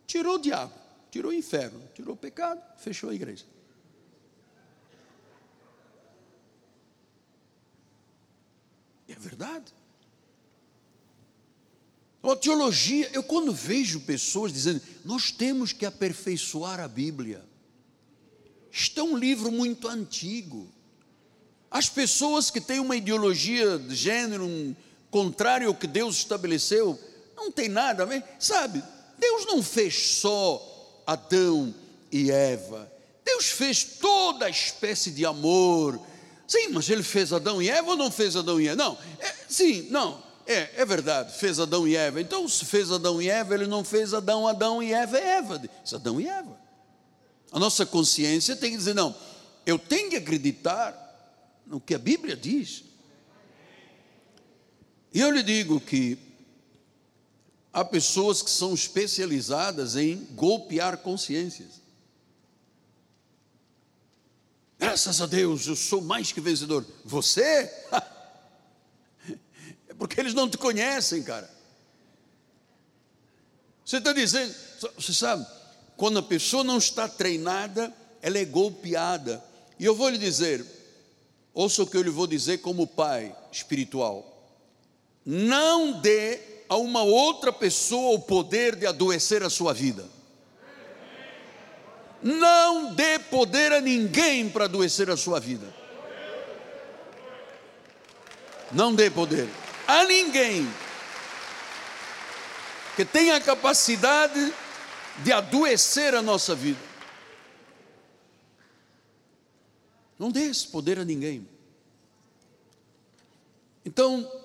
Tirou 0.06 0.34
o 0.36 0.38
diabo, 0.38 0.74
tirou 1.12 1.30
o 1.30 1.34
inferno, 1.34 1.78
tirou 1.94 2.14
o 2.14 2.16
pecado, 2.16 2.58
fechou 2.78 3.10
a 3.10 3.14
igreja. 3.14 3.44
É 9.06 9.14
verdade. 9.14 9.74
A 12.22 12.34
teologia, 12.34 13.10
eu 13.12 13.22
quando 13.22 13.52
vejo 13.52 14.00
pessoas 14.00 14.52
dizendo, 14.54 14.80
nós 15.04 15.30
temos 15.30 15.74
que 15.74 15.84
aperfeiçoar 15.84 16.80
a 16.80 16.88
Bíblia. 16.88 17.44
Isto 18.70 19.00
é 19.00 19.02
um 19.02 19.18
livro 19.18 19.52
muito 19.52 19.88
antigo. 19.88 20.72
As 21.70 21.90
pessoas 21.90 22.50
que 22.50 22.60
têm 22.60 22.80
uma 22.80 22.96
ideologia 22.96 23.78
de 23.78 23.94
gênero 23.94 24.46
um, 24.46 24.74
contrário 25.10 25.68
ao 25.68 25.74
que 25.74 25.86
Deus 25.86 26.16
estabeleceu, 26.16 26.98
não 27.36 27.52
tem 27.52 27.68
nada, 27.68 28.06
sabe? 28.38 28.82
Deus 29.18 29.44
não 29.44 29.62
fez 29.62 29.94
só 30.16 30.71
Adão 31.06 31.74
e 32.10 32.30
Eva. 32.30 32.90
Deus 33.24 33.46
fez 33.46 33.84
toda 33.84 34.48
espécie 34.48 35.10
de 35.10 35.24
amor. 35.24 36.00
Sim, 36.46 36.68
mas 36.68 36.88
ele 36.90 37.02
fez 37.02 37.32
Adão 37.32 37.62
e 37.62 37.70
Eva 37.70 37.90
ou 37.90 37.96
não 37.96 38.10
fez 38.10 38.36
Adão 38.36 38.60
e 38.60 38.68
Eva? 38.68 38.76
Não, 38.76 38.98
é, 39.18 39.34
sim, 39.48 39.88
não. 39.90 40.22
É, 40.46 40.82
é 40.82 40.84
verdade, 40.84 41.38
fez 41.38 41.60
Adão 41.60 41.86
e 41.86 41.96
Eva. 41.96 42.20
Então, 42.20 42.48
se 42.48 42.64
fez 42.64 42.90
Adão 42.90 43.22
e 43.22 43.30
Eva, 43.30 43.54
ele 43.54 43.66
não 43.66 43.84
fez 43.84 44.12
Adão, 44.12 44.46
Adão 44.46 44.82
e 44.82 44.92
Eva 44.92 45.18
é 45.18 45.38
Eva. 45.38 45.58
Diz 45.58 45.94
Adão 45.94 46.20
e 46.20 46.28
Eva. 46.28 46.58
A 47.52 47.58
nossa 47.58 47.86
consciência 47.86 48.56
tem 48.56 48.72
que 48.72 48.76
dizer: 48.76 48.94
não, 48.94 49.14
eu 49.64 49.78
tenho 49.78 50.10
que 50.10 50.16
acreditar 50.16 50.98
no 51.66 51.80
que 51.80 51.94
a 51.94 51.98
Bíblia 51.98 52.36
diz. 52.36 52.84
E 55.14 55.20
eu 55.20 55.30
lhe 55.30 55.42
digo 55.42 55.80
que 55.80 56.18
há 57.72 57.84
pessoas 57.84 58.42
que 58.42 58.50
são 58.50 58.74
especializadas 58.74 59.96
em 59.96 60.24
golpear 60.32 60.98
consciências. 60.98 61.80
Graças 64.78 65.20
a 65.20 65.26
Deus, 65.26 65.66
eu 65.66 65.76
sou 65.76 66.00
mais 66.00 66.32
que 66.32 66.40
vencedor. 66.40 66.84
Você? 67.04 67.72
porque 69.96 70.20
eles 70.20 70.34
não 70.34 70.50
te 70.50 70.58
conhecem, 70.58 71.22
cara. 71.22 71.48
Você 73.84 73.98
está 73.98 74.12
dizendo, 74.12 74.54
você 74.96 75.12
sabe, 75.12 75.46
quando 75.96 76.18
a 76.18 76.22
pessoa 76.22 76.64
não 76.64 76.78
está 76.78 77.08
treinada, 77.08 77.94
ela 78.20 78.38
é 78.38 78.44
golpeada. 78.44 79.42
E 79.78 79.84
eu 79.84 79.94
vou 79.94 80.08
lhe 80.08 80.18
dizer, 80.18 80.64
ouça 81.54 81.82
o 81.82 81.86
que 81.86 81.96
eu 81.96 82.02
lhe 82.02 82.10
vou 82.10 82.26
dizer 82.26 82.58
como 82.58 82.86
pai 82.86 83.36
espiritual: 83.52 84.32
não 85.24 86.00
dê 86.00 86.51
a 86.72 86.76
uma 86.76 87.02
outra 87.02 87.52
pessoa 87.52 88.14
o 88.14 88.18
poder 88.18 88.74
de 88.76 88.86
adoecer 88.86 89.42
a 89.42 89.50
sua 89.50 89.74
vida. 89.74 90.08
Não 92.22 92.94
dê 92.94 93.18
poder 93.18 93.72
a 93.72 93.80
ninguém 93.80 94.48
para 94.48 94.64
adoecer 94.64 95.10
a 95.10 95.16
sua 95.16 95.38
vida. 95.38 95.66
Não 98.70 98.94
dê 98.94 99.10
poder 99.10 99.50
a 99.86 100.04
ninguém 100.04 100.66
que 102.96 103.04
tenha 103.04 103.36
a 103.36 103.40
capacidade 103.40 104.54
de 105.18 105.30
adoecer 105.30 106.14
a 106.14 106.22
nossa 106.22 106.54
vida. 106.54 106.80
Não 110.18 110.30
dê 110.30 110.44
esse 110.44 110.68
poder 110.68 110.98
a 110.98 111.04
ninguém. 111.04 111.46
Então, 113.84 114.41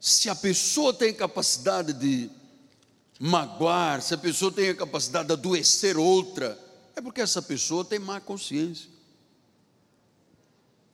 se 0.00 0.30
a 0.30 0.34
pessoa 0.34 0.94
tem 0.94 1.12
capacidade 1.12 1.92
de 1.92 2.30
magoar, 3.20 4.00
se 4.00 4.14
a 4.14 4.18
pessoa 4.18 4.50
tem 4.50 4.70
a 4.70 4.74
capacidade 4.74 5.26
de 5.28 5.34
adoecer 5.34 5.98
outra, 5.98 6.58
é 6.96 7.02
porque 7.02 7.20
essa 7.20 7.42
pessoa 7.42 7.84
tem 7.84 7.98
má 7.98 8.18
consciência. 8.18 8.88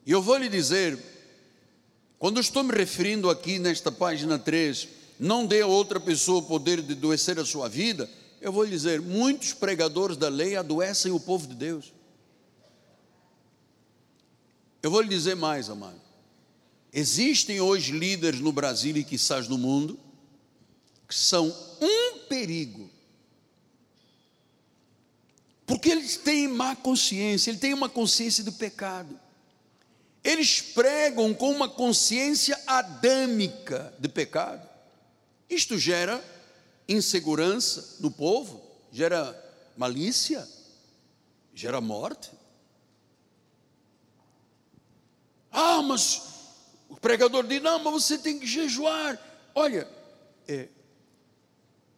E 0.05 0.11
eu 0.11 0.21
vou 0.21 0.35
lhe 0.35 0.49
dizer, 0.49 0.99
quando 2.19 2.41
estou 2.41 2.63
me 2.63 2.73
referindo 2.73 3.29
aqui 3.29 3.57
nesta 3.59 3.89
página 3.89 4.37
3, 4.37 4.89
não 5.17 5.45
dê 5.45 5.61
a 5.61 5.67
outra 5.67 6.01
pessoa 6.01 6.39
o 6.39 6.43
poder 6.43 6.81
de 6.81 6.91
adoecer 6.91 7.39
a 7.39 7.45
sua 7.45 7.69
vida, 7.69 8.09
eu 8.41 8.51
vou 8.51 8.63
lhe 8.63 8.71
dizer: 8.71 9.01
muitos 9.01 9.53
pregadores 9.53 10.17
da 10.17 10.27
lei 10.27 10.55
adoecem 10.55 11.11
o 11.11 11.19
povo 11.19 11.47
de 11.47 11.55
Deus. 11.55 11.93
Eu 14.83 14.91
vou 14.91 15.01
lhe 15.01 15.09
dizer 15.09 15.35
mais, 15.35 15.69
amado. 15.69 16.06
Existem 16.91 17.59
hoje 17.59 17.91
líderes 17.91 18.39
no 18.39 18.51
Brasil 18.51 18.95
e 18.97 19.03
quizás 19.03 19.47
no 19.47 19.57
mundo 19.57 19.99
que 21.07 21.15
são 21.15 21.47
um 21.81 22.19
perigo. 22.27 22.89
Porque 25.65 25.89
eles 25.89 26.17
têm 26.17 26.47
má 26.47 26.75
consciência, 26.75 27.49
eles 27.49 27.61
têm 27.61 27.73
uma 27.73 27.89
consciência 27.89 28.43
do 28.43 28.51
pecado. 28.51 29.19
Eles 30.23 30.61
pregam 30.61 31.33
com 31.33 31.51
uma 31.51 31.69
consciência 31.69 32.59
adâmica 32.65 33.93
de 33.99 34.09
pecado. 34.09 34.67
Isto 35.49 35.77
gera 35.77 36.23
insegurança 36.87 37.97
no 37.99 38.11
povo, 38.11 38.61
gera 38.91 39.35
malícia, 39.77 40.47
gera 41.53 41.79
morte. 41.79 42.31
Ah, 45.51 45.81
mas 45.81 46.26
o 46.97 46.99
pregador 46.99 47.45
diz: 47.45 47.61
não, 47.61 47.79
mas 47.83 47.93
você 47.93 48.17
tem 48.17 48.39
que 48.39 48.47
jejuar. 48.47 49.19
Olha, 49.53 49.87
é, 50.47 50.67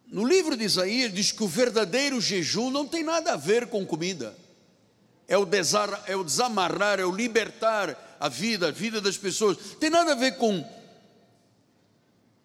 no 0.06 0.26
livro 0.26 0.56
de 0.56 0.64
Isaías 0.64 1.12
diz 1.12 1.32
que 1.32 1.42
o 1.42 1.48
verdadeiro 1.48 2.20
jejum 2.20 2.70
não 2.70 2.86
tem 2.86 3.02
nada 3.02 3.32
a 3.32 3.36
ver 3.36 3.68
com 3.68 3.84
comida. 3.86 4.36
É 5.26 5.38
o, 5.38 5.46
desar, 5.46 6.04
é 6.06 6.14
o 6.16 6.24
desamarrar, 6.24 7.00
é 7.00 7.04
o 7.04 7.14
libertar 7.14 8.18
a 8.20 8.28
vida, 8.28 8.68
a 8.68 8.72
vida 8.72 9.00
das 9.00 9.16
pessoas. 9.16 9.56
Tem 9.78 9.88
nada 9.88 10.12
a 10.12 10.16
ver 10.16 10.36
com 10.36 10.64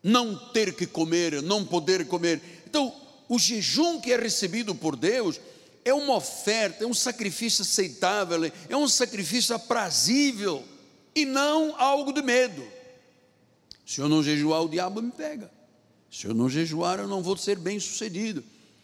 não 0.01 0.37
ter 0.53 0.75
que 0.75 0.85
comer, 0.85 1.41
não 1.41 1.65
poder 1.65 2.07
comer. 2.07 2.41
Então, 2.67 2.95
o 3.27 3.37
jejum 3.37 3.99
que 3.99 4.13
é 4.13 4.17
recebido 4.17 4.75
por 4.75 4.95
Deus 4.95 5.41
é 5.83 5.93
uma 5.93 6.15
oferta, 6.15 6.83
é 6.83 6.87
um 6.87 6.93
sacrifício 6.93 7.63
aceitável, 7.63 8.49
é 8.69 8.77
um 8.77 8.87
sacrifício 8.87 9.55
aprazível 9.55 10.63
e 11.15 11.25
não 11.25 11.73
algo 11.79 12.11
de 12.11 12.21
medo. 12.21 12.63
Se 13.85 14.01
eu 14.01 14.09
não 14.09 14.21
jejuar, 14.21 14.63
o 14.63 14.69
diabo 14.69 15.01
me 15.01 15.11
pega. 15.11 15.49
Se 16.11 16.27
eu 16.27 16.33
não 16.33 16.49
jejuar, 16.49 16.99
eu 16.99 17.07
não 17.07 17.23
vou 17.23 17.37
ser 17.37 17.57
bem 17.57 17.79
sucedido. 17.79 18.43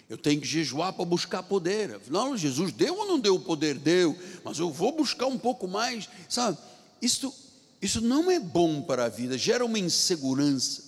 Eu 0.09 0.17
tenho 0.17 0.41
que 0.41 0.47
jejuar 0.47 0.93
para 0.93 1.05
buscar 1.05 1.41
poder. 1.43 1.95
Afinal, 1.95 2.35
Jesus 2.35 2.71
deu 2.71 2.97
ou 2.97 3.07
não 3.07 3.19
deu 3.19 3.35
o 3.35 3.39
poder? 3.39 3.77
Deu, 3.77 4.17
mas 4.43 4.59
eu 4.59 4.69
vou 4.69 4.91
buscar 4.91 5.27
um 5.27 5.37
pouco 5.37 5.67
mais. 5.67 6.09
Sabe, 6.27 6.57
isso, 7.01 7.33
isso 7.81 8.01
não 8.01 8.29
é 8.29 8.39
bom 8.39 8.81
para 8.81 9.05
a 9.05 9.09
vida, 9.09 9.37
gera 9.37 9.65
uma 9.65 9.79
insegurança. 9.79 10.83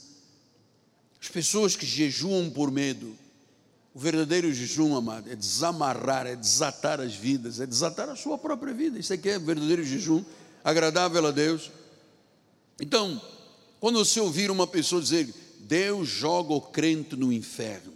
As 1.22 1.30
pessoas 1.30 1.76
que 1.76 1.86
jejuam 1.86 2.50
por 2.50 2.70
medo, 2.70 3.16
o 3.94 4.00
verdadeiro 4.00 4.52
jejum, 4.52 4.94
amado, 4.96 5.32
é 5.32 5.36
desamarrar, 5.38 6.28
é 6.28 6.36
desatar 6.36 7.00
as 7.00 7.16
vidas, 7.16 7.62
é 7.62 7.66
desatar 7.66 8.10
a 8.10 8.16
sua 8.18 8.38
própria 8.38 8.74
vida. 8.74 9.00
Isso 9.00 9.14
aqui 9.14 9.30
é 9.30 9.40
verdadeiro 9.40 9.86
jejum, 9.86 10.22
agradável 10.64 11.26
a 11.28 11.32
Deus. 11.32 11.72
Então, 12.80 13.22
quando 13.80 14.00
você 14.00 14.20
ouvir 14.20 14.50
uma 14.50 14.66
pessoa 14.66 15.02
dizer, 15.02 15.34
Deus 15.60 16.08
joga 16.08 16.54
o 16.54 16.62
crente 16.62 17.16
no 17.16 17.32
inferno, 17.32 17.94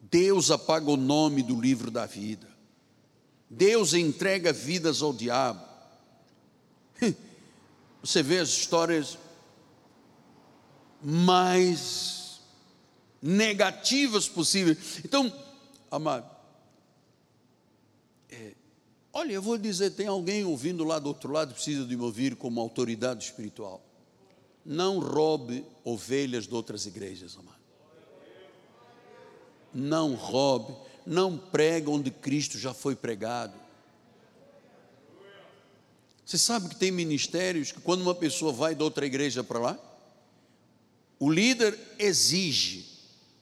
Deus 0.00 0.50
apaga 0.50 0.90
o 0.90 0.96
nome 0.96 1.42
do 1.42 1.60
livro 1.60 1.90
da 1.90 2.06
vida, 2.06 2.48
Deus 3.48 3.94
entrega 3.94 4.52
vidas 4.52 5.02
ao 5.02 5.12
diabo. 5.12 5.64
Você 8.02 8.22
vê 8.22 8.38
as 8.38 8.48
histórias 8.48 9.18
mais 11.02 12.40
negativas 13.20 14.28
possíveis. 14.28 15.00
Então, 15.04 15.32
amado, 15.90 16.28
olha, 19.12 19.32
eu 19.32 19.42
vou 19.42 19.58
dizer: 19.58 19.90
tem 19.90 20.06
alguém 20.06 20.44
ouvindo 20.44 20.84
lá 20.84 20.98
do 20.98 21.08
outro 21.08 21.32
lado, 21.32 21.54
precisa 21.54 21.84
de 21.84 21.96
me 21.96 22.02
ouvir 22.02 22.36
como 22.36 22.60
autoridade 22.60 23.24
espiritual. 23.24 23.82
Não 24.64 24.98
roube 24.98 25.64
ovelhas 25.84 26.46
de 26.46 26.54
outras 26.54 26.86
igrejas, 26.86 27.36
amado. 27.36 27.58
Não 29.72 30.14
roube, 30.14 30.74
não 31.06 31.38
prega 31.38 31.90
onde 31.90 32.10
Cristo 32.10 32.58
já 32.58 32.74
foi 32.74 32.94
pregado. 32.94 33.54
Você 36.24 36.38
sabe 36.38 36.68
que 36.68 36.76
tem 36.76 36.92
ministérios 36.92 37.72
que 37.72 37.80
quando 37.80 38.02
uma 38.02 38.14
pessoa 38.14 38.52
vai 38.52 38.74
de 38.74 38.82
outra 38.82 39.04
igreja 39.04 39.42
para 39.42 39.58
lá, 39.58 39.78
o 41.18 41.28
líder 41.28 41.76
exige, 41.98 42.86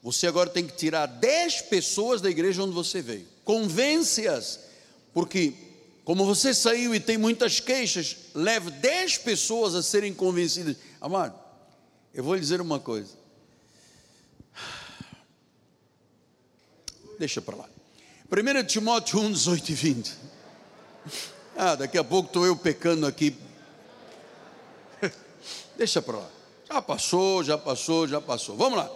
você 0.02 0.26
agora 0.26 0.48
tem 0.48 0.66
que 0.66 0.74
tirar 0.74 1.06
10 1.06 1.62
pessoas 1.62 2.20
da 2.20 2.30
igreja 2.30 2.62
onde 2.62 2.72
você 2.72 3.02
veio. 3.02 3.26
Convence-as, 3.44 4.60
porque 5.18 5.52
como 6.04 6.24
você 6.24 6.54
saiu 6.54 6.94
e 6.94 7.00
tem 7.00 7.18
muitas 7.18 7.58
queixas, 7.58 8.16
leve 8.36 8.70
10 8.70 9.18
pessoas 9.18 9.74
a 9.74 9.82
serem 9.82 10.14
convencidas. 10.14 10.76
Amado, 11.00 11.36
eu 12.14 12.22
vou 12.22 12.36
lhe 12.36 12.40
dizer 12.40 12.60
uma 12.60 12.78
coisa. 12.78 13.14
Deixa 17.18 17.42
para 17.42 17.56
lá. 17.56 17.68
1 18.30 18.64
Timóteo 18.64 19.18
1, 19.18 19.32
18 19.32 19.68
e 19.68 19.74
20. 19.74 20.14
Ah, 21.56 21.74
daqui 21.74 21.98
a 21.98 22.04
pouco 22.04 22.28
estou 22.28 22.46
eu 22.46 22.54
pecando 22.54 23.04
aqui. 23.04 23.36
Deixa 25.76 26.00
para 26.00 26.18
lá. 26.18 26.30
Já 26.70 26.80
passou, 26.80 27.42
já 27.42 27.58
passou, 27.58 28.06
já 28.06 28.20
passou. 28.20 28.56
Vamos 28.56 28.78
lá. 28.78 28.88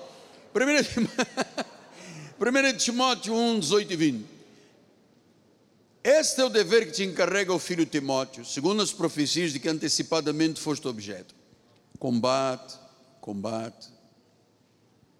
1 0.55 1.59
Timóteo 2.79 3.35
1, 3.35 3.59
18 3.59 3.93
e 3.93 3.97
20. 3.97 4.32
Este 6.05 6.41
é 6.41 6.45
o 6.45 6.49
dever 6.49 6.87
que 6.87 6.93
te 6.93 7.05
encarrega 7.05 7.53
o 7.53 7.59
filho 7.59 7.87
Timóteo, 7.87 8.45
segundo 8.45 8.83
as 8.83 8.93
profecias 8.93 9.53
de 9.53 9.61
que 9.61 9.69
antecipadamente 9.69 10.61
foste 10.61 10.89
objeto. 10.89 11.35
Combate, 11.99 12.77
combate, 13.21 13.89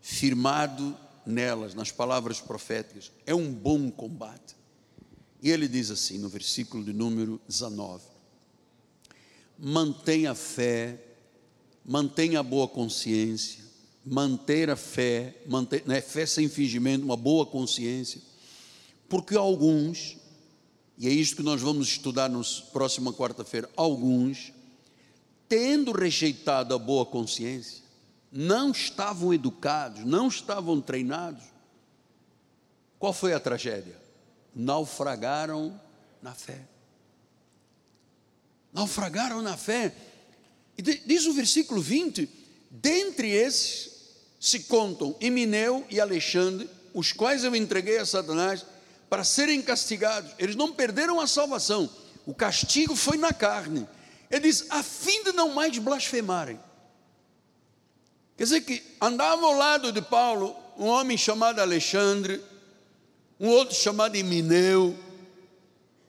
firmado 0.01 0.97
nelas, 1.25 1.75
nas 1.75 1.93
palavras 1.93 2.41
proféticas. 2.41 3.13
É 3.25 3.35
um 3.35 3.53
bom 3.53 3.91
combate. 3.91 4.57
E 5.41 5.51
ele 5.51 5.69
diz 5.69 5.91
assim 5.91 6.19
no 6.19 6.29
versículo 6.29 6.83
de 6.83 6.93
número 6.93 7.41
19: 7.47 8.03
Mantenha 9.59 10.33
a 10.33 10.35
fé 10.35 10.99
mantenha 11.85 12.41
a 12.41 12.43
boa 12.43 12.69
consciência, 12.69 13.63
manter 14.05 14.71
a 14.71 14.77
fé, 14.77 15.35
manter, 15.47 15.83
né, 15.87 16.01
fé 16.01 16.27
sem 16.27 16.49
fingimento, 16.49 17.05
uma 17.05 17.17
boa 17.17 17.45
consciência, 17.47 18.21
porque 19.09 19.37
alguns, 19.37 20.17
e 21.03 21.09
é 21.09 21.11
isso 21.11 21.35
que 21.35 21.43
nós 21.43 21.61
vamos 21.61 21.89
estudar 21.89 22.31
na 22.31 22.41
próxima 22.73 23.13
quarta-feira, 23.13 23.69
alguns, 23.77 24.53
tendo 25.49 25.91
rejeitado 25.91 26.73
a 26.73 26.79
boa 26.79 27.05
consciência, 27.05 27.83
não 28.31 28.71
estavam 28.71 29.35
educados, 29.35 30.05
não 30.05 30.29
estavam 30.29 30.81
treinados. 30.81 31.43
Qual 33.01 33.13
foi 33.13 33.33
a 33.33 33.41
tragédia? 33.41 34.01
Naufragaram 34.55 35.79
na 36.23 36.35
fé. 36.35 36.69
Naufragaram 38.73 39.43
na 39.43 39.57
fé 39.57 39.93
e 40.79 40.83
diz 40.83 41.27
o 41.27 41.33
versículo 41.33 41.81
20: 41.81 42.31
dentre 42.71 43.29
esses 43.29 43.91
se 44.39 44.61
contam 44.61 45.17
Emineu 45.21 45.85
e 45.91 45.99
Alexandre, 45.99 46.71
os 46.95 47.13
quais 47.13 47.43
eu 47.43 47.57
entreguei 47.57 47.99
a 47.99 48.07
Satanás 48.07 48.65
para 49.13 49.25
serem 49.25 49.61
castigados. 49.61 50.33
Eles 50.39 50.57
não 50.57 50.73
perderam 50.73 51.21
a 51.21 51.27
salvação, 51.27 51.91
o 52.25 52.35
castigo 52.35 52.97
foi 52.97 53.19
na 53.19 53.31
carne. 53.31 53.87
Ele 54.31 54.49
diz: 54.49 54.65
a 54.71 54.83
fim 54.83 55.23
de 55.23 55.33
não 55.33 55.53
mais 55.53 55.77
blasfemarem. 55.77 56.59
Quer 58.39 58.45
dizer 58.45 58.63
que 58.63 58.83
andava 58.99 59.45
ao 59.45 59.53
lado 59.53 59.93
de 59.93 60.01
Paulo 60.01 60.57
um 60.79 60.87
homem 60.87 61.19
chamado 61.19 61.61
Alexandre, 61.61 62.43
um 63.39 63.49
outro 63.51 63.75
chamado 63.75 64.17
Emineu, 64.17 64.99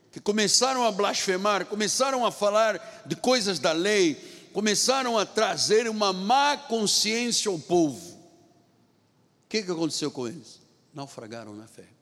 que 0.09 0.21
começaram 0.21 0.85
a 0.85 0.91
blasfemar, 0.93 1.65
começaram 1.65 2.25
a 2.25 2.31
falar 2.31 3.03
de 3.05 3.17
coisas 3.17 3.59
da 3.59 3.73
lei, 3.73 4.15
começaram 4.53 5.19
a 5.19 5.25
trazer 5.25 5.89
uma 5.89 6.13
má 6.13 6.55
consciência 6.55 7.51
ao 7.51 7.59
povo. 7.59 8.13
O 8.13 9.49
que, 9.49 9.61
que 9.61 9.71
aconteceu 9.71 10.09
com 10.09 10.25
eles? 10.25 10.61
Naufragaram 10.93 11.53
na 11.53 11.67
fé. 11.67 11.92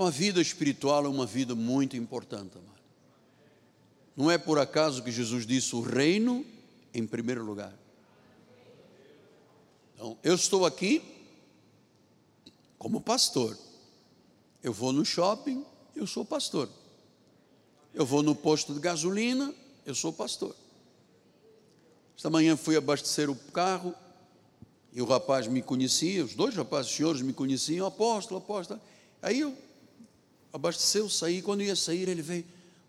Então 0.00 0.08
a 0.08 0.10
vida 0.10 0.40
espiritual 0.40 1.04
é 1.04 1.08
uma 1.10 1.26
vida 1.26 1.54
muito 1.54 1.94
importante, 1.94 2.56
amado. 2.56 2.80
Não 4.16 4.30
é 4.30 4.38
por 4.38 4.58
acaso 4.58 5.02
que 5.02 5.12
Jesus 5.12 5.46
disse 5.46 5.76
o 5.76 5.82
reino 5.82 6.42
em 6.94 7.06
primeiro 7.06 7.44
lugar. 7.44 7.74
Então, 9.94 10.16
eu 10.24 10.34
estou 10.34 10.64
aqui 10.64 11.02
como 12.78 12.98
pastor. 12.98 13.54
Eu 14.62 14.72
vou 14.72 14.90
no 14.90 15.04
shopping, 15.04 15.62
eu 15.94 16.06
sou 16.06 16.24
pastor. 16.24 16.70
Eu 17.92 18.06
vou 18.06 18.22
no 18.22 18.34
posto 18.34 18.72
de 18.72 18.80
gasolina, 18.80 19.54
eu 19.84 19.94
sou 19.94 20.14
pastor. 20.14 20.56
Esta 22.16 22.30
manhã 22.30 22.56
fui 22.56 22.74
abastecer 22.74 23.28
o 23.28 23.36
carro 23.36 23.94
e 24.94 25.02
o 25.02 25.04
rapaz 25.04 25.46
me 25.46 25.60
conhecia, 25.60 26.24
os 26.24 26.34
dois 26.34 26.54
rapazes, 26.54 26.90
os 26.90 26.96
senhores 26.96 27.20
me 27.20 27.34
conheciam, 27.34 27.86
apóstolo, 27.86 28.40
apóstolo. 28.40 28.80
Aí 29.20 29.40
eu 29.40 29.54
abasteceu, 30.52 31.08
saí, 31.08 31.42
quando 31.42 31.62
ia 31.62 31.76
sair, 31.76 32.08
ele 32.08 32.22
veio, 32.22 32.44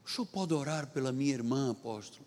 o 0.05 0.09
senhor 0.09 0.25
pode 0.25 0.53
orar 0.53 0.87
pela 0.87 1.11
minha 1.11 1.33
irmã, 1.33 1.71
apóstolo? 1.71 2.25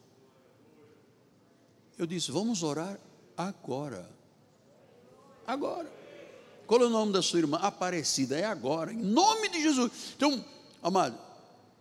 Eu 1.98 2.06
disse, 2.06 2.30
vamos 2.30 2.62
orar 2.62 2.98
agora. 3.36 4.08
Agora. 5.46 5.90
Qual 6.66 6.80
é 6.80 6.86
o 6.86 6.90
nome 6.90 7.12
da 7.12 7.22
sua 7.22 7.40
irmã? 7.40 7.58
Aparecida, 7.58 8.38
é 8.38 8.44
agora, 8.44 8.92
em 8.92 8.96
nome 8.96 9.48
de 9.48 9.60
Jesus. 9.60 9.92
Então, 10.16 10.44
amado, 10.82 11.18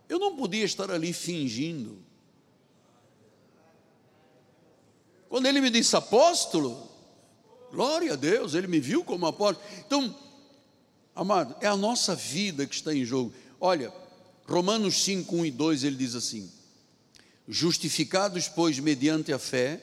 eu 0.08 0.18
não 0.18 0.36
podia 0.36 0.64
estar 0.64 0.90
ali 0.90 1.12
fingindo. 1.12 1.98
Quando 5.28 5.46
ele 5.46 5.60
me 5.60 5.70
disse 5.70 5.96
apóstolo, 5.96 6.88
glória 7.72 8.12
a 8.12 8.16
Deus, 8.16 8.54
ele 8.54 8.66
me 8.66 8.78
viu 8.78 9.02
como 9.02 9.26
apóstolo. 9.26 9.66
Então, 9.84 10.14
amado, 11.14 11.56
é 11.60 11.66
a 11.66 11.76
nossa 11.76 12.14
vida 12.14 12.66
que 12.66 12.74
está 12.74 12.94
em 12.94 13.04
jogo. 13.04 13.32
Olha, 13.66 13.90
Romanos 14.46 15.02
5, 15.04 15.36
1 15.36 15.46
e 15.46 15.50
2, 15.50 15.84
ele 15.84 15.96
diz 15.96 16.14
assim: 16.14 16.52
Justificados, 17.48 18.46
pois, 18.46 18.78
mediante 18.78 19.32
a 19.32 19.38
fé, 19.38 19.82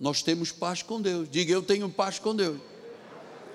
nós 0.00 0.22
temos 0.22 0.50
paz 0.50 0.82
com 0.82 1.02
Deus. 1.02 1.28
Diga, 1.30 1.52
eu 1.52 1.62
tenho 1.62 1.90
paz 1.90 2.18
com 2.18 2.34
Deus. 2.34 2.58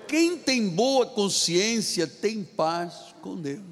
quem 0.06 0.38
tem 0.38 0.68
boa 0.68 1.04
consciência 1.04 2.06
tem 2.06 2.44
paz 2.44 3.12
com 3.20 3.34
Deus. 3.34 3.64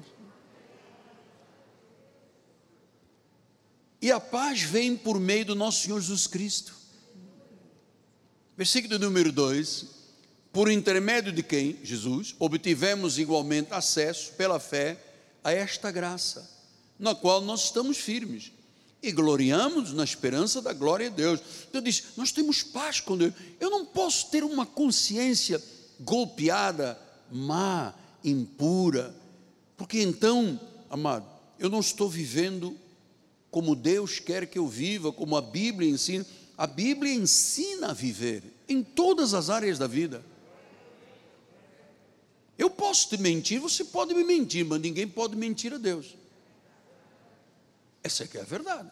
E 4.01 4.11
a 4.11 4.19
paz 4.19 4.61
vem 4.61 4.97
por 4.97 5.17
meio 5.17 5.45
do 5.45 5.55
nosso 5.55 5.83
Senhor 5.83 6.01
Jesus 6.01 6.27
Cristo. 6.27 6.75
Versículo 8.57 8.99
número 8.99 9.31
2: 9.31 9.85
Por 10.51 10.69
intermédio 10.69 11.31
de 11.31 11.41
quem, 11.41 11.79
Jesus, 11.81 12.35
obtivemos 12.37 13.17
igualmente 13.17 13.73
acesso 13.73 14.33
pela 14.33 14.59
fé 14.59 15.05
a 15.43 15.51
esta 15.51 15.91
graça, 15.91 16.49
na 16.97 17.15
qual 17.15 17.41
nós 17.41 17.65
estamos 17.65 17.97
firmes 17.97 18.51
e 19.01 19.11
gloriamos 19.11 19.93
na 19.93 20.03
esperança 20.03 20.61
da 20.61 20.73
glória 20.73 21.09
de 21.09 21.15
Deus. 21.15 21.39
Então 21.69 21.81
diz: 21.81 22.03
Nós 22.17 22.31
temos 22.31 22.61
paz 22.61 22.99
com 22.99 23.17
Deus. 23.17 23.33
Eu 23.59 23.69
não 23.69 23.85
posso 23.85 24.29
ter 24.29 24.43
uma 24.43 24.65
consciência 24.65 25.61
golpeada, 25.99 26.99
má, 27.31 27.93
impura, 28.23 29.15
porque 29.77 30.01
então, 30.01 30.59
amado, 30.89 31.25
eu 31.57 31.69
não 31.69 31.79
estou 31.79 32.09
vivendo 32.09 32.75
como 33.49 33.75
Deus 33.75 34.19
quer 34.19 34.45
que 34.45 34.59
eu 34.59 34.67
viva, 34.67 35.11
como 35.11 35.37
a 35.37 35.41
Bíblia 35.41 35.89
ensina. 35.89 36.25
A 36.57 36.67
Bíblia 36.67 37.13
ensina 37.13 37.91
a 37.91 37.93
viver 37.93 38.43
em 38.67 38.83
todas 38.83 39.33
as 39.33 39.49
áreas 39.49 39.79
da 39.79 39.87
vida. 39.87 40.21
Eu 42.59 42.69
posso 42.69 43.07
te 43.07 43.17
mentir, 43.17 43.57
você 43.61 43.85
pode 43.85 44.13
me 44.13 44.21
mentir, 44.21 44.65
mas 44.65 44.81
ninguém 44.81 45.07
pode 45.07 45.33
mentir 45.33 45.73
a 45.73 45.77
Deus. 45.77 46.13
Essa 48.03 48.25
é 48.25 48.27
que 48.27 48.37
é 48.37 48.41
a 48.41 48.43
verdade. 48.43 48.91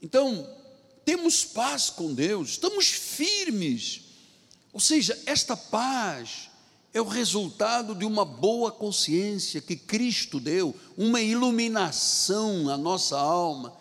Então, 0.00 0.48
temos 1.04 1.44
paz 1.44 1.90
com 1.90 2.14
Deus, 2.14 2.50
estamos 2.50 2.86
firmes. 2.86 4.02
Ou 4.72 4.78
seja, 4.78 5.20
esta 5.26 5.56
paz 5.56 6.50
é 6.94 7.00
o 7.00 7.04
resultado 7.04 7.92
de 7.92 8.04
uma 8.04 8.24
boa 8.24 8.70
consciência 8.70 9.60
que 9.60 9.74
Cristo 9.74 10.38
deu, 10.38 10.72
uma 10.96 11.20
iluminação 11.20 12.68
à 12.68 12.76
nossa 12.76 13.18
alma, 13.18 13.76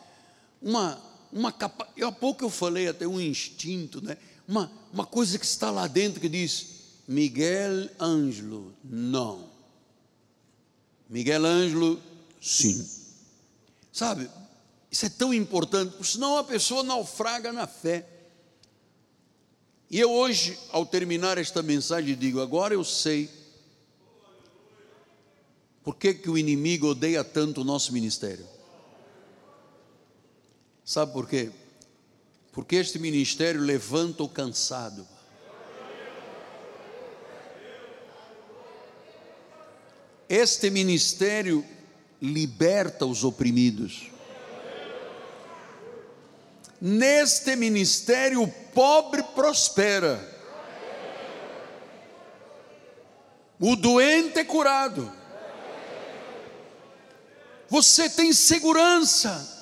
uma, 0.60 1.00
uma 1.32 1.52
capa... 1.52 1.88
há 2.02 2.12
pouco 2.12 2.44
eu 2.44 2.50
falei 2.50 2.88
até 2.88 3.08
um 3.08 3.22
instinto, 3.22 4.04
né? 4.04 4.18
uma, 4.48 4.72
uma 4.92 5.06
coisa 5.06 5.38
que 5.38 5.46
está 5.46 5.70
lá 5.70 5.86
dentro 5.86 6.20
que 6.20 6.28
diz, 6.28 6.75
Miguel 7.08 7.90
Ângelo, 8.00 8.74
não. 8.84 9.50
Miguel 11.10 11.46
Ângelo, 11.46 12.02
sim. 12.42 12.88
Sabe, 13.92 14.30
isso 14.92 15.06
é 15.06 15.10
tão 15.10 15.34
importante, 15.34 15.96
senão 16.06 16.38
a 16.38 16.44
pessoa 16.44 16.84
naufraga 16.84 17.54
na 17.54 17.68
fé. 17.68 18.08
E 19.90 20.00
eu 20.00 20.12
hoje, 20.12 20.58
ao 20.72 20.86
terminar 20.86 21.38
esta 21.38 21.62
mensagem, 21.62 22.16
digo: 22.16 22.42
agora 22.42 22.74
eu 22.74 22.84
sei 22.84 23.30
por 25.84 25.96
que, 25.96 26.16
que 26.16 26.30
o 26.30 26.38
inimigo 26.38 26.88
odeia 26.88 27.24
tanto 27.24 27.62
o 27.62 27.64
nosso 27.64 27.94
ministério. 27.94 28.46
Sabe 30.84 31.14
por 31.14 31.30
quê? 31.30 31.52
Porque 32.52 32.78
este 32.78 32.98
ministério 32.98 33.62
levanta 33.62 34.24
o 34.24 34.30
cansado. 34.30 35.08
Este 40.28 40.70
ministério 40.70 41.64
liberta 42.22 43.06
os 43.06 43.24
oprimidos. 43.24 44.12
Neste 46.82 47.56
ministério, 47.56 48.44
o 48.44 48.48
pobre 48.48 49.24
prospera, 49.24 50.20
o 53.60 53.76
doente 53.76 54.40
é 54.40 54.44
curado, 54.44 55.12
você 57.70 58.10
tem 58.10 58.34
segurança, 58.34 59.54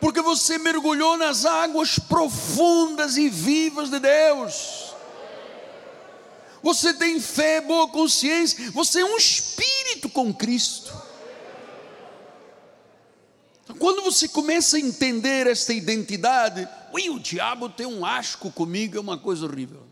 porque 0.00 0.20
você 0.20 0.58
mergulhou 0.58 1.16
nas 1.16 1.44
águas 1.44 1.98
profundas 1.98 3.16
e 3.16 3.28
vivas 3.28 3.90
de 3.90 4.00
Deus. 4.00 4.81
Você 6.62 6.94
tem 6.94 7.18
fé, 7.20 7.60
boa 7.60 7.88
consciência, 7.88 8.70
você 8.70 9.00
é 9.00 9.04
um 9.04 9.16
espírito 9.16 10.08
com 10.08 10.32
Cristo. 10.32 10.92
Quando 13.78 14.02
você 14.02 14.28
começa 14.28 14.76
a 14.76 14.80
entender 14.80 15.46
esta 15.46 15.72
identidade, 15.72 16.68
ui, 16.92 17.10
o 17.10 17.18
diabo 17.18 17.68
tem 17.68 17.86
um 17.86 18.04
asco 18.06 18.50
comigo, 18.50 18.96
é 18.96 19.00
uma 19.00 19.18
coisa 19.18 19.44
horrível. 19.44 19.82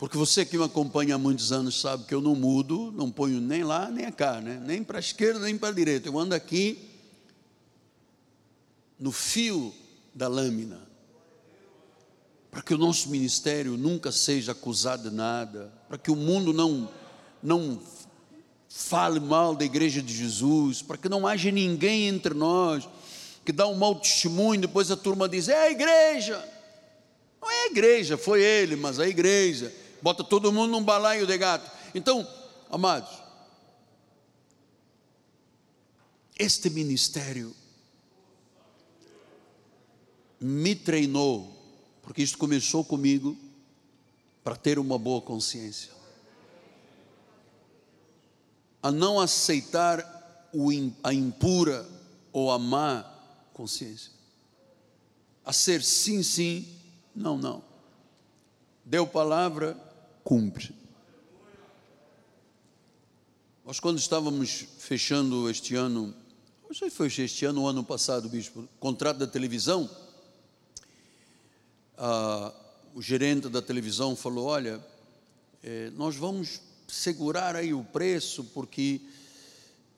Porque 0.00 0.16
você 0.16 0.46
que 0.46 0.56
me 0.56 0.64
acompanha 0.64 1.16
há 1.16 1.18
muitos 1.18 1.52
anos 1.52 1.78
sabe 1.78 2.06
que 2.06 2.14
eu 2.14 2.22
não 2.22 2.34
mudo, 2.34 2.90
não 2.96 3.10
ponho 3.10 3.38
nem 3.38 3.62
lá 3.62 3.90
nem 3.90 4.10
cá, 4.10 4.40
né? 4.40 4.58
nem 4.64 4.82
para 4.82 4.96
a 4.96 5.00
esquerda 5.00 5.40
nem 5.40 5.58
para 5.58 5.68
a 5.68 5.72
direita. 5.72 6.08
Eu 6.08 6.18
ando 6.18 6.34
aqui 6.34 6.89
no 9.00 9.10
fio 9.10 9.74
da 10.14 10.28
lâmina 10.28 10.90
para 12.50 12.62
que 12.62 12.74
o 12.74 12.78
nosso 12.78 13.08
ministério 13.10 13.76
nunca 13.76 14.10
seja 14.10 14.52
acusado 14.52 15.08
de 15.08 15.14
nada, 15.14 15.72
para 15.88 15.96
que 15.96 16.10
o 16.10 16.16
mundo 16.16 16.52
não, 16.52 16.88
não 17.40 17.80
fale 18.68 19.20
mal 19.20 19.54
da 19.54 19.64
igreja 19.64 20.02
de 20.02 20.12
Jesus, 20.12 20.82
para 20.82 20.96
que 20.96 21.08
não 21.08 21.26
haja 21.26 21.50
ninguém 21.50 22.08
entre 22.08 22.34
nós 22.34 22.88
que 23.44 23.52
dá 23.52 23.66
um 23.66 23.74
mau 23.74 23.94
testemunho, 23.94 24.60
depois 24.60 24.90
a 24.90 24.96
turma 24.96 25.28
diz: 25.28 25.48
é 25.48 25.66
a 25.66 25.70
igreja. 25.70 26.44
Não 27.40 27.50
é 27.50 27.62
a 27.62 27.66
igreja, 27.68 28.18
foi 28.18 28.42
ele, 28.42 28.76
mas 28.76 28.98
a 29.00 29.08
igreja. 29.08 29.72
Bota 30.02 30.22
todo 30.22 30.52
mundo 30.52 30.70
num 30.70 30.82
balaio 30.82 31.26
de 31.26 31.38
gato. 31.38 31.70
Então, 31.94 32.26
amados, 32.70 33.10
este 36.38 36.68
ministério 36.68 37.54
me 40.40 40.74
treinou 40.74 41.60
porque 42.02 42.22
isso 42.22 42.36
começou 42.38 42.84
comigo 42.84 43.36
para 44.42 44.56
ter 44.56 44.80
uma 44.80 44.98
boa 44.98 45.20
consciência. 45.20 45.92
A 48.82 48.90
não 48.90 49.20
aceitar 49.20 50.50
a 51.04 51.14
impura 51.14 51.88
ou 52.32 52.50
a 52.50 52.58
má 52.58 53.04
consciência. 53.52 54.10
A 55.44 55.52
ser 55.52 55.84
sim, 55.84 56.22
sim, 56.22 56.66
não, 57.14 57.38
não. 57.38 57.62
Deu 58.84 59.06
palavra, 59.06 59.76
cumpre. 60.24 60.74
Nós, 63.64 63.78
quando 63.78 63.98
estávamos 63.98 64.66
fechando 64.78 65.48
este 65.48 65.76
ano, 65.76 66.12
não 66.64 66.74
sei 66.74 66.90
se 66.90 66.96
foi 66.96 67.06
este 67.06 67.44
ano 67.44 67.60
ou 67.60 67.68
ano 67.68 67.84
passado, 67.84 68.28
bispo, 68.28 68.68
contrato 68.80 69.18
da 69.18 69.28
televisão, 69.28 69.88
ah, 72.02 72.50
o 72.94 73.02
gerente 73.02 73.46
da 73.50 73.60
televisão 73.60 74.16
falou: 74.16 74.46
Olha, 74.46 74.82
eh, 75.62 75.90
nós 75.94 76.16
vamos 76.16 76.62
segurar 76.88 77.54
aí 77.54 77.74
o 77.74 77.84
preço 77.84 78.42
porque 78.54 79.02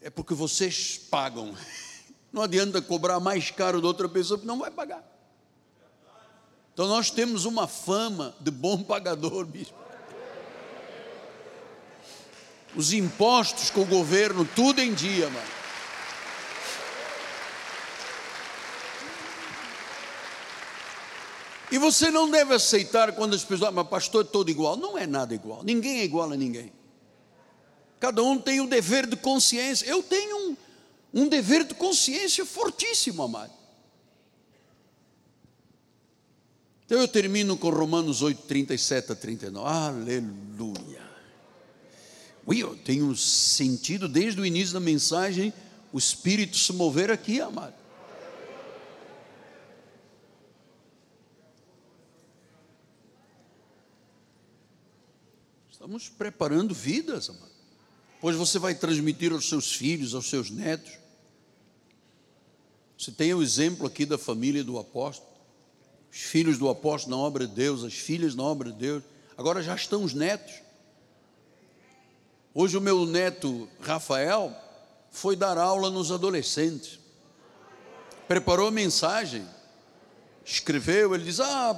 é 0.01 0.11
porque 0.11 0.35
vocês 0.35 0.99
pagam. 0.99 1.55
Não 2.33 2.43
adianta 2.43 2.83
cobrar 2.83 3.21
mais 3.21 3.53
caro 3.53 3.81
da 3.81 3.87
outra 3.87 4.09
pessoa 4.09 4.41
que 4.41 4.47
não 4.47 4.59
vai 4.59 4.71
pagar. 4.71 5.05
Então 6.73 6.89
nós 6.89 7.11
temos 7.11 7.45
uma 7.45 7.69
fama 7.69 8.35
de 8.41 8.51
bom 8.51 8.81
pagador, 8.83 9.45
bispo. 9.45 9.77
Os 12.75 12.95
impostos 12.95 13.69
com 13.69 13.83
o 13.83 13.87
governo, 13.87 14.49
tudo 14.57 14.81
em 14.81 14.95
dia, 14.95 15.29
mano. 15.29 15.62
E 21.73 21.79
você 21.79 22.11
não 22.11 22.31
deve 22.31 22.53
aceitar 22.53 23.13
quando 23.13 23.33
as 23.33 23.43
pessoas, 23.43 23.71
ah, 23.71 23.73
mas 23.73 23.89
pastor 23.89 24.27
é 24.27 24.29
todo 24.29 24.51
igual. 24.51 24.77
Não 24.77 24.99
é 24.99 25.07
nada 25.07 25.35
igual. 25.35 25.65
Ninguém 25.65 26.01
é 26.01 26.05
igual 26.05 26.31
a 26.31 26.37
ninguém. 26.37 26.71
Cada 27.99 28.23
um 28.23 28.39
tem 28.39 28.61
um 28.61 28.67
dever 28.67 29.07
de 29.07 29.17
consciência. 29.17 29.87
Eu 29.87 30.03
tenho 30.03 30.37
um, 30.37 30.57
um 31.15 31.29
dever 31.29 31.65
de 31.65 31.73
consciência 31.73 32.45
fortíssimo, 32.45 33.23
amado. 33.23 33.55
Então 36.85 37.01
eu 37.01 37.09
termino 37.09 37.57
com 37.57 37.71
Romanos 37.71 38.21
8, 38.21 38.43
37 38.43 39.13
a 39.13 39.15
39. 39.15 39.67
Aleluia. 39.67 41.11
Eu 42.47 42.77
tenho 42.77 43.17
sentido 43.17 44.11
desde 44.11 44.39
o 44.39 44.45
início 44.45 44.75
da 44.75 44.81
mensagem 44.81 45.55
o 45.91 45.97
Espírito 45.97 46.59
se 46.59 46.73
mover 46.75 47.11
aqui, 47.11 47.41
amado. 47.41 47.82
Estamos 55.83 56.09
preparando 56.09 56.73
vidas, 56.73 57.29
amado. 57.29 57.51
Pois 58.21 58.37
você 58.37 58.57
vai 58.57 58.73
transmitir 58.73 59.33
aos 59.33 59.49
seus 59.49 59.73
filhos, 59.73 60.15
aos 60.15 60.31
seus 60.31 60.49
netos. 60.49 60.93
Você 62.97 63.11
tem 63.11 63.35
o 63.35 63.43
exemplo 63.43 63.85
aqui 63.89 64.07
da 64.07 64.17
família 64.17 64.63
do 64.63 64.79
apóstolo, 64.79 65.29
os 66.09 66.21
filhos 66.21 66.57
do 66.57 66.69
apóstolo 66.69 67.17
na 67.17 67.21
obra 67.21 67.49
de 67.49 67.55
Deus, 67.55 67.83
as 67.83 67.95
filhas 67.95 68.37
na 68.37 68.45
obra 68.45 68.71
de 68.71 68.79
Deus, 68.79 69.03
agora 69.37 69.61
já 69.61 69.75
estão 69.75 70.05
os 70.05 70.15
netos. 70.15 70.55
Hoje 72.55 72.77
o 72.77 72.81
meu 72.81 73.05
neto 73.05 73.69
Rafael 73.81 74.55
foi 75.11 75.35
dar 75.35 75.59
aula 75.59 75.91
nos 75.91 76.13
adolescentes, 76.13 77.01
preparou 78.29 78.69
a 78.69 78.71
mensagem, 78.71 79.45
escreveu, 80.45 81.13
ele 81.13 81.25
diz: 81.25 81.41
Ah, 81.41 81.75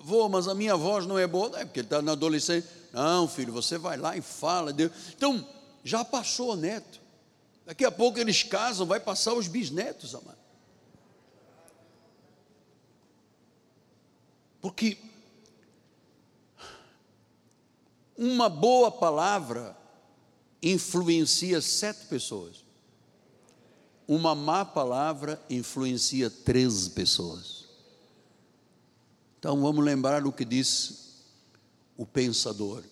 vou, 0.00 0.28
mas 0.28 0.48
a 0.48 0.56
minha 0.56 0.76
voz 0.76 1.06
não 1.06 1.16
é 1.16 1.26
boa, 1.28 1.50
não 1.50 1.58
é 1.58 1.64
porque 1.64 1.78
ele 1.78 1.86
está 1.86 2.02
na 2.02 2.10
adolescência. 2.10 2.81
Não, 2.92 3.26
filho, 3.26 3.52
você 3.52 3.78
vai 3.78 3.96
lá 3.96 4.16
e 4.16 4.20
fala. 4.20 4.72
Deus. 4.72 4.92
Então, 5.16 5.46
já 5.82 6.04
passou 6.04 6.52
o 6.52 6.56
neto. 6.56 7.00
Daqui 7.64 7.84
a 7.84 7.90
pouco 7.90 8.18
eles 8.18 8.42
casam, 8.42 8.86
vai 8.86 9.00
passar 9.00 9.32
os 9.34 9.48
bisnetos, 9.48 10.14
amado. 10.14 10.38
Porque 14.60 14.98
uma 18.16 18.48
boa 18.48 18.90
palavra 18.90 19.76
influencia 20.62 21.60
sete 21.60 22.06
pessoas. 22.06 22.64
Uma 24.06 24.34
má 24.34 24.64
palavra 24.64 25.40
influencia 25.48 26.28
treze 26.30 26.90
pessoas. 26.90 27.64
Então 29.38 29.60
vamos 29.60 29.84
lembrar 29.84 30.24
o 30.26 30.32
que 30.32 30.44
disse 30.44 31.01
o 31.96 32.06
pensador. 32.06 32.82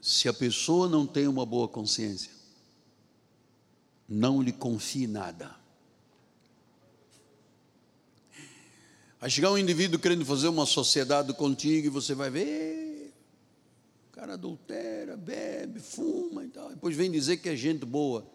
Se 0.00 0.28
a 0.28 0.32
pessoa 0.32 0.88
não 0.88 1.06
tem 1.06 1.26
uma 1.26 1.46
boa 1.46 1.66
consciência, 1.66 2.30
não 4.08 4.42
lhe 4.42 4.52
confie 4.52 5.06
nada. 5.06 5.56
Vai 9.18 9.30
chegar 9.30 9.50
um 9.50 9.56
indivíduo 9.56 9.98
querendo 9.98 10.26
fazer 10.26 10.48
uma 10.48 10.66
sociedade 10.66 11.32
contigo 11.32 11.86
e 11.86 11.90
você 11.90 12.14
vai 12.14 12.28
ver, 12.28 13.14
o 14.10 14.12
cara 14.12 14.34
adultera, 14.34 15.16
bebe, 15.16 15.80
fuma 15.80 16.44
e 16.44 16.48
tal. 16.48 16.68
Depois 16.68 16.94
vem 16.94 17.10
dizer 17.10 17.38
que 17.38 17.48
é 17.48 17.56
gente 17.56 17.86
boa. 17.86 18.26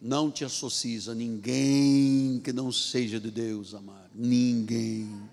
Não 0.00 0.30
te 0.30 0.44
associes 0.44 1.08
a 1.08 1.14
ninguém 1.14 2.40
que 2.42 2.52
não 2.52 2.70
seja 2.70 3.18
de 3.18 3.32
Deus, 3.32 3.74
amado. 3.74 4.10
Ninguém. 4.14 5.28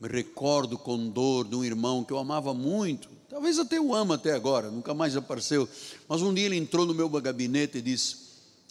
Me 0.00 0.08
recordo 0.08 0.78
com 0.78 1.08
dor 1.08 1.46
de 1.46 1.56
um 1.56 1.64
irmão 1.64 2.04
que 2.04 2.12
eu 2.12 2.18
amava 2.18 2.54
muito, 2.54 3.08
talvez 3.28 3.58
até 3.58 3.80
o 3.80 3.94
amo 3.94 4.12
até 4.12 4.32
agora, 4.32 4.70
nunca 4.70 4.94
mais 4.94 5.16
apareceu. 5.16 5.68
Mas 6.08 6.22
um 6.22 6.32
dia 6.32 6.46
ele 6.46 6.56
entrou 6.56 6.86
no 6.86 6.94
meu 6.94 7.08
gabinete 7.08 7.78
e 7.78 7.82
disse: 7.82 8.16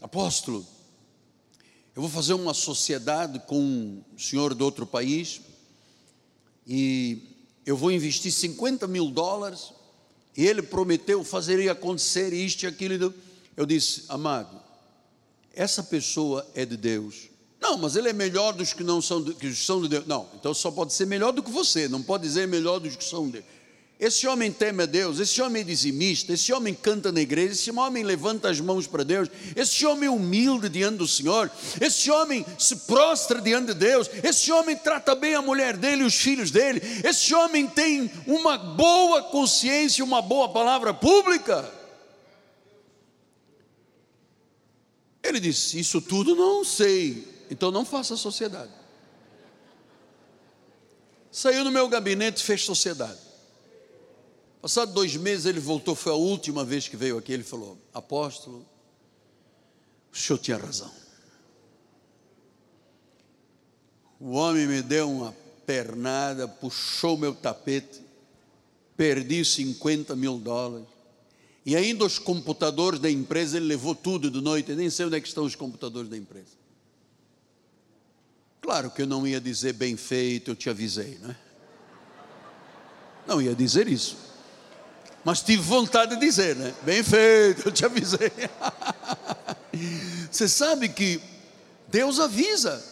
Apóstolo, 0.01 0.65
eu 1.95 2.01
vou 2.01 2.09
fazer 2.09 2.33
uma 2.33 2.53
sociedade 2.53 3.39
com 3.47 3.59
um 3.59 4.03
senhor 4.17 4.53
de 4.53 4.63
outro 4.63 4.85
país 4.85 5.41
e 6.67 7.35
eu 7.65 7.75
vou 7.75 7.91
investir 7.91 8.31
50 8.31 8.85
mil 8.87 9.09
dólares. 9.09 9.73
E 10.35 10.45
ele 10.45 10.61
prometeu 10.61 11.23
fazer 11.23 11.67
acontecer 11.69 12.31
isto 12.31 12.63
e 12.63 12.67
aquilo. 12.67 13.13
Eu 13.55 13.65
disse, 13.65 14.03
amado, 14.07 14.61
essa 15.53 15.81
pessoa 15.81 16.47
é 16.53 16.63
de 16.63 16.77
Deus. 16.77 17.29
Não, 17.59 17.77
mas 17.77 17.95
ele 17.95 18.09
é 18.09 18.13
melhor 18.13 18.53
dos 18.53 18.73
que 18.73 18.83
não 18.83 19.01
são 19.01 19.23
que 19.23 19.53
são 19.53 19.81
de 19.81 19.89
Deus. 19.89 20.05
Não, 20.05 20.27
então 20.35 20.53
só 20.53 20.69
pode 20.69 20.93
ser 20.93 21.05
melhor 21.05 21.31
do 21.31 21.41
que 21.41 21.51
você. 21.51 21.87
Não 21.87 22.01
pode 22.01 22.23
dizer 22.23 22.47
melhor 22.47 22.79
dos 22.79 22.95
que 22.95 23.03
são 23.03 23.25
de 23.25 23.33
Deus. 23.33 23.45
Esse 23.99 24.27
homem 24.27 24.51
teme 24.51 24.83
a 24.83 24.85
Deus, 24.85 25.19
esse 25.19 25.41
homem 25.41 25.63
é 25.63 25.65
dizimista, 25.65 26.31
esse 26.31 26.53
homem 26.53 26.71
canta 26.71 27.11
na 27.11 27.19
igreja, 27.19 27.53
esse 27.53 27.71
homem 27.71 28.03
levanta 28.03 28.47
as 28.47 28.59
mãos 28.59 28.85
para 28.85 29.03
Deus, 29.03 29.27
esse 29.55 29.87
homem 29.87 30.05
é 30.07 30.11
humilde 30.11 30.69
diante 30.69 30.97
do 30.97 31.07
Senhor, 31.07 31.49
esse 31.81 32.11
homem 32.11 32.45
se 32.59 32.75
prostra 32.75 33.41
diante 33.41 33.67
de 33.67 33.73
Deus, 33.73 34.07
esse 34.23 34.51
homem 34.51 34.75
trata 34.75 35.15
bem 35.15 35.33
a 35.33 35.41
mulher 35.41 35.75
dele 35.75 36.03
e 36.03 36.05
os 36.05 36.13
filhos 36.13 36.51
dele, 36.51 36.79
esse 37.03 37.33
homem 37.33 37.65
tem 37.65 38.11
uma 38.27 38.55
boa 38.55 39.23
consciência, 39.23 40.05
uma 40.05 40.21
boa 40.21 40.49
palavra 40.49 40.93
pública. 40.93 41.67
Ele 45.23 45.39
disse: 45.39 45.79
Isso 45.79 45.99
tudo 45.99 46.35
não 46.35 46.63
sei, 46.63 47.27
então 47.49 47.71
não 47.71 47.85
faça 47.85 48.15
sociedade. 48.15 48.71
Saiu 51.31 51.63
no 51.63 51.71
meu 51.71 51.87
gabinete, 51.87 52.43
fez 52.43 52.63
sociedade. 52.63 53.19
Passado 54.61 54.91
dois 54.93 55.15
meses 55.15 55.45
ele 55.45 55.59
voltou, 55.59 55.95
foi 55.95 56.11
a 56.11 56.15
última 56.15 56.65
vez 56.65 56.87
que 56.87 56.97
veio 56.97 57.17
aqui. 57.17 57.31
Ele 57.31 57.43
falou: 57.43 57.77
Apóstolo, 57.93 58.65
o 60.11 60.17
senhor 60.17 60.39
tinha 60.39 60.57
razão. 60.57 60.91
O 64.19 64.31
homem 64.31 64.65
me 64.65 64.81
deu 64.81 65.09
uma 65.09 65.31
pernada, 65.65 66.47
puxou 66.47 67.17
meu 67.17 67.35
tapete, 67.35 68.01
perdi 68.95 69.45
50 69.45 70.15
mil 70.15 70.39
dólares. 70.39 70.87
E 71.63 71.75
ainda 71.75 72.03
os 72.03 72.17
computadores 72.17 72.99
da 72.99 73.11
empresa, 73.11 73.57
ele 73.57 73.67
levou 73.67 73.93
tudo 73.93 74.31
de 74.31 74.41
noite, 74.41 74.73
nem 74.73 74.89
sei 74.89 75.05
onde 75.05 75.17
é 75.17 75.21
que 75.21 75.27
estão 75.27 75.43
os 75.43 75.53
computadores 75.53 76.09
da 76.09 76.17
empresa. 76.17 76.56
Claro 78.67 78.91
que 78.91 79.03
eu 79.03 79.07
não 79.07 79.25
ia 79.25 79.39
dizer 79.39 79.71
bem 79.71 79.95
feito, 79.95 80.51
eu 80.51 80.55
te 80.55 80.69
avisei, 80.69 81.17
né? 81.21 81.37
Não 83.25 83.41
ia 83.41 83.55
dizer 83.55 83.87
isso. 83.87 84.17
Mas 85.23 85.41
tive 85.41 85.61
vontade 85.61 86.15
de 86.15 86.19
dizer, 86.19 86.53
né? 86.57 86.75
Bem 86.81 87.01
feito, 87.01 87.69
eu 87.69 87.71
te 87.71 87.85
avisei. 87.85 88.29
Você 90.29 90.49
sabe 90.49 90.89
que 90.89 91.21
Deus 91.87 92.19
avisa. 92.19 92.83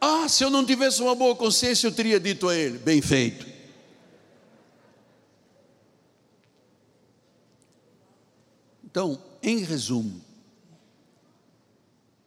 Ah, 0.00 0.26
se 0.26 0.42
eu 0.42 0.48
não 0.48 0.64
tivesse 0.64 1.02
uma 1.02 1.14
boa 1.14 1.36
consciência, 1.36 1.88
eu 1.88 1.92
teria 1.92 2.18
dito 2.18 2.48
a 2.48 2.56
ele: 2.56 2.78
bem 2.78 3.02
feito. 3.02 3.46
Então, 8.82 9.22
em 9.42 9.58
resumo, 9.58 10.29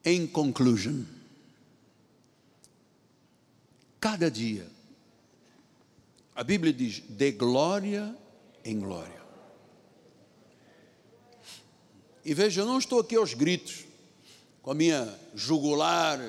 em 0.03 0.27
conclusion, 0.27 1.03
cada 3.99 4.29
dia 4.29 4.73
a 6.35 6.43
Bíblia 6.43 6.73
diz: 6.73 7.01
de 7.07 7.31
glória 7.31 8.15
em 8.65 8.79
glória. 8.79 9.21
E 12.25 12.33
veja, 12.33 12.61
eu 12.61 12.65
não 12.65 12.77
estou 12.77 12.99
aqui 12.99 13.15
aos 13.15 13.33
gritos, 13.33 13.83
com 14.61 14.71
a 14.71 14.75
minha 14.75 15.13
jugular, 15.35 16.19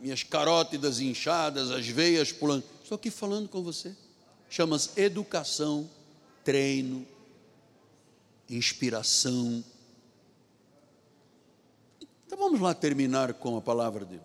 minhas 0.00 0.22
carótidas 0.22 1.00
inchadas, 1.00 1.70
as 1.70 1.86
veias 1.86 2.32
pulando. 2.32 2.64
Estou 2.82 2.96
aqui 2.96 3.10
falando 3.10 3.48
com 3.48 3.62
você. 3.62 3.94
Chama-se 4.48 5.00
educação, 5.00 5.88
treino, 6.44 7.06
inspiração. 8.48 9.62
Então 12.32 12.38
vamos 12.38 12.60
lá 12.60 12.72
terminar 12.72 13.34
com 13.34 13.56
a 13.56 13.60
palavra 13.60 14.04
de. 14.04 14.20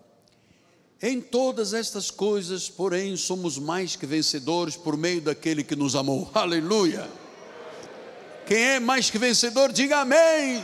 Em 1.01 1.19
todas 1.19 1.73
estas 1.73 2.11
coisas, 2.11 2.69
porém, 2.69 3.17
somos 3.17 3.57
mais 3.57 3.95
que 3.95 4.05
vencedores 4.05 4.77
por 4.77 4.95
meio 4.95 5.19
daquele 5.21 5.63
que 5.63 5.75
nos 5.75 5.95
amou. 5.95 6.29
Aleluia. 6.35 7.09
Quem 8.45 8.61
é 8.61 8.79
mais 8.79 9.09
que 9.09 9.17
vencedor, 9.17 9.71
diga 9.71 10.01
amém. 10.01 10.63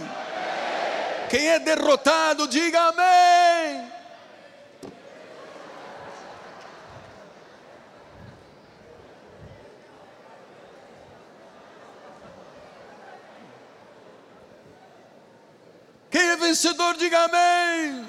Quem 1.31 1.47
é 1.47 1.57
derrotado, 1.57 2.47
diga 2.47 2.79
amém. 2.79 3.91
Quem 16.11 16.21
é 16.21 16.35
vencedor, 16.51 16.97
diga 16.97 17.23
amém. 17.23 18.05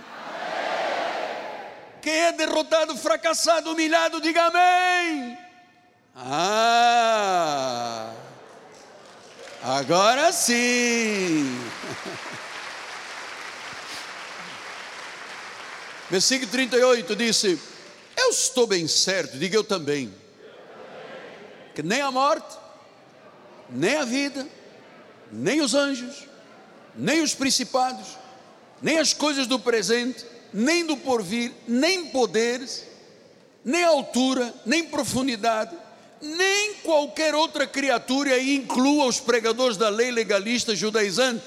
Quem 2.02 2.12
é 2.12 2.32
derrotado, 2.32 2.96
fracassado, 2.96 3.70
humilhado, 3.70 4.20
diga 4.20 4.46
amém. 4.46 5.38
Ah, 6.16 8.12
agora 9.62 10.32
sim. 10.32 11.56
Versículo 16.10 16.50
38 16.50 17.14
disse: 17.14 17.56
Eu 18.16 18.30
estou 18.30 18.66
bem 18.66 18.88
certo, 18.88 19.38
diga 19.38 19.56
eu 19.56 19.62
também, 19.62 20.12
que 21.76 21.82
nem 21.82 22.00
a 22.00 22.10
morte, 22.10 22.58
nem 23.70 23.96
a 23.96 24.04
vida, 24.04 24.48
nem 25.30 25.60
os 25.60 25.74
anjos, 25.74 26.26
nem 26.96 27.22
os 27.22 27.34
principados, 27.34 28.21
nem 28.82 28.98
as 28.98 29.12
coisas 29.12 29.46
do 29.46 29.58
presente, 29.58 30.26
nem 30.52 30.84
do 30.84 30.96
porvir, 30.96 31.52
nem 31.66 32.06
poderes, 32.06 32.84
nem 33.64 33.84
altura, 33.84 34.52
nem 34.66 34.84
profundidade, 34.84 35.74
nem 36.20 36.74
qualquer 36.74 37.34
outra 37.34 37.66
criatura, 37.66 38.30
e 38.30 38.32
aí 38.32 38.54
inclua 38.56 39.06
os 39.06 39.20
pregadores 39.20 39.76
da 39.76 39.88
lei 39.88 40.10
legalista 40.10 40.74
judaizante, 40.74 41.42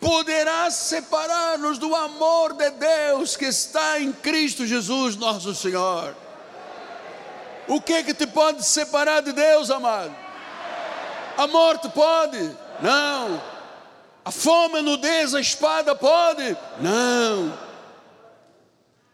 poderá 0.00 0.70
separar-nos 0.70 1.78
do 1.78 1.94
amor 1.94 2.52
de 2.54 2.70
Deus 2.70 3.36
que 3.36 3.46
está 3.46 4.00
em 4.00 4.12
Cristo 4.12 4.66
Jesus, 4.66 5.16
nosso 5.16 5.54
Senhor. 5.54 6.16
O 7.66 7.80
que 7.80 7.92
é 7.92 8.02
que 8.02 8.14
te 8.14 8.26
pode 8.26 8.64
separar 8.64 9.20
de 9.22 9.32
Deus, 9.32 9.70
amado? 9.70 10.14
A 11.36 11.46
morte 11.46 11.88
pode? 11.90 12.38
Não. 12.80 13.47
A 14.28 14.30
fome, 14.30 14.80
a 14.80 14.82
nudez, 14.82 15.34
a 15.34 15.40
espada 15.40 15.94
pode? 15.94 16.54
Não. 16.82 17.58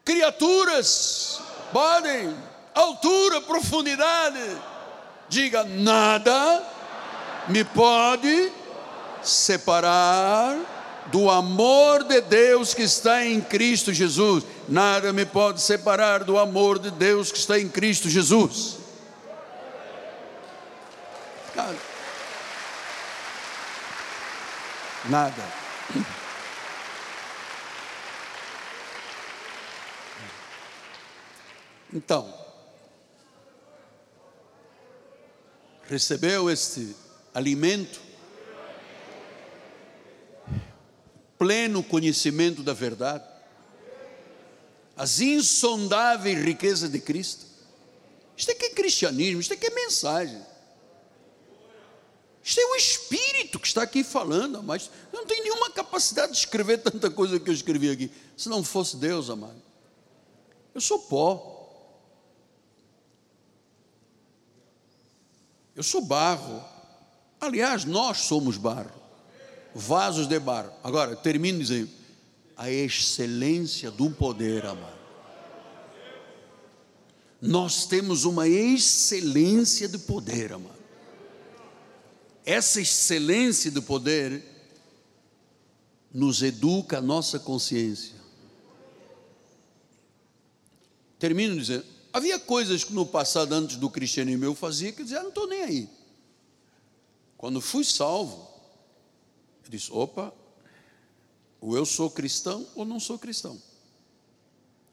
Criaturas 0.04 1.40
podem? 1.72 2.36
Altura, 2.74 3.40
profundidade. 3.40 4.40
Diga: 5.28 5.62
nada 5.62 6.64
me 7.46 7.62
pode 7.62 8.50
separar 9.22 10.58
do 11.12 11.30
amor 11.30 12.02
de 12.02 12.20
Deus 12.20 12.74
que 12.74 12.82
está 12.82 13.24
em 13.24 13.40
Cristo 13.40 13.92
Jesus. 13.92 14.42
Nada 14.68 15.12
me 15.12 15.24
pode 15.24 15.60
separar 15.60 16.24
do 16.24 16.36
amor 16.36 16.80
de 16.80 16.90
Deus 16.90 17.30
que 17.30 17.38
está 17.38 17.56
em 17.56 17.68
Cristo 17.68 18.10
Jesus. 18.10 18.78
Nada. 25.08 25.42
Então, 31.92 32.34
recebeu 35.84 36.50
este 36.50 36.96
alimento, 37.32 38.00
pleno 41.38 41.82
conhecimento 41.82 42.62
da 42.62 42.72
verdade, 42.72 43.24
as 44.96 45.20
insondáveis 45.20 46.42
riquezas 46.42 46.90
de 46.90 46.98
Cristo. 46.98 47.46
Isto 48.36 48.52
aqui 48.52 48.66
é 48.66 48.70
cristianismo, 48.70 49.40
isto 49.40 49.54
aqui 49.54 49.66
é 49.66 49.70
mensagem. 49.70 50.53
Isto 52.44 52.60
é 52.60 52.66
o 52.66 52.76
Espírito 52.76 53.58
que 53.58 53.66
está 53.66 53.82
aqui 53.82 54.04
falando, 54.04 54.62
mas 54.62 54.90
eu 55.10 55.20
não 55.20 55.26
tenho 55.26 55.44
nenhuma 55.44 55.70
capacidade 55.70 56.32
de 56.32 56.38
escrever 56.38 56.76
tanta 56.76 57.10
coisa 57.10 57.40
que 57.40 57.48
eu 57.48 57.54
escrevi 57.54 57.88
aqui. 57.88 58.10
Se 58.36 58.50
não 58.50 58.62
fosse 58.62 58.98
Deus, 58.98 59.30
amado. 59.30 59.62
Eu 60.74 60.80
sou 60.82 60.98
pó. 60.98 61.52
Eu 65.74 65.82
sou 65.82 66.02
barro. 66.02 66.62
Aliás, 67.40 67.86
nós 67.86 68.18
somos 68.18 68.58
barro. 68.58 68.92
Vasos 69.74 70.26
de 70.26 70.38
barro. 70.38 70.70
Agora, 70.82 71.16
termino 71.16 71.60
dizendo: 71.60 71.90
a 72.54 72.70
excelência 72.70 73.90
do 73.90 74.10
poder, 74.10 74.66
amado. 74.66 74.98
Nós 77.40 77.86
temos 77.86 78.26
uma 78.26 78.46
excelência 78.46 79.88
de 79.88 79.96
poder, 79.96 80.52
amado. 80.52 80.73
Essa 82.44 82.80
excelência 82.80 83.70
do 83.70 83.82
poder 83.82 84.44
nos 86.12 86.42
educa 86.42 86.98
a 86.98 87.02
nossa 87.02 87.38
consciência. 87.38 88.14
Termino 91.18 91.56
dizendo: 91.56 91.84
Havia 92.12 92.38
coisas 92.38 92.84
que 92.84 92.92
no 92.92 93.04
passado, 93.04 93.52
antes 93.52 93.76
do 93.76 93.90
cristianismo, 93.90 94.44
eu 94.44 94.54
fazia 94.54 94.92
que 94.92 95.00
eu 95.00 95.04
dizia, 95.04 95.18
ah, 95.18 95.22
não 95.22 95.30
estou 95.30 95.48
nem 95.48 95.62
aí. 95.62 95.88
Quando 97.36 97.60
fui 97.60 97.82
salvo, 97.82 98.48
eu 99.64 99.70
disse: 99.70 99.90
opa, 99.90 100.32
ou 101.60 101.76
eu 101.76 101.84
sou 101.84 102.08
cristão 102.08 102.66
ou 102.76 102.84
não 102.84 103.00
sou 103.00 103.18
cristão. 103.18 103.60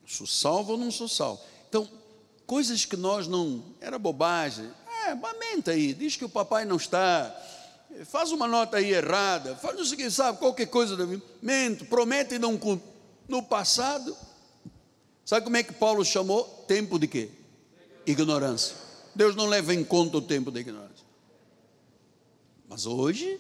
Sou 0.08 0.26
salvo 0.26 0.72
ou 0.72 0.78
não 0.78 0.90
sou 0.90 1.08
salvo. 1.08 1.42
Então, 1.70 1.88
coisas 2.48 2.86
que 2.86 2.98
nós 2.98 3.28
não. 3.28 3.64
Era 3.80 4.00
bobagem. 4.00 4.70
É, 5.12 5.72
aí, 5.72 5.94
diz 5.94 6.16
que 6.16 6.26
o 6.26 6.30
papai 6.30 6.66
não 6.66 6.78
está. 6.78 7.36
Faz 8.06 8.32
uma 8.32 8.48
nota 8.48 8.78
aí 8.78 8.94
errada, 8.94 9.56
faz 9.56 9.80
o 9.80 9.86
seguinte, 9.86 10.12
sabe, 10.12 10.38
qualquer 10.40 10.68
coisa, 10.68 10.96
mente, 11.42 11.84
promete 11.86 12.36
e 12.36 12.40
não 12.40 12.58
cumpre. 12.58 12.90
No 13.28 13.44
passado, 13.44 14.16
Sabe 15.32 15.46
como 15.46 15.56
é 15.58 15.64
que 15.64 15.74
Paulo 15.74 16.04
chamou? 16.04 16.44
Tempo 16.68 17.00
de 17.00 17.08
quê? 17.08 17.30
Ignorância. 18.06 18.76
Deus 19.16 19.36
não 19.36 19.48
leva 19.48 19.74
em 19.74 19.84
conta 19.84 20.18
o 20.18 20.22
tempo 20.22 20.52
da 20.52 20.60
ignorância. 20.60 21.06
Mas 22.68 22.86
hoje, 22.86 23.40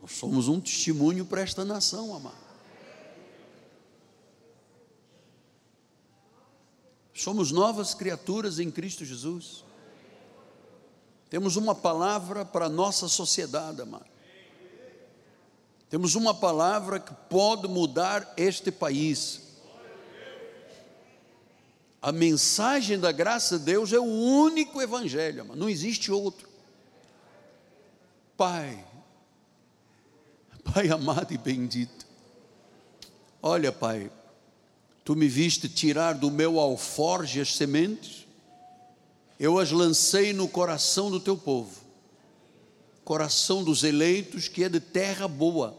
nós 0.00 0.12
somos 0.12 0.48
um 0.48 0.60
testemunho 0.60 1.24
para 1.24 1.42
esta 1.42 1.64
nação, 1.64 2.14
amado. 2.14 2.44
Somos 7.12 7.52
novas 7.52 7.94
criaturas 7.94 8.58
em 8.58 8.70
Cristo 8.70 9.04
Jesus. 9.04 9.63
Temos 11.30 11.56
uma 11.56 11.74
palavra 11.74 12.44
para 12.44 12.66
a 12.66 12.68
nossa 12.68 13.08
sociedade, 13.08 13.82
amado. 13.82 14.06
Temos 15.90 16.14
uma 16.14 16.34
palavra 16.34 16.98
que 16.98 17.14
pode 17.28 17.68
mudar 17.68 18.34
este 18.36 18.70
país 18.70 19.44
a 22.04 22.12
mensagem 22.12 22.98
da 22.98 23.10
graça 23.10 23.58
de 23.58 23.64
Deus 23.64 23.90
é 23.90 23.98
o 23.98 24.04
único 24.04 24.82
evangelho, 24.82 25.42
não 25.56 25.70
existe 25.70 26.12
outro. 26.12 26.46
Pai, 28.36 28.84
Pai 30.62 30.90
amado 30.90 31.32
e 31.32 31.38
bendito, 31.38 32.06
olha, 33.40 33.72
Pai, 33.72 34.12
tu 35.02 35.16
me 35.16 35.26
viste 35.28 35.66
tirar 35.66 36.12
do 36.12 36.30
meu 36.30 36.60
alforge 36.60 37.40
as 37.40 37.56
sementes, 37.56 38.23
eu 39.38 39.58
as 39.58 39.70
lancei 39.70 40.32
no 40.32 40.48
coração 40.48 41.10
do 41.10 41.20
teu 41.20 41.36
povo, 41.36 41.80
coração 43.04 43.62
dos 43.62 43.82
eleitos, 43.82 44.48
que 44.48 44.64
é 44.64 44.68
de 44.68 44.80
terra 44.80 45.28
boa, 45.28 45.76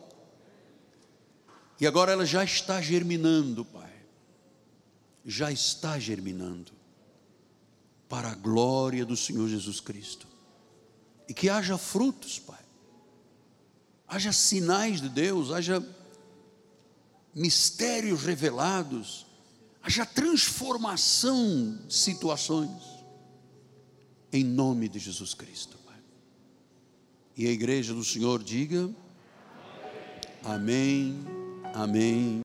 e 1.80 1.86
agora 1.86 2.12
ela 2.12 2.26
já 2.26 2.44
está 2.44 2.82
germinando, 2.82 3.66
Pai 3.66 3.86
já 5.26 5.52
está 5.52 5.98
germinando 5.98 6.72
para 8.08 8.30
a 8.30 8.36
glória 8.36 9.04
do 9.04 9.18
Senhor 9.18 9.50
Jesus 9.50 9.80
Cristo. 9.80 10.28
E 11.28 11.34
que 11.34 11.50
haja 11.50 11.78
frutos, 11.78 12.38
Pai. 12.38 12.64
Haja 14.08 14.32
sinais 14.32 15.02
de 15.02 15.10
Deus, 15.10 15.52
haja 15.52 15.84
mistérios 17.34 18.22
revelados, 18.22 19.26
haja 19.82 20.06
transformação 20.06 21.80
de 21.88 21.94
situações. 21.94 22.84
Em 24.36 24.44
nome 24.44 24.90
de 24.90 25.00
Jesus 25.00 25.34
Cristo, 25.34 25.78
Pai. 25.86 25.96
E 27.38 27.48
a 27.48 27.52
igreja 27.52 27.94
do 27.94 28.04
Senhor 28.04 28.44
diga: 28.44 28.94
Amém, 30.44 31.24
amém. 31.74 32.42